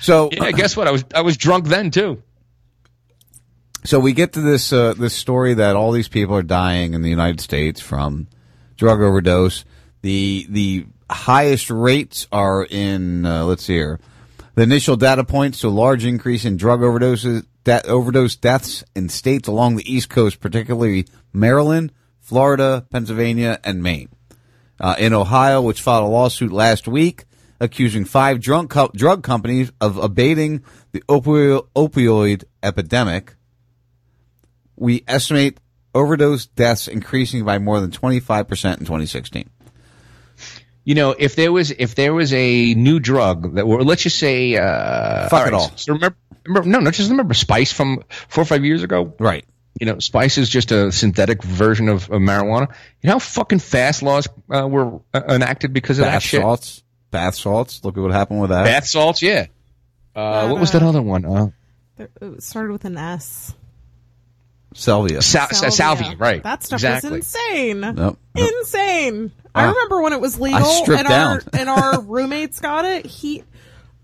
[0.00, 0.88] So, Yeah, guess what?
[0.88, 2.22] I was I was drunk then too.
[3.84, 7.02] So we get to this uh, this story that all these people are dying in
[7.02, 8.28] the United States from
[8.76, 9.64] drug overdose.
[10.02, 14.00] The the highest rates are in uh, let's see here.
[14.54, 19.08] The initial data points to a large increase in drug overdoses that overdose deaths in
[19.08, 24.08] states along the East Coast, particularly Maryland, Florida, Pennsylvania, and Maine.
[24.80, 27.24] Uh, in Ohio, which filed a lawsuit last week
[27.62, 33.36] accusing five drug, co- drug companies of abating the opio- opioid epidemic,
[34.76, 35.58] we estimate
[35.94, 38.40] overdose deaths increasing by more than 25%
[38.78, 39.48] in 2016.
[40.84, 44.18] You know, if there was if there was a new drug that were let's just
[44.18, 45.70] say uh Fuck it all.
[45.76, 49.14] So remember, remember no, no, just remember Spice from four or five years ago.
[49.20, 49.44] Right.
[49.78, 52.68] You know, Spice is just a synthetic version of, of marijuana.
[53.00, 56.40] You know how fucking fast laws uh, were uh, enacted because of that Bath shit.
[56.42, 56.82] salts.
[57.12, 57.84] Bath salts.
[57.84, 58.64] Look at what happened with that.
[58.64, 59.46] Bath salts, yeah.
[60.16, 61.24] Uh, what was that other one?
[61.24, 61.46] Uh,
[62.20, 63.54] It started with an S.
[64.74, 65.22] Salvia.
[65.22, 65.70] Sal- Salvia.
[65.70, 66.42] Salvia, right?
[66.42, 67.10] That stuff exactly.
[67.20, 67.80] is insane.
[67.80, 68.18] Nope.
[68.34, 69.32] Insane.
[69.54, 69.68] I Ah.
[69.70, 71.48] remember when it was legal I stripped and our down.
[71.52, 73.04] and our roommates got it.
[73.06, 73.44] He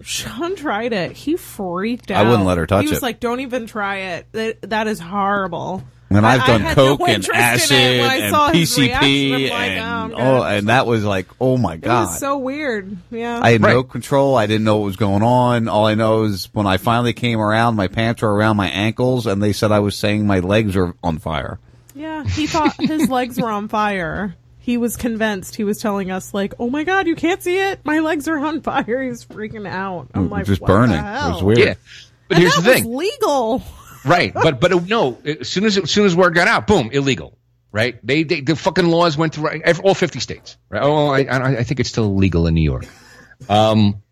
[0.01, 1.13] Sean tried it.
[1.13, 2.25] He freaked out.
[2.25, 2.87] I wouldn't let her touch it.
[2.87, 3.03] He was it.
[3.03, 4.27] like, "Don't even try it.
[4.33, 7.77] That, that is horrible." And I- I've I done had no coke and interest in
[8.01, 9.09] it acid and saw his reaction.
[9.09, 12.07] PCP I'm like, and oh, and that was like, oh my It god!
[12.07, 12.97] was so weird.
[13.11, 13.41] Yeah.
[13.43, 14.35] I had no control.
[14.35, 15.69] I didn't know what was going on.
[15.69, 19.27] All I know is when I finally came around, my pants were around my ankles,
[19.27, 21.59] and they said I was saying my legs were on fire.
[21.95, 24.35] Yeah, he thought his legs were on fire.
[24.61, 25.57] He was convinced.
[25.57, 27.81] He was telling us like, "Oh my god, you can't see it.
[27.85, 30.09] My legs are on fire." He's freaking out.
[30.15, 30.97] I'm It was like, just what the burning.
[30.97, 31.59] It was weird.
[31.59, 31.75] Yeah,
[32.29, 32.85] but And here's that the thing.
[32.89, 33.63] was legal.
[34.09, 37.39] Right but but no as soon as as soon as word got out boom illegal
[37.71, 37.99] right?
[38.05, 40.83] They, they the fucking laws went through all 50 states right?
[40.83, 42.87] Oh I, I think it's still illegal in new york.
[43.49, 44.03] Um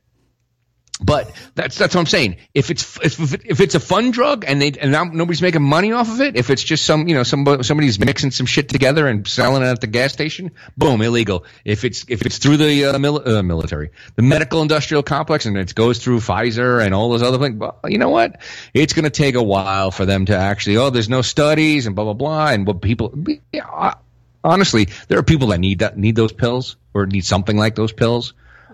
[1.01, 2.37] but that's that's what I'm saying.
[2.55, 6.09] If it's if, if it's a fun drug and they and nobody's making money off
[6.09, 9.27] of it, if it's just some you know somebody somebody's mixing some shit together and
[9.29, 11.45] selling it at the gas station, boom, illegal.
[11.67, 15.59] If it's if it's through the uh, mil- uh, military, the medical industrial complex, and
[15.59, 18.41] it goes through Pfizer and all those other things, well, you know what?
[18.73, 20.79] It's going to take a while for them to actually.
[20.79, 23.15] Oh, there's no studies and blah blah blah, and what people.
[23.53, 23.95] Yeah,
[24.43, 27.93] honestly, there are people that need that need those pills or need something like those
[27.93, 28.33] pills.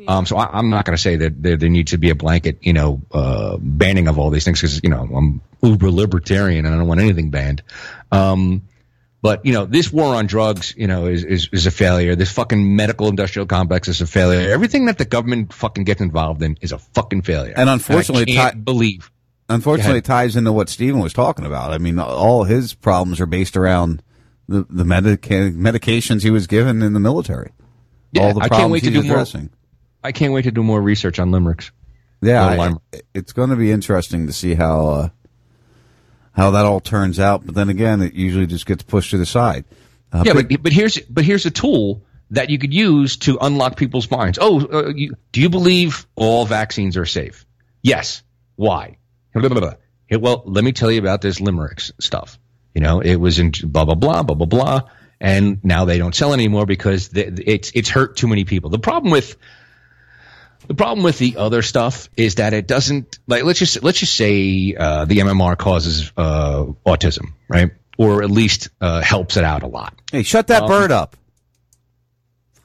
[0.09, 2.15] Um, so I, I'm not going to say that there, there needs to be a
[2.15, 6.65] blanket, you know, uh, banning of all these things because you know I'm uber libertarian
[6.67, 7.63] and I don't want anything banned.
[8.11, 8.63] Um,
[9.23, 12.17] but you know, this war on drugs, you know, is, is is a failure.
[12.17, 14.51] This fucking medical industrial complex is a failure.
[14.51, 17.55] Everything that the government fucking gets involved in is a fucking failure.
[17.57, 19.11] And unfortunately, I can't ti- believe.
[19.49, 21.73] Unfortunately, it ties into what Stephen was talking about.
[21.73, 24.03] I mean, all his problems are based around
[24.49, 27.53] the the medica- medications he was given in the military.
[28.11, 29.25] Yeah, all the I can't wait to he's do more.
[30.03, 31.71] I can't wait to do more research on LYMErix.
[32.21, 32.57] Yeah, I-
[33.15, 35.09] it's going to be interesting to see how uh,
[36.33, 37.45] how that all turns out.
[37.45, 39.65] But then again, it usually just gets pushed to the side.
[40.13, 43.37] Uh, yeah, but- but but here's but here's a tool that you could use to
[43.41, 44.39] unlock people's minds.
[44.41, 47.45] Oh, uh, you, do you believe all vaccines are safe?
[47.83, 48.23] Yes.
[48.57, 48.97] Why?
[49.35, 49.75] Blah, blah, blah.
[50.07, 52.39] Hey, well, let me tell you about this LYMErix stuff.
[52.75, 54.81] You know, it was in blah blah blah blah blah blah,
[55.21, 58.71] and now they don't sell anymore because th it's it's hurt too many people.
[58.71, 59.37] The problem with
[60.69, 64.15] the problem with the other stuff is that it doesn't like let's just let's just
[64.15, 67.71] say uh, the MMR causes uh, autism, right?
[67.99, 69.95] Or at least uh, helps it out a lot.
[70.11, 71.17] hey, shut that Um, bird up.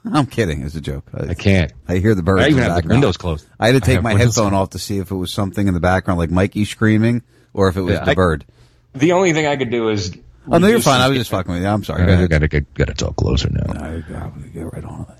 [0.09, 0.63] I'm kidding.
[0.63, 1.03] It's a joke.
[1.13, 1.73] I, can't.
[1.85, 2.43] I hear the birds.
[2.45, 3.45] I even in have the windows closed.
[3.59, 5.81] I had to take my headphone off to see if it was something in the
[5.81, 8.45] background, like Mikey screaming, or if it was Yeah, the I- bird.
[8.93, 10.15] The only thing I could do is.
[10.49, 11.01] Oh no, you're fine.
[11.01, 11.67] I was just fucking with you.
[11.67, 12.05] I'm sorry.
[12.05, 13.73] Go I gotta get gotta talk closer now.
[13.73, 15.16] I gotta get right on it.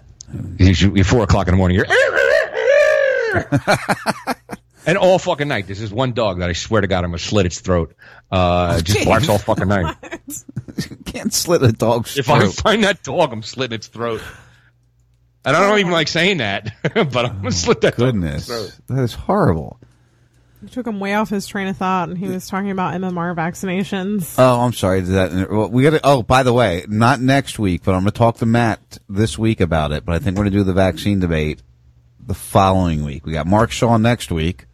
[0.58, 1.78] You're, four o'clock in the morning.
[1.78, 1.88] You're.
[4.86, 7.20] and all fucking night, This is one dog that I swear to God I'm gonna
[7.20, 7.96] slit its throat.
[8.32, 9.96] Uh, just barks all fucking night.
[11.06, 14.22] Can't slit a dog's If I find that dog, I'm slitting its throat.
[15.46, 18.98] And I don't even like saying that, but I'm gonna slit that Goodness, dog's throat.
[18.98, 19.80] that is horrible.
[20.62, 23.36] You took him way off his train of thought, and he was talking about MMR
[23.36, 24.36] vaccinations.
[24.40, 25.02] Oh, I'm sorry.
[25.02, 26.00] Did that well, we got to.
[26.04, 29.38] Oh, by the way, not next week, but I'm going to talk to Matt this
[29.38, 30.04] week about it.
[30.04, 31.62] But I think we're going to do the vaccine debate
[32.26, 33.24] the following week.
[33.26, 34.66] We got Mark Shaw next week,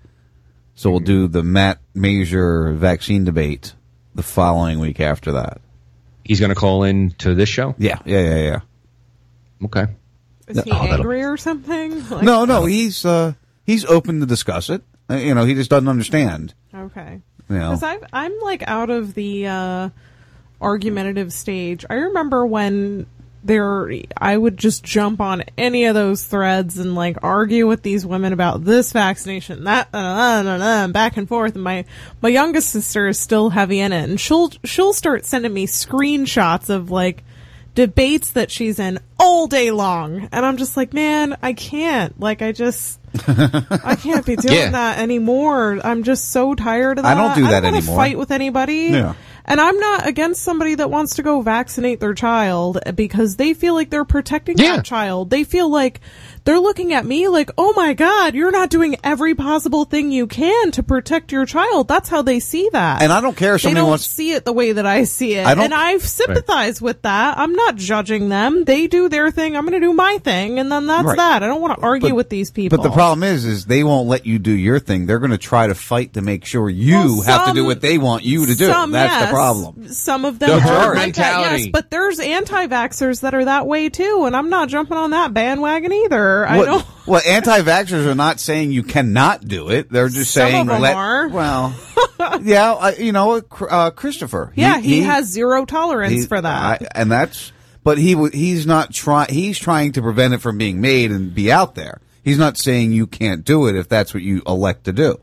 [0.73, 3.73] so we'll do the Matt Major vaccine debate
[4.15, 5.59] the following week after that.
[6.23, 7.75] He's gonna call in to this show.
[7.77, 8.59] Yeah, yeah, yeah, yeah.
[9.65, 9.87] Okay.
[10.47, 12.09] Is he Oh, that'll- angry or something?
[12.09, 13.33] Like- no, no, he's uh,
[13.65, 14.81] he's open to discuss it.
[15.09, 16.53] Uh, you know, he just doesn't understand.
[16.73, 17.21] Okay.
[17.49, 17.75] You know.
[17.75, 19.89] Because I'm like out of the uh,
[20.61, 21.85] argumentative stage.
[21.89, 23.05] I remember when
[23.43, 28.05] there, I would just jump on any of those threads and like argue with these
[28.05, 31.55] women about this vaccination, that, uh, uh, uh, uh, back and forth.
[31.55, 31.85] And my
[32.21, 36.69] my youngest sister is still heavy in it, and she'll she'll start sending me screenshots
[36.69, 37.23] of like
[37.75, 42.19] debates that she's in all day long, and I'm just like, man, I can't.
[42.19, 42.99] Like, I just.
[43.27, 44.69] I can't be doing Yeah.
[44.71, 45.79] that anymore.
[45.83, 47.15] I'm just so tired of that.
[47.15, 47.95] I don't do that wanna anymore.
[47.95, 48.87] Fight with anybody.
[48.91, 49.13] Yeah.
[49.45, 53.73] And I'm not against somebody that wants to go vaccinate their child because they feel
[53.75, 55.29] like they're protecting that child.
[55.29, 55.99] They feel like
[56.45, 60.27] they're looking at me like, oh my God, you're not doing every possible thing you
[60.27, 61.87] can to protect your child.
[61.87, 63.01] That's how they see that.
[63.01, 65.05] And I don't care if they somebody don't wants- see it the way that I
[65.05, 65.45] see it.
[65.45, 67.37] I don't- and I sympathize with that.
[67.37, 68.65] I'm not judging them.
[68.65, 69.55] They do their thing.
[69.55, 70.59] I'm going to do my thing.
[70.59, 71.17] And then that's Right.
[71.17, 71.43] that.
[71.43, 72.77] I don't want to argue But- with these people.
[72.77, 75.05] But the problem is, is they won't let you do your thing.
[75.05, 77.79] They're going to try to fight to make sure you Well, have to do what
[77.81, 78.67] they want you to do.
[78.67, 79.25] Some, That's yes.
[79.29, 79.87] the problem.
[79.93, 81.61] Some of them The are herd like that, mentality.
[81.63, 85.33] yes, but there's anti-vaxxers that are that way too, and I'm not jumping on that
[85.33, 86.32] bandwagon either.
[86.47, 86.85] I What- don't.
[87.05, 89.91] Well, anti-vaxxers are not saying you cannot do it.
[89.91, 90.95] They're just Some saying of them let.
[90.95, 91.27] are.
[91.27, 91.75] Well,
[92.43, 94.53] yeah, uh, you know, uh, Christopher.
[94.55, 96.81] Yeah, he, has zero tolerance he- for that.
[96.81, 97.51] I- and that's.
[97.83, 99.27] But he w- he's not trying.
[99.29, 101.99] He's trying to prevent it from being made and be out there.
[102.23, 105.19] He's not saying you can't do it if that's what you elect to do.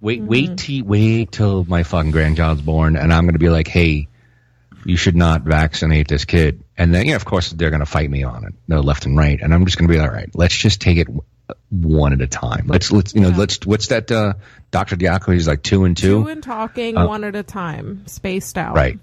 [0.00, 0.28] Wait, Mm-hmm.
[0.28, 4.06] wait, till, wait till my fucking grandchild's born, and I'm going to be like, "Hey,
[4.84, 8.10] you should not vaccinate this kid." And then, yeah, of course, they're going to fight
[8.10, 10.30] me on it, no left and right, and I'm just going to be all right.
[10.34, 11.08] Let's just take it
[11.70, 12.66] one at a time.
[12.66, 14.10] Let's let's you know let's what's that?
[14.10, 14.34] Uh,
[14.70, 18.04] Doctor Diaco, he's like two and two, Two and talking Uh, one at a time,
[18.06, 18.74] spaced out.
[18.74, 18.98] right?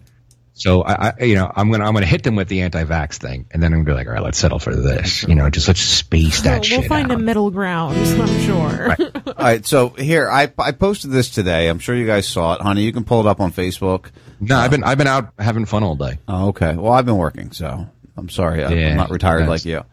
[0.53, 3.45] So I, I, you know, I'm gonna I'm gonna hit them with the anti-vax thing,
[3.51, 5.23] and then I'm gonna be like, all right, let's settle for this.
[5.23, 7.18] You know, just let's space that we'll shit find out.
[7.18, 8.91] a middle ground, I'm sure.
[9.27, 11.68] All right, so here I I posted this today.
[11.69, 12.81] I'm sure you guys saw it, honey.
[12.84, 14.07] You can pull it up on Facebook.
[14.40, 16.20] No, I've been I've been out having fun all day.
[16.28, 16.76] Oh, okay.
[16.76, 17.88] Well, I've been working, so
[18.18, 18.64] I'm sorry.
[18.64, 19.84] I- Yeah, I'm not retired that's- like you.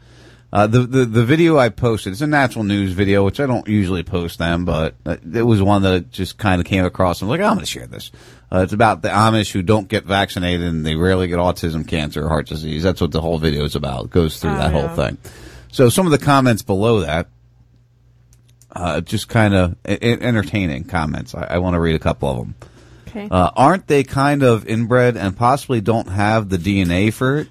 [0.53, 3.67] Uh, the, the the video I posted, it's a natural news video, which I don't
[3.67, 7.21] usually post them, but uh, it was one that just kind of came across.
[7.21, 8.13] I'm like, I'm going to share this.
[8.51, 12.25] Uh, it's about the Amish who don't get vaccinated and they rarely get autism, cancer,
[12.25, 12.85] or heart disease.
[12.85, 14.05] That's what the whole video is about.
[14.07, 15.19] It goes through Oh, that whole thing.
[15.73, 17.27] So some of the comments below that,
[18.75, 21.35] uh, just kind of entertaining comments.
[21.35, 22.55] I, I want to read a couple of them.
[23.17, 23.29] Okay.
[23.31, 27.49] Uh, aren't they kind of inbred and possibly don't have the DNA for it?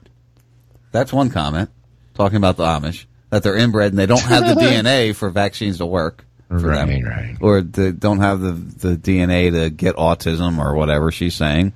[0.92, 1.72] That's one comment
[2.14, 5.80] talking about the Amish that they're inbred and they don't have the DNA for vaccines
[5.80, 6.26] to work.
[6.48, 6.90] For them.
[6.90, 7.38] Right, right.
[7.42, 11.74] Or they don't have the the DNA to get autism or whatever she's saying.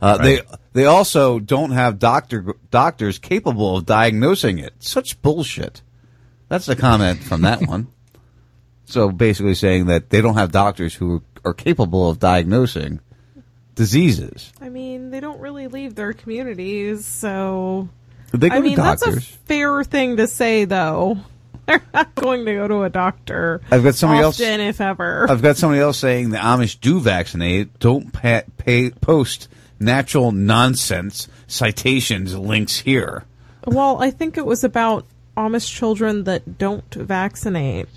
[0.00, 0.24] Uh, Right.
[0.48, 4.72] They they also don't have doctor doctors capable of diagnosing it.
[4.78, 5.82] Such bullshit.
[6.48, 7.88] That's the comment from that one.
[8.86, 12.98] So basically saying that they don't have doctors who are capable of diagnosing
[13.80, 14.52] diseases.
[14.60, 17.88] I mean, they don't really leave their communities, so.
[18.30, 21.16] They go I to mean, that's a fair thing to say, though.
[21.66, 23.62] They're not going to go to a doctor.
[23.70, 25.26] I've got somebody else- if ever.
[25.30, 27.78] I've got somebody else saying the Amish do vaccinate.
[27.78, 29.48] Don't pa- pay, post
[29.78, 33.24] natural nonsense citations links here.
[33.66, 35.06] Well, I think it was about
[35.38, 37.88] Amish children that don't vaccinate.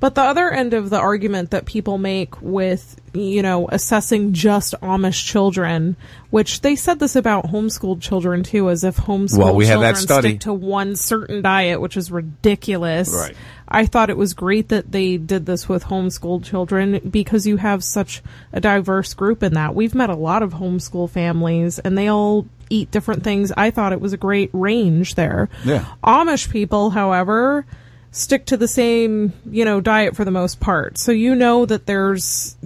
[0.00, 4.74] But the other end of the argument that people make with, you know, assessing just
[4.82, 5.96] Amish children,
[6.30, 9.92] which they said this about homeschooled children too, as if homeschooled Well, we have children
[9.94, 10.28] that study.
[10.30, 13.12] stick to one certain diet, which is ridiculous.
[13.12, 13.36] Right.
[13.70, 17.84] I thought it was great that they did this with homeschooled children because you have
[17.84, 18.22] such
[18.52, 19.74] a diverse group in that.
[19.74, 23.52] We've met a lot of homeschool families and they all eat different things.
[23.56, 25.48] I thought it was a great range there.
[25.64, 25.84] Yeah.
[26.02, 27.66] Amish people, however,
[28.10, 30.98] stick to the same, you know, diet for the most part.
[30.98, 32.56] So you know that there's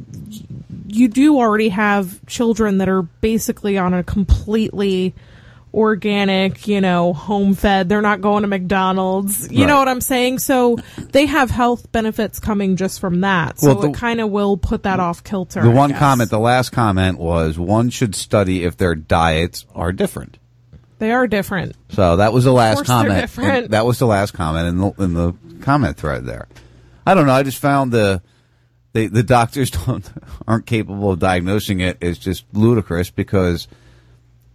[0.86, 5.14] you do already have children that are basically on a completely
[5.74, 7.88] organic, you know, home fed.
[7.88, 9.50] They're not going to McDonald's.
[9.50, 10.38] You know what I'm saying?
[10.40, 10.76] So
[11.12, 13.58] they have health benefits coming just from that.
[13.58, 15.62] So Well, the- it kind of will put that off kilter.
[15.62, 15.98] The I one guess.
[15.98, 20.36] comment, the last comment was one should study if their diets are different.
[21.02, 21.74] They are different.
[21.88, 23.22] So that was the last comment.
[23.22, 23.72] different.
[23.72, 26.46] That was the last comment in the in the comment thread there.
[27.04, 27.32] I don't know.
[27.32, 28.22] I just found the
[28.92, 30.08] the the doctors don't
[30.46, 31.96] aren't capable of diagnosing it.
[32.00, 33.66] it is just ludicrous because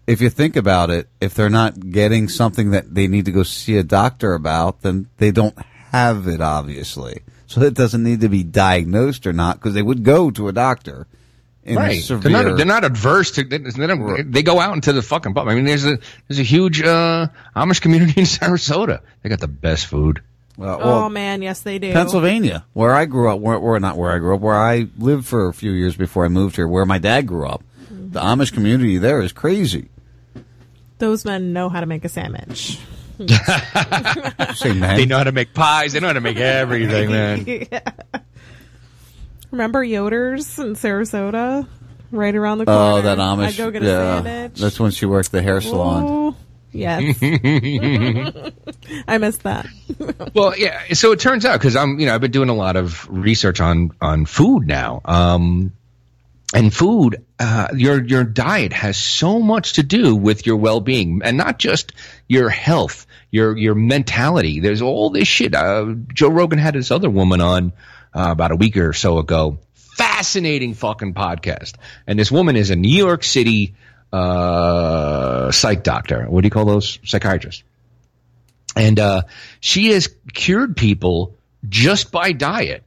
[0.08, 3.44] if you think about it, if they're not getting something that they need to go
[3.44, 5.60] see a doctor about, then they don't
[5.92, 7.24] have it obviously.
[7.48, 10.54] So it doesn't need to be diagnosed or not because they would go to a
[10.54, 11.08] doctor.
[11.68, 12.02] In right.
[12.02, 13.44] severe, They're not, they're not adverse to.
[13.44, 15.50] They, they don't- they go out into the fucking pub.
[15.50, 19.02] I mean, there's a there's a huge uh, Amish community in Sarasota.
[19.22, 20.22] They got the best food.
[20.58, 21.92] Well, oh man, yes they do.
[21.94, 25.28] Pennsylvania, where I grew up, where, where not where I grew up, where I lived
[25.28, 27.64] for a few years before I moved here, where my dad grew up.
[27.92, 29.90] The Amish community there is crazy.
[31.00, 32.80] Those men know how to make a sandwich.
[34.56, 34.96] Say, man.
[34.98, 35.94] They know how to make pies.
[35.94, 37.46] They know how to make everything, man.
[37.46, 37.92] Yeah.
[39.52, 41.68] Remember Yoder's in Sarasota?
[42.12, 42.80] Right around the corner.
[42.80, 43.48] Oh, that Amish.
[43.48, 44.60] I go get a yeah, sandwich.
[44.60, 46.06] that's when she worked the hair salon.
[46.08, 46.36] Oh,
[46.72, 47.18] yes.
[49.08, 49.68] I missed that.
[50.34, 50.94] well, yeah.
[50.94, 53.60] So it turns out because I'm, you know, I've been doing a lot of research
[53.60, 55.02] on on food now.
[55.04, 55.74] Um,
[56.54, 61.22] and food, uh, your your diet has so much to do with your well being,
[61.24, 61.92] and not just
[62.30, 64.62] your health, your your mentality.
[64.62, 65.54] There's all this shit.
[65.54, 67.74] Uh, Joe Rogan had this other woman on
[68.18, 69.60] uh, about a week or so ago.
[69.74, 71.74] Fascinating fucking podcast,
[72.06, 73.76] and this woman is a New York City
[74.14, 76.26] uh, psych doctor.
[76.26, 77.64] What do you call those psychiatrists?
[78.76, 79.24] And uh,
[79.60, 81.36] she has cured people
[81.68, 82.84] just by diet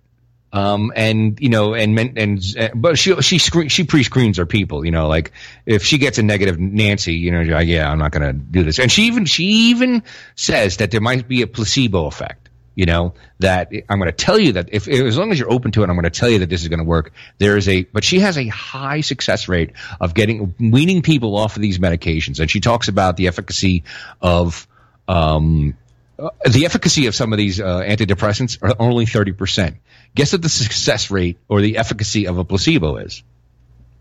[0.53, 4.85] um, and you know, and and uh, but she she screen, she pre-screens her people.
[4.85, 5.33] You know, like
[5.65, 8.65] if she gets a negative Nancy, you know, like, yeah, I'm not going to do
[8.65, 8.79] this.
[8.79, 10.03] And she even she even
[10.35, 12.50] says that there might be a placebo effect.
[12.75, 15.73] You know that I'm going to tell you that if as long as you're open
[15.73, 17.13] to it, I'm going to tell you that this is going to work.
[17.39, 21.57] There is a, but she has a high success rate of getting weaning people off
[21.57, 23.85] of these medications, and she talks about the efficacy
[24.21, 24.67] of
[25.09, 25.77] um,
[26.19, 29.77] uh, the efficacy of some of these uh, antidepressants are only 30%.
[30.15, 33.23] Guess what the success rate or the efficacy of a placebo is?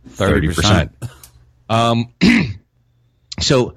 [0.09, 0.91] 30%.
[1.69, 2.13] Um,
[3.39, 3.75] so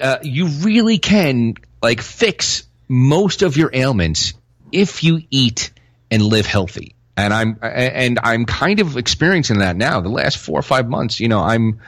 [0.00, 4.34] uh, you really can like fix most of your ailments
[4.70, 5.70] if you eat
[6.10, 6.94] and live healthy.
[7.16, 10.00] And I'm and I'm kind of experiencing that now.
[10.00, 11.80] The last four or five months, you know, I'm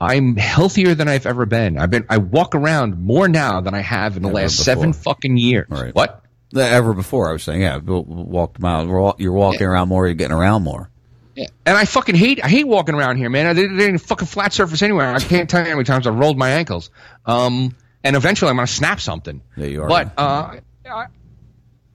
[0.00, 1.78] I'm healthier than I've ever been.
[1.78, 4.64] I've been I walk around more now than I have in the Ever last before.
[4.64, 5.66] seven fucking years.
[5.70, 5.94] Right.
[5.94, 6.20] What?
[6.56, 8.86] Ever before, I was saying, yeah, w- w- walk miles.
[9.18, 10.06] You're walking around more.
[10.06, 10.88] You're getting around more.
[11.34, 11.46] Yeah.
[11.66, 13.56] And I fucking hate I hate walking around here, man.
[13.56, 15.12] There there ain't a fucking flat surface anywhere.
[15.12, 16.90] I can't tell you how many times I've rolled my ankles.
[17.26, 17.74] Um,
[18.04, 19.40] and eventually I'm gonna snap something.
[19.56, 19.88] Yeah, you are.
[19.88, 20.56] But uh,
[20.86, 21.06] I,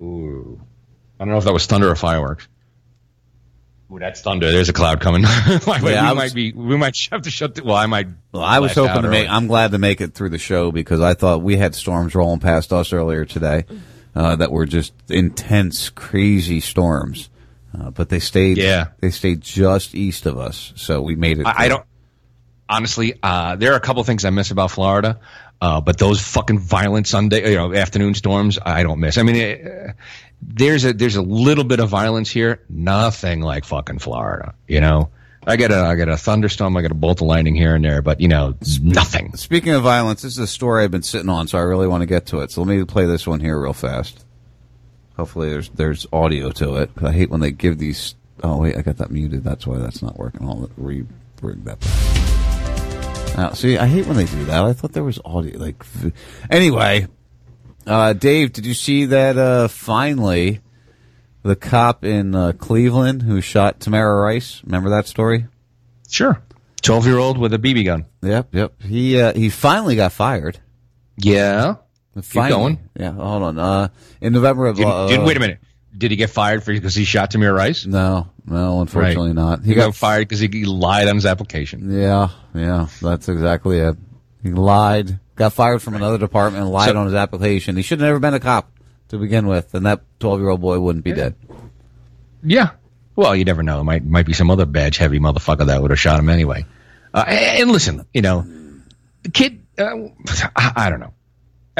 [0.02, 0.60] ooh,
[1.20, 2.48] I don't know if that was thunder or fireworks.
[3.92, 4.52] Ooh, that's thunder.
[4.52, 5.24] There's a cloud coming.
[5.68, 6.52] Like, we Yeah, I was- might be.
[6.54, 7.56] We might have to shut.
[7.56, 8.08] The, well, I might.
[8.32, 9.22] Well, I was hoping to make.
[9.22, 9.28] early.
[9.30, 12.40] I'm glad to make it through the show because I thought we had storms rolling
[12.40, 13.66] past us earlier today
[14.16, 17.30] uh, that were just intense, crazy storms.
[17.80, 18.58] Uh, but they stayed.
[18.58, 18.88] Yeah.
[19.00, 21.46] they stayed just east of us, so we made it.
[21.46, 21.86] I, I don't.
[22.68, 25.20] Honestly, uh, there are a couple things I miss about Florida,
[25.62, 29.18] uh, but those fucking violent Sunday, you know, afternoon storms, I don't miss.
[29.18, 29.94] I mean, uh,
[30.42, 34.54] there's a there's a little bit of violence here, nothing like fucking Florida.
[34.68, 35.10] You know,
[35.46, 37.84] I get a I get a thunderstorm, I get a bolt of lightning here and
[37.84, 39.36] there, but you know, nothing.
[39.36, 42.02] Speaking of violence, this is a story I've been sitting on, so I really want
[42.02, 42.52] to get to it.
[42.52, 44.26] So let me play this one here real fast.
[45.18, 46.92] Hopefully, there's there's audio to it.
[47.04, 48.16] I hate when they give these.
[48.42, 49.44] Oh wait, I got that muted.
[49.44, 50.48] That's why that's not working.
[50.48, 51.06] I'll re
[51.36, 51.82] bring that.
[51.82, 52.29] Back.
[53.40, 54.66] Now, see, I hate when they do that.
[54.66, 55.58] I thought there was audio.
[55.58, 55.82] Like,
[56.50, 57.08] anyway,
[57.88, 59.38] uh, Dave, did you see that?
[59.38, 60.60] Uh, finally,
[61.44, 64.62] the cop in uh, Cleveland who shot Tamir Rice.
[64.66, 65.48] Remember that story?
[66.10, 66.42] Sure.
[66.82, 68.08] Twelve year old with a BB gun.
[68.22, 68.82] Yep, yep.
[68.82, 70.60] He uh, he finally got fired.
[71.16, 71.76] Yeah.
[72.22, 72.50] Finally.
[72.50, 72.90] going.
[73.00, 73.58] Yeah, hold on.
[73.58, 73.88] Uh,
[74.20, 75.60] in November of Did, uh, did- wait a minute.
[75.98, 77.86] Did he get fired for because he shot Tamir Rice?
[77.86, 79.36] No, no, unfortunately Right.
[79.36, 79.64] not.
[79.64, 81.92] He, got, fired because he, he lied on his application.
[81.92, 83.98] Yeah, yeah, that's exactly it.
[84.44, 87.76] He lied, got fired from another department, lied So- on his application.
[87.76, 88.72] He should have never been a cop
[89.10, 91.36] to begin with, and that twelve-year-old boy wouldn't be dead.
[92.44, 92.70] Yeah.
[93.16, 93.82] Well, you never know.
[93.82, 96.66] It might might be some other badge heavy motherfucker that would have shot him anyway.
[97.14, 98.46] Uh, and, and listen, you know,
[99.24, 99.64] the kid.
[99.78, 100.08] Uh,
[100.56, 101.14] I, I don't know.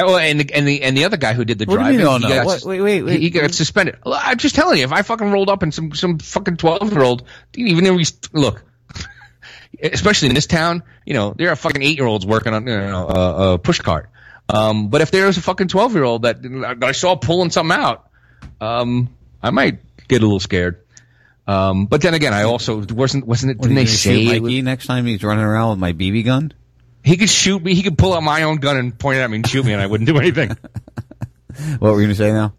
[0.02, 2.06] Oh, and the, and the and the other guy who did the What driving, mean,
[2.06, 2.28] oh, he no?
[2.28, 3.12] got What- wait, wait, wait.
[3.18, 3.96] he, he got suspended.
[4.06, 7.02] I'm just telling you, if I fucking rolled up and some some fucking twelve year
[7.02, 7.24] old,
[7.54, 8.62] even though he's look,
[9.82, 12.76] especially in this town, you know, there are fucking eight year olds working on you
[12.76, 14.10] know, a, a push cart.
[14.48, 17.50] Um, but if there was a fucking twelve year old that, that I saw pulling
[17.50, 18.08] something out,
[18.60, 19.08] um,
[19.42, 19.78] I might
[20.08, 20.84] get a little scared.
[21.46, 23.58] Um, but then again, I also wasn't wasn't it?
[23.58, 26.24] What, Didn't they say it was- Mikey next time he's running around with my BB
[26.24, 26.52] gun?
[27.02, 27.74] He could shoot me?
[27.74, 29.72] He could pull out my own gun and point it at me and shoot me,
[29.72, 30.56] and I wouldn't do anything.
[31.78, 32.54] What were you going to say now?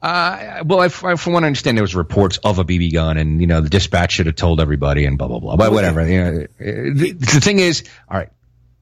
[0.00, 3.16] Uh, well, I, I, from what I understand, there was reports of a BB gun,
[3.16, 5.56] and you know the dispatch should have told everybody, and blah blah blah.
[5.56, 6.08] But whatever.
[6.08, 8.30] You know, the, the thing is, all right,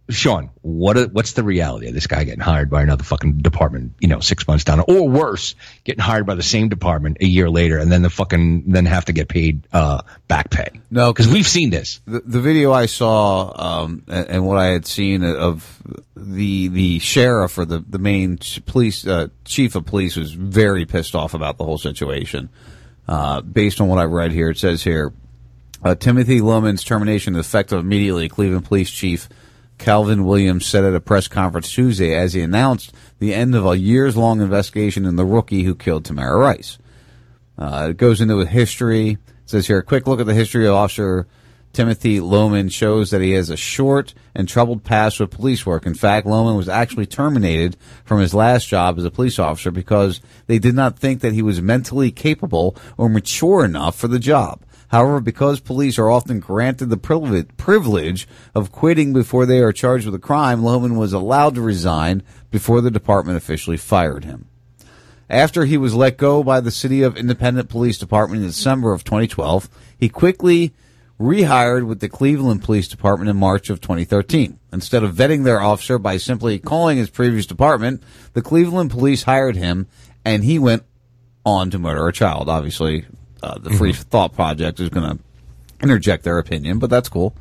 [0.08, 3.94] Sean, what what's the reality of this guy getting hired by another fucking department?
[3.98, 7.50] You know, six months down, or worse, getting hired by the same department a year
[7.50, 10.80] later, and then the fucking then have to get paid uh, back pay.
[10.92, 12.00] No, because we've seen this.
[12.06, 13.52] The, the video I saw
[13.82, 15.82] um, and, and what I had seen of
[16.14, 21.16] the the sheriff or the the main police uh, chief of police was very pissed
[21.16, 22.48] off about the whole situation.
[23.08, 25.12] Uh, based on what I read here, it says here
[25.82, 28.28] uh, Timothy Loehmann's termination is effective immediately.
[28.28, 29.28] Cleveland Police Chief
[29.78, 33.78] Calvin Williams said at a press conference Tuesday as he announced the end of a
[33.78, 36.78] years long investigation in the rookie who killed Tamir Rice.
[37.58, 39.10] Uh, it goes into a history.
[39.10, 41.26] It says here, a quick look at the history of Officer
[41.76, 45.84] Timothy Loehmann shows that he has a short and troubled past with police work.
[45.84, 50.22] In fact, Loehmann was actually terminated from his last job as a police officer because
[50.46, 54.62] they did not think that he was mentally capable or mature enough for the job.
[54.88, 60.14] However, because police are often granted the privilege, of quitting before they are charged with
[60.14, 64.48] a crime, Loehmann was allowed to resign before the department officially fired him.
[65.28, 69.02] After he was let go by the City of Independent Police Department in December of
[69.02, 69.68] 2012,
[69.98, 70.72] he quickly
[71.18, 74.58] rehired with the Cleveland Police Department in March of 2013.
[74.72, 78.02] Instead of vetting their officer by simply calling his previous department,
[78.34, 79.88] the Cleveland Police hired him
[80.24, 80.84] and he went
[81.44, 82.48] on to murder a child.
[82.48, 83.06] Obviously,
[83.42, 85.22] uh, the Free Thought Project is going to
[85.82, 87.34] interject their opinion, but that's cool.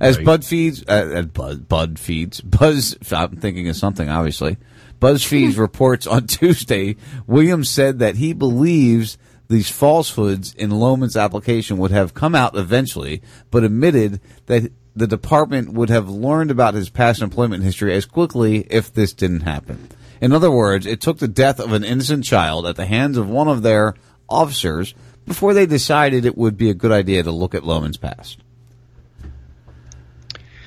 [0.00, 0.26] As Right.
[0.26, 4.56] Bud feeds, uh, uh, Bud, Bud feeds, Buzz, I'm thinking of something, obviously.
[5.00, 6.96] BuzzFeed reports on Tuesday,
[7.26, 13.22] Williams said that he believes these falsehoods in Loehmann's application would have come out eventually,
[13.50, 18.66] but admitted that the department would have learned about his past employment history as quickly
[18.68, 19.88] if this didn't happen.
[20.20, 23.30] In other words, it took the death of an innocent child at the hands of
[23.30, 23.94] one of their
[24.28, 24.94] officers
[25.28, 28.38] before they decided it would be a good idea to look at Loehmann's past.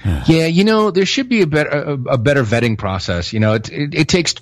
[0.25, 3.33] Yeah, you know, there should be a better a, a better vetting process.
[3.33, 4.33] You know, it, it it takes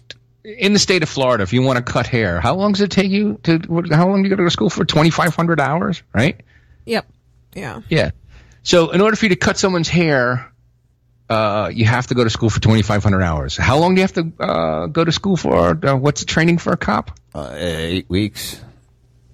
[0.43, 2.91] in the state of Florida if you want to cut hair, how long does it
[2.91, 3.59] take you to?
[3.91, 4.85] How long do you go to school for?
[4.85, 6.39] Twenty five hundred hours, right?
[6.85, 7.07] Yep.
[7.55, 7.81] Yeah.
[7.89, 8.11] Yeah.
[8.63, 10.51] So in order for you to cut someone's hair,
[11.29, 13.57] uh, you have to go to school for twenty five hundred hours.
[13.57, 15.77] How long do you have to uh, go to school for?
[15.85, 17.19] Uh, what's the training for a cop?
[17.33, 18.59] Uh, eight weeks.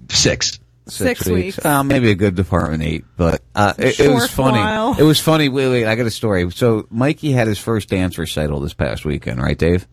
[0.10, 0.60] Six.
[0.88, 1.64] Six weeks.
[1.64, 4.60] Uh, maybe a good department eight, but uh, it, it was funny.
[4.60, 4.96] while.
[4.98, 5.50] It was funny.
[5.50, 6.50] Wait, wait, I got a story.
[6.52, 9.88] So Mikey had his first dance recital this past weekend, right, Dave?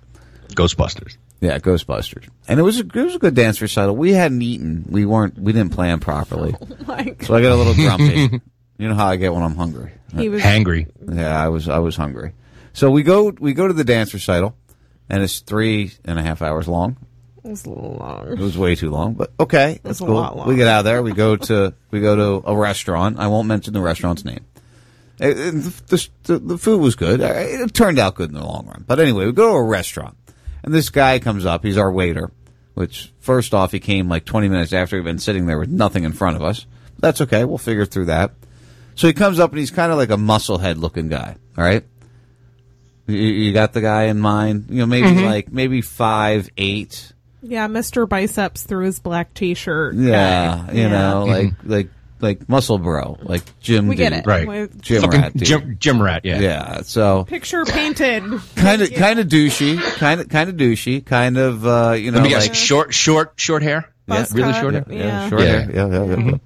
[0.49, 1.17] Ghostbusters.
[1.41, 3.97] Yeah, Ghostbusters, and it was a, it was a good dance recital.
[3.97, 4.85] We hadn't eaten.
[4.89, 5.37] We weren't.
[5.39, 6.55] We didn't plan properly,
[6.87, 8.41] Like so I got a little grumpy.
[8.79, 9.93] you know how I get when I'm hungry.
[10.17, 10.89] he was Hangry.
[11.13, 12.35] Yeah, I was I was hungry.
[12.75, 14.55] So we go we go to the dance recital,
[15.09, 16.97] and it's three and a half hours long.
[17.45, 18.29] It was a little long.
[18.33, 20.15] It was way too long, but okay, that's a cool.
[20.15, 20.49] lot long.
[20.49, 21.03] We get out of there.
[21.03, 23.19] We go to we go to a restaurant.
[23.19, 24.45] I won't mention the restaurant's name.
[25.19, 25.55] It- it-
[25.89, 27.21] the, the, the food was good.
[27.21, 28.85] It turned out good in the long run.
[28.87, 30.17] But anyway, we go to a restaurant,
[30.63, 31.65] and this guy comes up.
[31.65, 32.31] He's our waiter.
[32.75, 36.05] Which first off, he came like 20 minutes after we'd been sitting there with nothing
[36.05, 36.65] in front of us.
[37.01, 37.45] That's okay.
[37.45, 38.33] We'll figure through that.
[38.95, 41.37] So he comes up and he's kind of like a musclehead looking guy.
[41.59, 41.85] All right.
[43.07, 44.67] You, you got the guy in mind?
[44.71, 45.25] You know, maybe Mhm.
[45.27, 47.13] like maybe five eight.
[47.43, 48.09] Yeah, Mr.
[48.09, 49.95] Biceps through his black T-shirt.
[49.97, 50.73] Yeah, guy.
[50.73, 50.89] you Yeah.
[50.89, 51.89] know, like like
[52.21, 53.89] like muscle bro, like gym.
[53.89, 54.21] We get dude.
[54.21, 54.27] it.
[54.27, 54.47] Right.
[54.47, 55.33] With- gym Fucking rat.
[55.37, 55.45] dude.
[55.45, 56.39] gym- gym rat, yeah.
[56.39, 56.83] Yeah.
[56.83, 58.23] So Picture painted.
[58.55, 62.19] kind of kind of douchey, kind of kind of douchey, kind of uh, you know
[62.19, 62.47] Let me guess.
[62.47, 63.89] like short, short, short hair.
[64.07, 64.85] yeah, really short hair.
[64.89, 65.29] yeah, Yeah.
[65.29, 65.71] short hair.
[65.75, 66.17] Yeah, yeah, yeah.
[66.31, 66.37] yeah.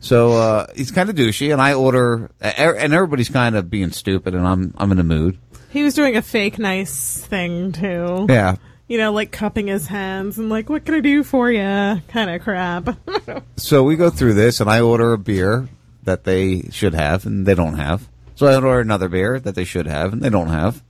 [0.00, 4.34] So uh, he's kind of douchey, and I order, and everybody's kind of being stupid,
[4.34, 5.38] and I'm I'm in a mood.
[5.70, 8.26] He was doing a fake nice thing too.
[8.28, 8.56] Yeah.
[8.92, 12.02] You know, like cupping his hands and like, what can I do for you?
[12.08, 12.94] Kind of crap.
[13.56, 15.66] So we go through this, and I order a beer
[16.02, 18.06] that they should have, and they don't have.
[18.34, 20.82] So I order another beer that they should have, and they don't have.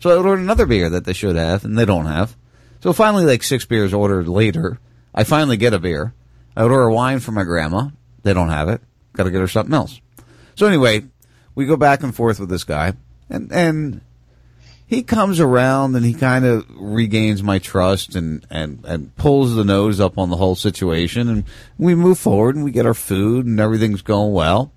[0.00, 2.36] So I order another beer that they should have, and they don't have.
[2.80, 4.78] So finally, like six beers ordered later,
[5.14, 6.12] I finally get a beer.
[6.54, 7.88] I order a wine for my grandma.
[8.22, 8.82] They don't have it.
[9.14, 9.98] Got to get her something else.
[10.56, 11.06] So anyway,
[11.54, 12.92] we go back and forth with this guy,
[13.30, 14.02] and and
[14.86, 19.64] he comes around and he kind of regains my trust and, and, and pulls the
[19.64, 21.44] nose up on the whole situation and
[21.76, 24.72] we move forward and we get our food and everything's going well.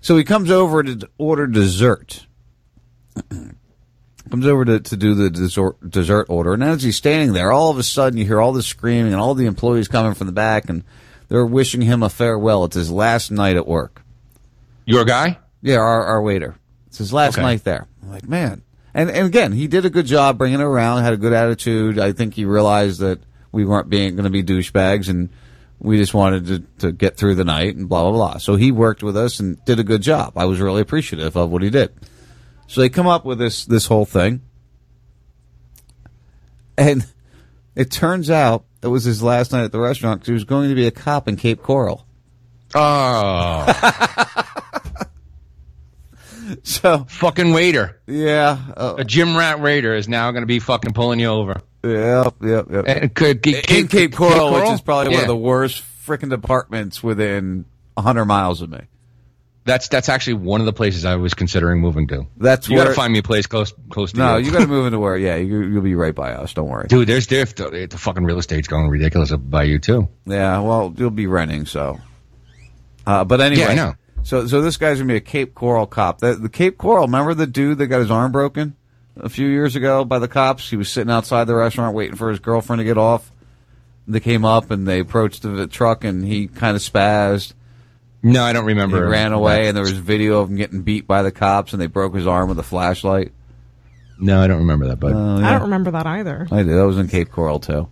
[0.00, 2.26] So he comes over to order dessert.
[4.30, 6.54] comes over to, to do the dessert, dessert order.
[6.54, 9.20] And as he's standing there, all of a sudden you hear all the screaming and
[9.20, 10.82] all the employees coming from the back and
[11.28, 12.64] they're wishing him a farewell.
[12.64, 14.02] It's his last night at work.
[14.84, 15.38] Your guy?
[15.60, 16.56] Yeah, our, our waiter.
[16.88, 17.42] It's his last Okay.
[17.42, 17.86] night there.
[18.02, 18.62] I'm like, man.
[18.94, 21.98] And, and again, he did a good job bringing it around, had a good attitude.
[21.98, 23.20] I think he realized that
[23.50, 25.30] we weren't being going to be douchebags and
[25.78, 28.38] we just wanted to, to get through the night and blah, blah, blah.
[28.38, 30.34] So he worked with us and did a good job.
[30.36, 31.92] I was really appreciative of what he did.
[32.68, 34.42] So they come up with this, this whole thing.
[36.78, 37.06] And
[37.74, 40.68] it turns out it was his last night at the restaurant because he was going
[40.68, 42.06] to be a cop in Cape Coral.
[42.74, 43.66] Oh.
[46.62, 48.00] so fucking waiter.
[48.06, 48.58] Yeah.
[48.76, 51.60] uh, a gym Rat Raider is now going to be fucking pulling you over.
[51.84, 52.84] Yep, yep, yep.
[52.86, 57.64] And could, in Cape Coral, which is probably one of the worst freaking departments within
[57.98, 58.80] hundred miles of me.
[59.64, 62.26] That's that's actually one of the places I was considering moving to.
[62.36, 64.24] That's you got to find me a place close close to you.
[64.24, 64.46] No, you.
[64.46, 65.16] you got to move into where?
[65.22, 66.52] Yeah, you, you'll be right by us.
[66.52, 66.88] Don't worry.
[66.88, 70.08] Dude, there's there the, the fucking real estate's going ridiculous up by you too.
[70.26, 72.00] Yeah, well, you'll be renting, so.
[73.06, 73.94] Uh, but anyway, Yeah, I know.
[74.24, 76.18] So, so this guy's gonna be a Cape Coral cop.
[76.20, 78.76] The, the Cape Coral, remember the dude that got his arm broken
[79.16, 80.70] a few years ago by the cops?
[80.70, 83.30] He was sitting outside the restaurant waiting for his girlfriend to get off.
[84.08, 87.52] They came up and they approached the truck and he kind of spazzed.
[88.22, 89.04] No, I don't remember.
[89.04, 91.82] He ran away, and there was video of him getting beat by the cops, and
[91.82, 93.32] they broke his arm with a flashlight.
[94.20, 96.46] No, I don't remember that, but Oh, uh, I don't remember that either.
[96.52, 96.68] I did.
[96.68, 97.88] That was in Cape Coral too.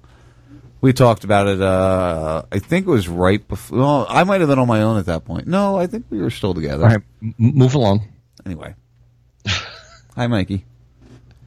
[0.81, 1.61] We talked about it.
[1.61, 3.79] Uh, I think it was right before.
[3.79, 5.47] Well, I might have been on my own at that point.
[5.47, 6.85] No, I think we were still together.
[6.85, 8.09] All right, m- move along.
[8.47, 8.75] Anyway,
[10.17, 10.65] hi, Mikey.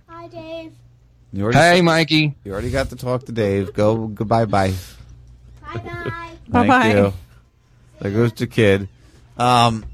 [0.07, 0.73] Hi, Dave.
[1.31, 2.35] You already Hey, Mikey.
[2.43, 3.73] You already got to talk to Dave.
[3.73, 4.05] Go.
[4.07, 4.45] Goodbye.
[4.45, 4.73] Bye.
[5.73, 6.11] Bye bye.
[6.51, 6.93] Thank Bye-bye.
[6.93, 7.13] you.
[7.99, 8.87] There goes the kid.
[9.37, 9.85] Um,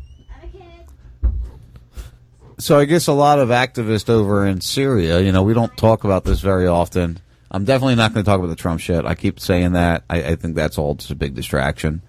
[2.57, 6.03] so I guess a lot of activists over in Syria, you know, we don't talk
[6.03, 7.19] about this very often.
[7.51, 9.05] I'm definitely not going to talk about the Trump shit.
[9.05, 10.03] I keep saying that.
[10.09, 12.01] I, I think that's all just a big distraction.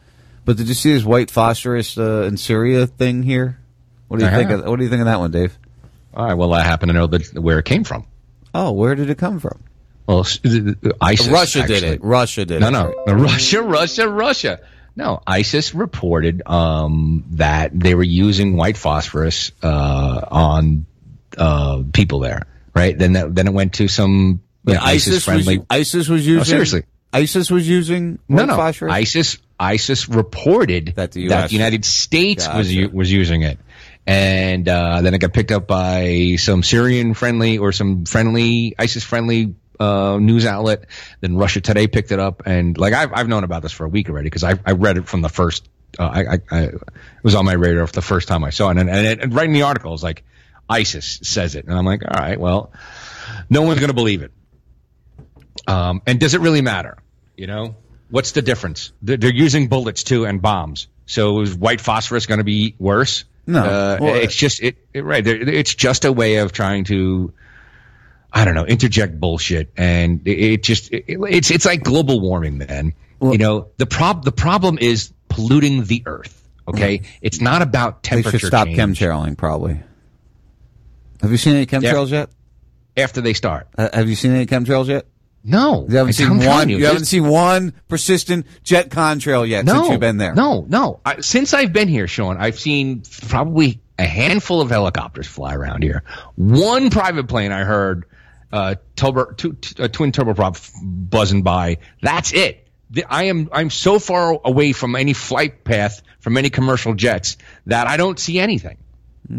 [0.45, 3.59] But did you see this white phosphorus uh, in Syria thing here?
[4.09, 4.51] What do you I think?
[4.51, 4.61] have.
[4.61, 5.59] Of, what do you think of that one, Dave?
[6.13, 6.35] All right.
[6.35, 8.07] Well, I happen to know that where it came from.
[8.53, 9.63] Oh, where did it come from?
[10.07, 11.29] Well, s- the- the- ISIS.
[11.29, 12.03] Russia did it.
[12.03, 12.73] Russia did no, it.
[12.73, 13.15] No, no.
[13.15, 14.61] Russia, Russia, Russia.
[14.97, 20.85] No, ISIS reported um, that they were using white phosphorus uh, on
[21.39, 22.47] uh, people there.
[22.75, 22.99] Right.
[22.99, 24.41] Then that, then it went to some
[24.77, 25.59] ISIS ISIS friendly.
[25.59, 26.39] was ISIS was using.
[26.39, 26.83] No, seriously.
[27.13, 28.57] ISIS was using No, no.
[28.57, 28.93] phosphorus.
[28.93, 32.81] ISIS ISIS reported that the the, United States was Gotcha.
[32.81, 33.59] u- was using it,
[34.07, 39.03] and uh, then it got picked up by some Syrian friendly or some friendly ISIS
[39.05, 40.87] friendly uh, news outlet.
[41.21, 43.89] Then Russia Today picked it up, and like I've I've known about this for a
[43.89, 45.69] week already because I I read it from the first.
[45.99, 46.75] Uh, I, I, I it
[47.25, 49.47] was on my radar the first time I saw it, and and, it, and right
[49.47, 50.23] in the article was like
[50.69, 52.73] ISIS says it, and I'm like, all right, well,
[53.51, 54.31] no one's going to believe it.
[55.71, 56.99] Um, and does it really matter?
[57.37, 57.77] You know,
[58.11, 58.93] what's the difference?
[59.03, 60.89] They're, they're using bullets too and bombs.
[61.07, 63.25] So is white phosphorus going to be worse?
[63.47, 63.61] No.
[63.65, 65.27] uh, Well, it's just it, it right.
[65.27, 67.33] It's just a way of trying to,
[68.33, 72.59] I don't know, interject bullshit, and it, it just it, it's it's like global warming,
[72.59, 72.93] man.
[73.21, 76.37] you know, the prob the problem is polluting the earth.
[76.69, 78.39] Okay, it's not about They temperature.
[78.39, 79.81] should stop change chemtrailing, probably.
[81.23, 82.31] Have you seen any chemtrails yet?
[82.97, 83.67] after they start.
[83.79, 85.07] Uh, have you seen any chemtrails yet?
[85.43, 86.69] No, You haven't seen one.
[86.69, 90.35] you, You, haven't seen one persistent jet contrail yet since you've been there.
[90.35, 91.01] No, no.
[91.05, 95.83] I, since I've been here, Sean, I've seen probably a handful of helicopters fly around
[95.83, 96.03] here.
[96.37, 98.05] One private plane I heard,
[98.53, 101.79] uh, turbo, two, t- uh, twin turboprop f- buzzing by.
[102.03, 102.69] That's it.
[102.91, 107.39] The- I am I'm so far away from any flight path from any commercial jets
[107.67, 108.77] that I don't see anything.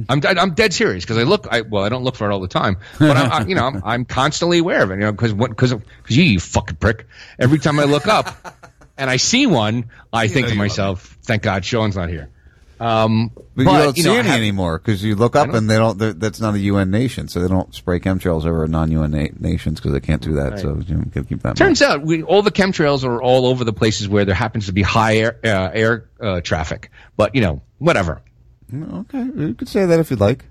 [0.09, 1.47] I'm dead, I'm dead serious because I look.
[1.51, 3.65] I, well, I don't look for it all the time, but I'm, I, you know
[3.65, 4.95] I'm, I'm constantly aware of it.
[4.95, 7.07] You know, because because because you, you fucking prick.
[7.39, 8.57] Every time I look up
[8.97, 12.29] and I see one, I think to myself, "Thank God, Sean's not here."
[12.79, 15.53] Um, But, but, you don't you see know, any have- anymore because you look up
[15.53, 15.97] and they don't.
[16.19, 19.91] That's not a UN nation, so they don't spray chemtrails over non-UN na- nations because
[19.91, 20.59] they can't do that.
[20.59, 21.33] So you to keep that.
[21.33, 21.57] in mind.
[21.57, 24.71] Turns out we, all the chemtrails are all over the places where there happens to
[24.71, 26.89] be high air, uh, air uh, traffic.
[27.17, 28.21] But you know, whatever.
[28.73, 30.45] Okay, you could say that if you'd like.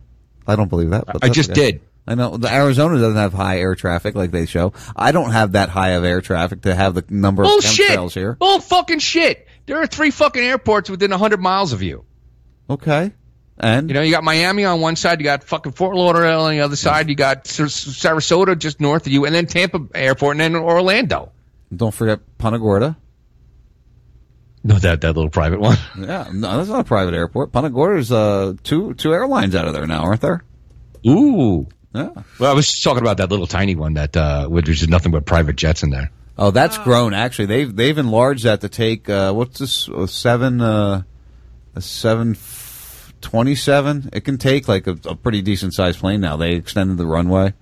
[0.47, 1.07] I don't believe that.
[1.07, 1.73] But I just okay.
[1.73, 1.81] did.
[2.07, 4.73] I know the Arizona doesn't have high air traffic like they show.
[4.97, 7.89] I don't have that high of air traffic to have the number of Bullshit.
[7.91, 8.35] chemtrails here.
[8.35, 9.47] Bull fucking shit.
[9.67, 12.05] There are three fucking airports within hundred miles of you.
[12.69, 13.13] Okay,
[13.61, 16.53] and You know, you got Miami on one side, you got fucking Fort Lauderdale on
[16.53, 20.41] the other side, you got Sar- Sarasota just north of you, and then Tampa Airport,
[20.41, 21.31] and then Orlando.
[21.75, 22.97] don't forget Punta Gorda.
[24.63, 25.79] No, that that little private one.
[25.99, 27.53] Yeah, no, that's not a private airport.
[27.53, 30.45] Punta Gorda's uh, two two airlines out of there now, aren't there?
[31.07, 31.67] Ooh.
[31.95, 32.11] Yeah.
[32.39, 34.91] Well, I was just talking about that little tiny one that uh, where there's just
[34.91, 36.11] nothing but private jets in there.
[36.39, 37.15] Oh, that's grown.
[37.15, 41.03] Actually, they've they've enlarged that to take uh, what's this a seven uh,
[41.75, 42.37] a seven
[43.21, 44.11] twenty seven.
[44.13, 46.37] It can take like a, a pretty decent sized plane now.
[46.37, 47.55] They extended the runway.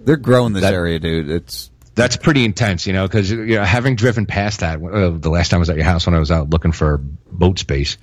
[0.00, 1.28] They're growing this That- area, dude.
[1.30, 1.70] It's
[2.00, 5.50] That's pretty intense, you know, because you know, having driven past that uh, the last
[5.50, 7.98] time I was at your house when I was out looking for boat space,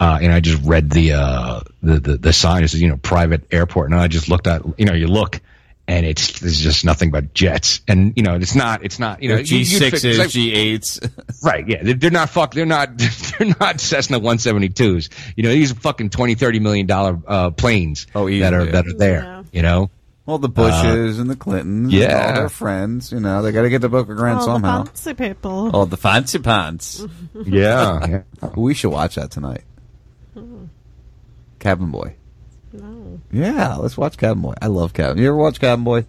[0.00, 2.64] uh, and I just read the, uh, the the the sign.
[2.64, 5.40] It says, you know, private airport, and I just looked at, you know, you look,
[5.88, 9.28] and it's there's just nothing but jets, and you know, it's not it's not you
[9.28, 11.00] know G you- you'd fit- sixes, G eights.
[11.42, 12.96] Right, yeah, they're, they're not fuck, they're not,
[13.38, 15.10] they're not Cessna 172s.
[15.36, 18.72] You know, these are fucking 20, 30 million dollar uh, planes Oh, that are easily.
[18.72, 19.44] that are there.
[19.52, 19.90] You know,
[20.26, 22.26] Well, the Bushes and the Clintons, and yeah.
[22.26, 23.12] all their friends.
[23.12, 24.82] You know, they got to get the book of Grant oh, somehow.
[24.82, 25.70] the fancy people.
[25.72, 27.06] Oh, the fancy pants.
[27.44, 28.22] yeah.
[28.56, 29.62] we should watch that tonight.
[31.60, 32.16] Cabin Boy.
[32.72, 33.20] No.
[33.30, 34.54] Yeah, let's watch Cabin Boy.
[34.60, 35.18] I love Cabin.
[35.18, 35.98] You ever watch Cabin Boy?
[36.00, 36.04] I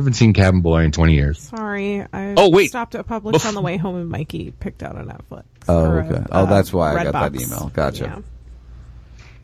[0.00, 1.38] haven't seen Cabin Boy in 20 years.
[1.40, 2.68] Sorry, I Oh, wait.
[2.68, 5.44] stopped at Publix Bef- on the way home, and Mikey picked out a Netflix.
[5.68, 6.24] Oh, or a, okay.
[6.30, 7.46] Oh, uh, that's why I got that Redbox.
[7.46, 7.70] email.
[7.72, 8.04] Gotcha.
[8.04, 8.18] Yeah.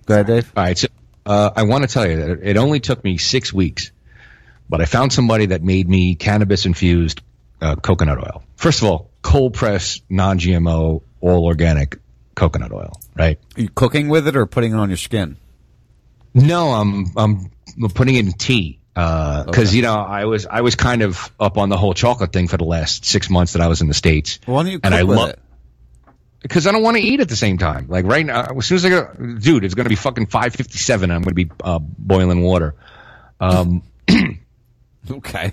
[0.07, 0.53] Go ahead, Dave.
[0.57, 0.77] All right.
[0.77, 0.89] So,
[1.27, 3.93] uh, I want to tell you that it only took me six weeks,
[4.69, 7.21] but I found somebody that made me cannabis infused
[7.61, 8.43] uh, coconut oil.
[8.57, 11.99] First of all, cold press, non GMO, all organic
[12.35, 13.39] coconut oil, right?
[13.57, 15.37] Are you cooking with it or putting it on your skin?
[16.33, 17.51] No, I'm I'm
[17.95, 21.69] putting it in tea because you know I was I was kind of up on
[21.69, 24.39] the whole chocolate thing for the last six months that I was in the states.
[24.47, 25.39] Why don't you cook and I with love it?
[26.43, 27.87] Because I don't want to eat at the same time.
[27.89, 30.55] Like right now, as soon as I go, dude, it's going to be fucking five
[30.55, 31.11] fifty seven.
[31.11, 32.75] I'm going to be uh, boiling water.
[33.41, 33.83] Um,
[35.11, 35.53] okay.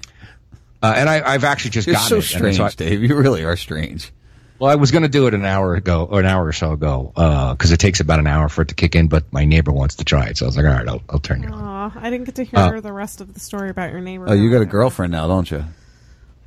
[0.82, 2.44] Uh, and I, I've actually just You're gotten so it.
[2.44, 3.02] and strange, I- Dave.
[3.04, 4.12] You really are strange.
[4.60, 6.72] Well, I was going to do it an hour ago or an hour or so
[6.72, 7.12] ago
[7.54, 9.08] because it takes about an hour for it to kick in.
[9.08, 11.20] But my neighbor wants to try it, so I was like, all right, I'll, I'll
[11.20, 11.54] turn you on.
[11.64, 14.26] Aw, I didn't get to hear Uh, the rest of the story about your neighbor.
[14.28, 15.64] Oh, you got a girlfriend now, don't you?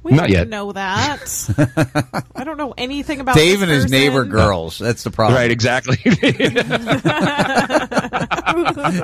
[0.02, 0.48] We Not don't yet.
[0.48, 2.24] know that.
[2.34, 3.98] I don't know anything about Dave and his person.
[3.98, 4.78] neighbor girls.
[4.78, 5.36] That's the problem.
[5.36, 5.96] Right, exactly.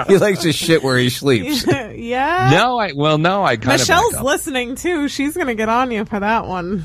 [0.09, 1.67] he likes to shit where he sleeps.
[1.67, 2.51] yeah.
[2.53, 5.09] no, I well, no, I kind of Michelle's of listening too.
[5.09, 6.83] She's gonna get on you for that one.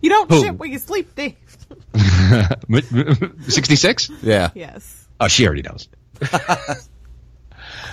[0.00, 0.40] you don't Who?
[0.42, 1.36] shit where you sleep, Dave.
[3.48, 4.10] sixty six.
[4.22, 4.50] Yeah.
[4.54, 5.06] Yes.
[5.20, 5.88] Oh, she already knows.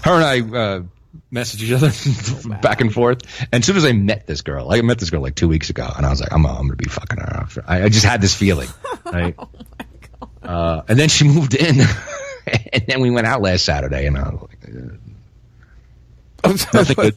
[0.03, 0.81] Her and I uh,
[1.31, 3.21] messaged each other back and forth.
[3.51, 5.69] And as soon as I met this girl, I met this girl like two weeks
[5.69, 7.35] ago, and I was like, I'm, I'm going to be fucking her.
[7.41, 7.63] After.
[7.67, 8.69] I, I just had this feeling,
[9.05, 9.35] right?
[10.43, 11.81] uh, and then she moved in,
[12.73, 14.75] and then we went out last Saturday, and I was like,
[16.43, 17.15] uh, nothing good.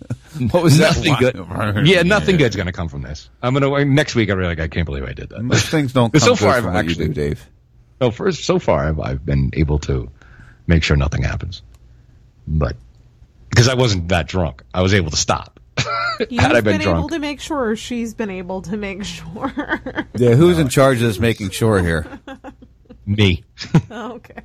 [0.52, 1.74] What was nothing line?
[1.74, 1.86] good?
[1.86, 3.30] Yeah, nothing good's going to come from this.
[3.42, 4.28] I'm gonna next week.
[4.28, 5.42] I'm really like, I can't believe I did that.
[5.42, 7.48] Most things don't come so far, I've actually do, Dave.
[8.00, 10.10] no, first so far I've, I've been able to
[10.66, 11.62] make sure nothing happens,
[12.46, 12.76] but
[13.54, 15.60] because I wasn't that drunk, I was able to stop.
[16.28, 17.76] You've Had I been, been, able drunk, to make sure.
[17.76, 19.52] She's been able to make sure.
[20.16, 22.06] Yeah, who's in charge of this making sure here?
[23.06, 23.44] me.
[23.90, 24.42] okay.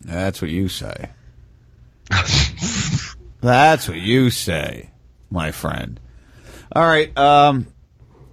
[0.00, 1.10] That's what you say.
[3.40, 4.90] That's what you say,
[5.30, 6.00] my friend.
[6.74, 7.16] All right.
[7.16, 7.66] Um,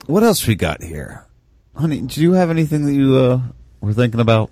[0.06, 1.26] what else we got here,
[1.76, 2.02] honey?
[2.02, 3.42] Do you have anything that you uh,
[3.82, 4.52] were thinking about?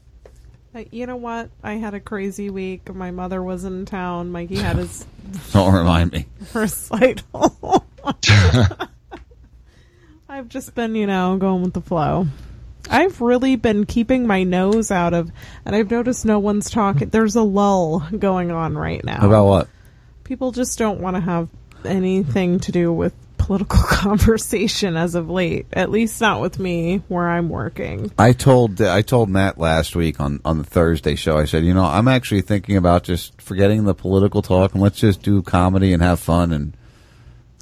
[0.92, 1.50] You know what?
[1.64, 2.94] I had a crazy week.
[2.94, 4.32] My mother was in town.
[4.32, 5.06] Mikey had his
[5.52, 6.28] Don't remind me.
[6.54, 7.86] recital.
[10.30, 12.28] I've just been, you know, going with the flow.
[12.90, 15.32] I've really been keeping my nose out of,
[15.66, 17.10] and I've noticed no one's talking.
[17.10, 19.26] There's a lull going on right now.
[19.26, 19.68] About what?
[20.24, 21.50] People just don't want to have
[21.86, 23.14] anything to do with
[23.52, 25.66] political conversation as of late.
[25.74, 28.10] At least not with me, where I'm working.
[28.18, 31.38] I told I told Matt last week on on the Thursday show.
[31.38, 35.00] I said, you know, I'm actually thinking about just forgetting the political talk and let's
[35.00, 36.74] just do comedy and have fun and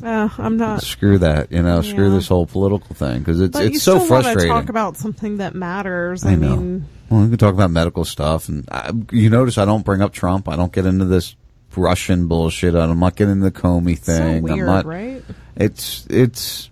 [0.03, 0.83] Uh, I'm not.
[0.83, 1.51] screw that.
[1.51, 4.31] You know, screw this whole political thing because it's But it's so still want to
[4.31, 4.51] frustrating.
[4.53, 6.23] talk about something that matters.
[6.23, 6.55] I I, know.
[6.55, 10.01] mean, Well, we can talk about medical stuff, and I, you notice I don't bring
[10.03, 10.47] up Trump.
[10.47, 11.35] I don't get into this
[11.77, 12.75] Russian bullshit.
[12.75, 14.17] I'm not getting the Comey thing.
[14.17, 14.85] so I'm weird, not.
[14.85, 15.23] right?
[15.55, 16.69] It's it's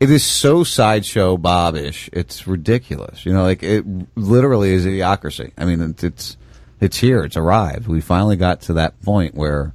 [0.00, 2.08] it is so sideshow Bobish.
[2.12, 3.26] It's ridiculous.
[3.26, 3.84] You know, like it
[4.16, 5.52] literally is idiocracy.
[5.58, 6.36] I mean, it's it's
[6.80, 7.24] it's here.
[7.24, 7.88] It's arrived.
[7.88, 9.72] We finally got to that point where.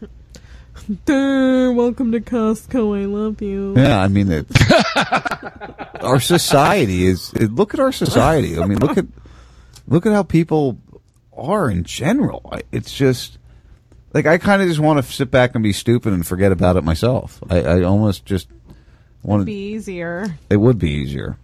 [1.04, 3.00] Durr, welcome to Costco.
[3.00, 3.74] I love you.
[3.76, 4.46] Yeah, I mean, it,
[6.02, 7.32] our society is.
[7.34, 8.58] It, look at our society.
[8.58, 9.06] I mean, look at
[9.88, 10.78] look at how people
[11.36, 12.52] are in general.
[12.72, 13.38] It's just
[14.16, 16.76] like I kind of just want to sit back and be stupid and forget about
[16.76, 17.38] it myself.
[17.50, 18.48] I, I almost just
[19.22, 19.44] want to.
[19.44, 20.38] be easier.
[20.48, 21.36] It would be easier.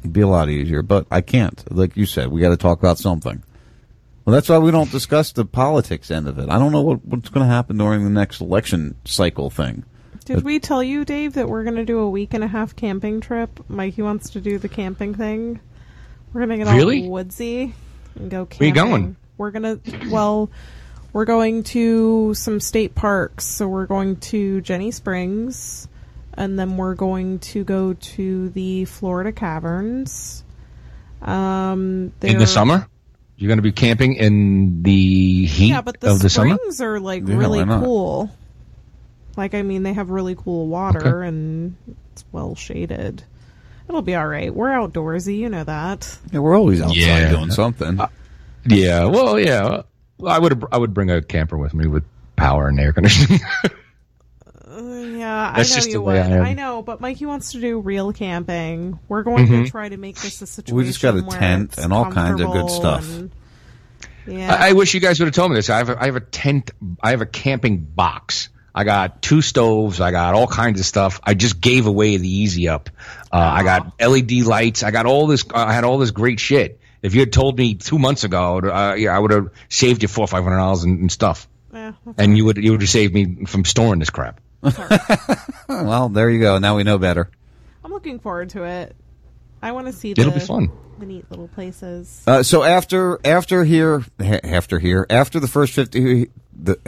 [0.00, 1.60] It'd be a lot easier, but I can't.
[1.74, 3.42] Like you said, we got to talk about something.
[4.24, 6.48] Well, that's why we don't discuss the politics end of it.
[6.48, 9.84] I don't know what, what's going to happen during the next election cycle thing.
[10.24, 12.76] Did we tell you, Dave, that we're going to do a week and a half
[12.76, 13.58] camping trip?
[13.68, 15.58] Mikey wants to do the camping thing.
[16.32, 17.02] We're going to get Really?
[17.02, 17.74] all woodsy
[18.14, 18.90] and go Where you camping.
[18.90, 19.16] going?
[19.36, 20.48] We're going to, well,
[21.12, 23.44] we're going to some state parks.
[23.44, 25.88] So we're going to Ginnie Springs,
[26.34, 30.44] and then we're going to go to the Florida Caverns.
[31.20, 32.88] Um, in the summer.
[33.36, 36.54] You're going to be camping in the heat Yeah, but the of the summer.
[36.56, 38.30] springs are like Yeah, really cool.
[39.36, 41.74] Like, I mean, they have really cool water and
[42.12, 43.24] it's well shaded.
[43.88, 44.54] It'll be all right.
[44.54, 46.18] We're outdoorsy, you know that.
[46.30, 47.30] Yeah, we're always outside Yeah.
[47.30, 47.98] doing something.
[48.66, 49.82] Yeah, well, yeah.
[50.22, 52.04] Well, I would I would bring a camper with me with
[52.36, 53.40] power and air conditioning.
[54.74, 56.22] Yeah, That's I know just you the way would.
[56.32, 56.42] I am.
[56.44, 58.98] I know, but Mikey wants to do real camping.
[59.08, 59.64] We're going Mhm.
[59.66, 60.76] to try to make this a situation.
[60.76, 63.08] We just got a where tent and all kinds of good comfortable stuff.
[63.16, 63.30] and-
[64.26, 65.68] yeah, I, I wish you guys would have told me this.
[65.68, 66.70] I have a, I have a tent.
[67.02, 68.48] I have a camping box.
[68.74, 70.00] I got two stoves.
[70.00, 71.20] I got all kinds of stuff.
[71.22, 72.88] I just gave away the Easy Up.
[73.30, 74.82] Uh, I got LED lights.
[74.84, 75.44] I got all this.
[75.54, 76.80] I had all this great shit.
[77.02, 80.08] If you had told me two months ago, uh, yeah, I would have saved you
[80.08, 82.90] four or five hundred dollars and, in stuff, Yeah, and you would you would have
[82.90, 84.40] saved me from storing this crap.
[85.68, 86.58] well, there you go.
[86.58, 87.28] Now we know better.
[87.84, 88.94] I'm looking forward to it.
[89.60, 90.14] I want to see.
[90.14, 90.70] The, It'll be fun.
[90.98, 92.22] The neat little places.
[92.26, 96.78] Uh, so after after here ha- after here after the first fifty the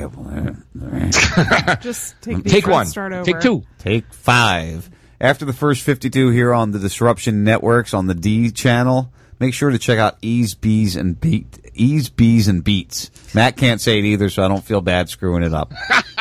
[1.82, 3.24] Just take take one start over.
[3.24, 4.88] take two take five
[5.20, 9.12] after the first fifty two here on the Disruption Networks on the D channel.
[9.38, 13.10] Make sure to check out Ease Bees and Beat Ease Bees and Beats.
[13.34, 15.72] Matt can't say it either, so I don't feel bad screwing it up.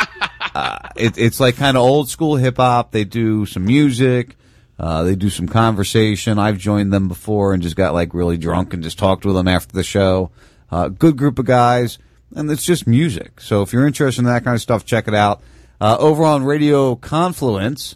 [0.56, 2.92] uh, it, it's like kind of old school hip hop.
[2.92, 4.36] They do some music.
[4.80, 6.40] Uh, they do some conversation.
[6.40, 9.48] I've joined them before and just got like really drunk and just talked with them
[9.48, 10.32] after the show.
[10.72, 12.00] Uh, good group of guys,
[12.36, 13.40] and it's just music.
[13.40, 15.42] So if you're interested in that kind of stuff, check it out.
[15.80, 17.96] Uh, over on Radio Confluence,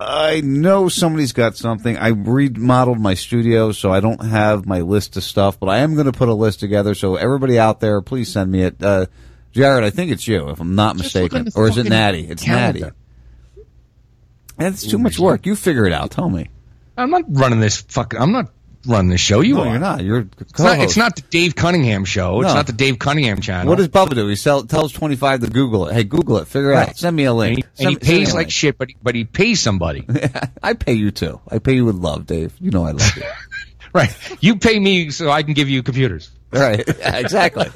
[0.00, 1.98] I know somebody's got something.
[1.98, 5.92] I remodeled my studio, so I don't have my list of stuff, but I am
[5.92, 6.94] going to put a list together.
[6.94, 8.82] So everybody out there, please send me it.
[8.82, 9.06] Uh,
[9.52, 12.26] Jared, I think it's you, if I'm not Just mistaken, or is it Natty?
[12.26, 12.80] It's calendar.
[12.80, 12.96] Natty.
[14.56, 15.44] That's too much work.
[15.44, 16.12] You figure it out.
[16.12, 16.48] Tell me.
[16.96, 18.18] I'm not running this fucking.
[18.18, 18.50] I'm not
[18.86, 19.40] running this show.
[19.40, 19.66] You No, are.
[19.70, 20.04] you're not.
[20.04, 22.40] You're It's not, it's not the Dave Cunningham show.
[22.42, 23.68] It's not the Dave Cunningham channel.
[23.68, 24.26] What does Bubba do?
[24.28, 25.94] He sell, tells 25 to Google it.
[25.94, 26.48] Hey, Google it.
[26.48, 26.96] Figure it out.
[26.96, 27.56] Send me a link.
[27.56, 30.06] And he, Send- and he pays like shit, but he, but he pays somebody.
[30.62, 31.40] I pay you too.
[31.48, 32.54] I pay you with love, Dave.
[32.60, 33.22] You know I love you.
[33.92, 34.14] right.
[34.40, 36.30] You pay me so I can give you computers.
[36.52, 36.84] Right.
[37.00, 37.66] Yeah, exactly.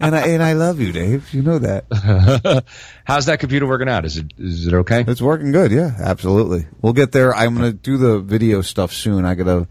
[0.00, 1.34] and I and I love you, Dave.
[1.34, 2.64] You know that.
[3.04, 4.04] How's that computer working out?
[4.04, 5.04] Is it is it okay?
[5.06, 5.72] It's working good.
[5.72, 6.66] Yeah, absolutely.
[6.80, 7.34] We'll get there.
[7.34, 9.24] I'm going to do the video stuff soon.
[9.24, 9.68] I got to.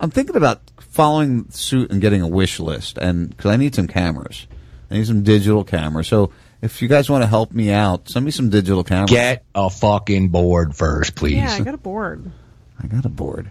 [0.00, 3.86] I'm thinking about following suit and getting a wish list, and because I need some
[3.86, 4.46] cameras,
[4.90, 6.08] I need some digital cameras.
[6.08, 6.32] So
[6.62, 9.10] if you guys want to help me out, send me some digital cameras.
[9.10, 11.36] Get a fucking board first, please.
[11.36, 12.30] Yeah, I got a board.
[12.82, 13.50] I got a board.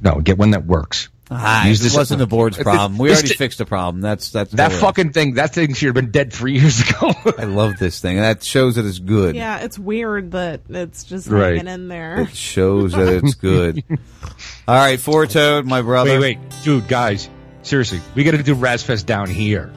[0.00, 1.08] No, get one that works.
[1.30, 2.96] Ah, Use this this- wasn't the board's This- problem.
[2.98, 4.00] We this- already fixed the problem.
[4.00, 5.34] That's that's That totally- fucking thing.
[5.34, 7.12] That thing should have been dead three years ago.
[7.38, 8.16] I love this thing.
[8.16, 9.36] That shows that it's good.
[9.36, 11.56] Yeah, it's weird that it's just Right.
[11.58, 12.22] hanging in there.
[12.22, 13.82] It shows that it's good.
[14.68, 16.18] All right, Four Toad, my brother.
[16.18, 17.28] Wait, wait, dude, guys,
[17.62, 19.70] seriously, we got to do Rasfest down here.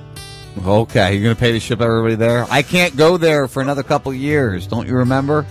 [0.66, 2.46] Okay, you're gonna pay to ship everybody there.
[2.50, 4.68] I can't go there for another couple years.
[4.68, 5.46] Don't you remember?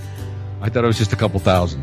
[0.60, 1.82] I thought it was just a couple thousand.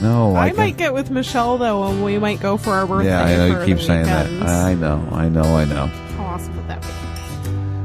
[0.00, 3.08] No, I, I might get with Michelle though, and we might go for our birthday.
[3.08, 4.40] Yeah, I know you keep saying weekends.
[4.40, 4.48] that.
[4.48, 5.86] I know, I know, I know.
[5.86, 6.88] How awesome would that be?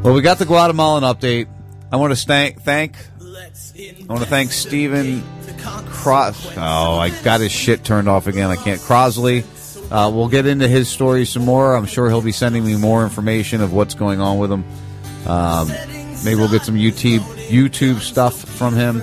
[0.03, 1.47] Well, we got the Guatemalan update.
[1.91, 2.95] I want to thank thank.
[3.25, 5.23] I want to thank Stephen
[5.87, 6.57] Cross.
[6.57, 8.49] Oh, I got his shit turned off again.
[8.49, 8.79] I can't.
[8.79, 9.43] Crosley.
[9.91, 11.75] Uh, we'll get into his story some more.
[11.75, 14.65] I'm sure he'll be sending me more information of what's going on with him.
[15.27, 15.67] Um,
[16.23, 19.01] maybe we'll get some YouTube YouTube stuff from him.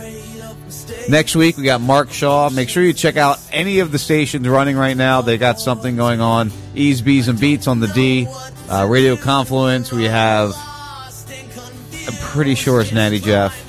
[1.09, 2.51] Next week we got Mark Shaw.
[2.51, 5.23] Make sure you check out any of the stations running right now.
[5.23, 6.53] They got something going on.
[6.75, 8.27] Ease, Bees, and Beats on the D.
[8.69, 9.91] Uh, Radio Confluence.
[9.93, 10.53] We have.
[12.07, 13.67] I'm pretty sure it's Natty Jeff.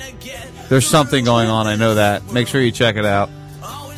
[0.68, 1.66] There's something going on.
[1.66, 2.32] I know that.
[2.32, 3.28] Make sure you check it out.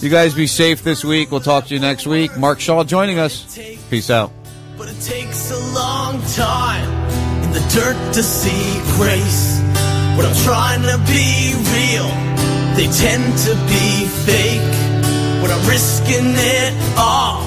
[0.00, 1.30] You guys be safe this week.
[1.30, 2.36] We'll talk to you next week.
[2.36, 3.58] Mark Shaw joining us.
[3.90, 4.32] Peace out.
[4.76, 6.90] But it takes a long time
[7.44, 9.60] in the dirt to see grace.
[10.16, 12.43] When I'm trying to be real,
[12.76, 14.74] they tend to be fake.
[15.40, 17.38] When I'm risking it all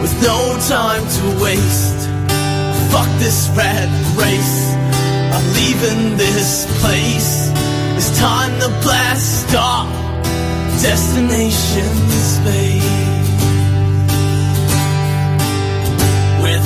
[0.00, 2.08] with no time to waste.
[2.90, 4.74] Fuck this rat race.
[5.34, 7.50] I'm leaving this place.
[7.96, 9.88] It's time to blast off.
[10.82, 11.92] Destination
[12.34, 13.05] space.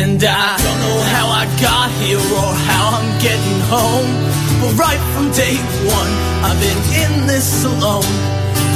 [0.00, 4.08] And I don't know how I got here or how I'm getting home.
[4.60, 6.12] But right from day one,
[6.48, 8.08] I've been in this alone.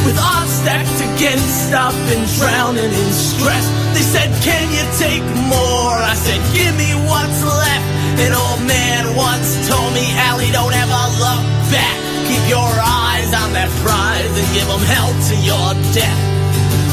[0.04, 3.64] With odds stacked against, I've been drowning in stress.
[3.96, 5.96] They said, Can you take more?
[5.96, 7.88] I said, Give me what's left.
[8.20, 11.40] An old man once told me, Allie, don't ever look
[11.72, 12.03] back.
[12.34, 16.18] Keep your eyes on that prize and give them hell to your death.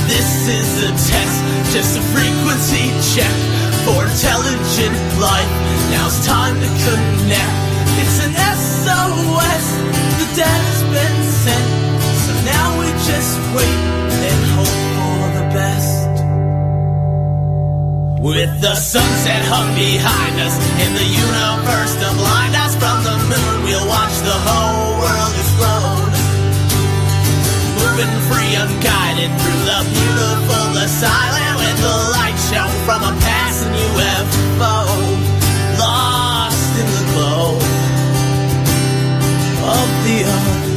[0.06, 1.38] This is a test,
[1.74, 3.34] just a frequency check
[3.82, 5.50] for intelligent life.
[5.90, 7.58] Now it's time to connect.
[7.98, 9.66] It's an SOS,
[10.22, 11.68] the data's been sent.
[12.22, 13.82] So now we just wait
[14.22, 15.91] and hope for the best.
[18.22, 23.66] With the sunset hung behind us and the universe to blind us from the moon,
[23.66, 26.14] we'll watch the whole world explode.
[27.82, 33.74] Moving free, unguided through the beautiful, the silent, with the light shown from a passing
[33.90, 34.86] UFO.
[35.82, 37.58] Lost in the glow
[39.66, 40.71] of the earth.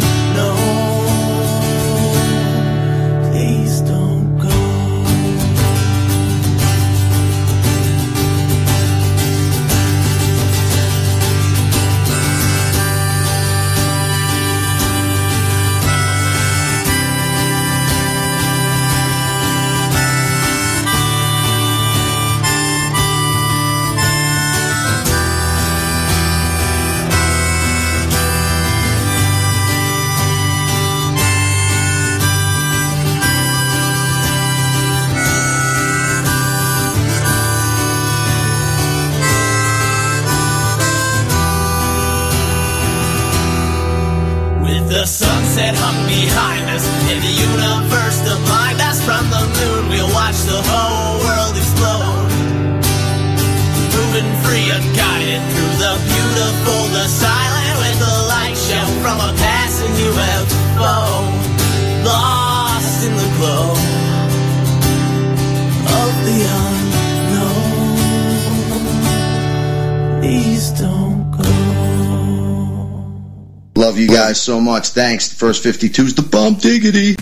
[74.05, 74.91] you guys so much.
[74.91, 75.29] Thanks.
[75.29, 75.63] The first
[76.05, 77.17] is the bump diggity.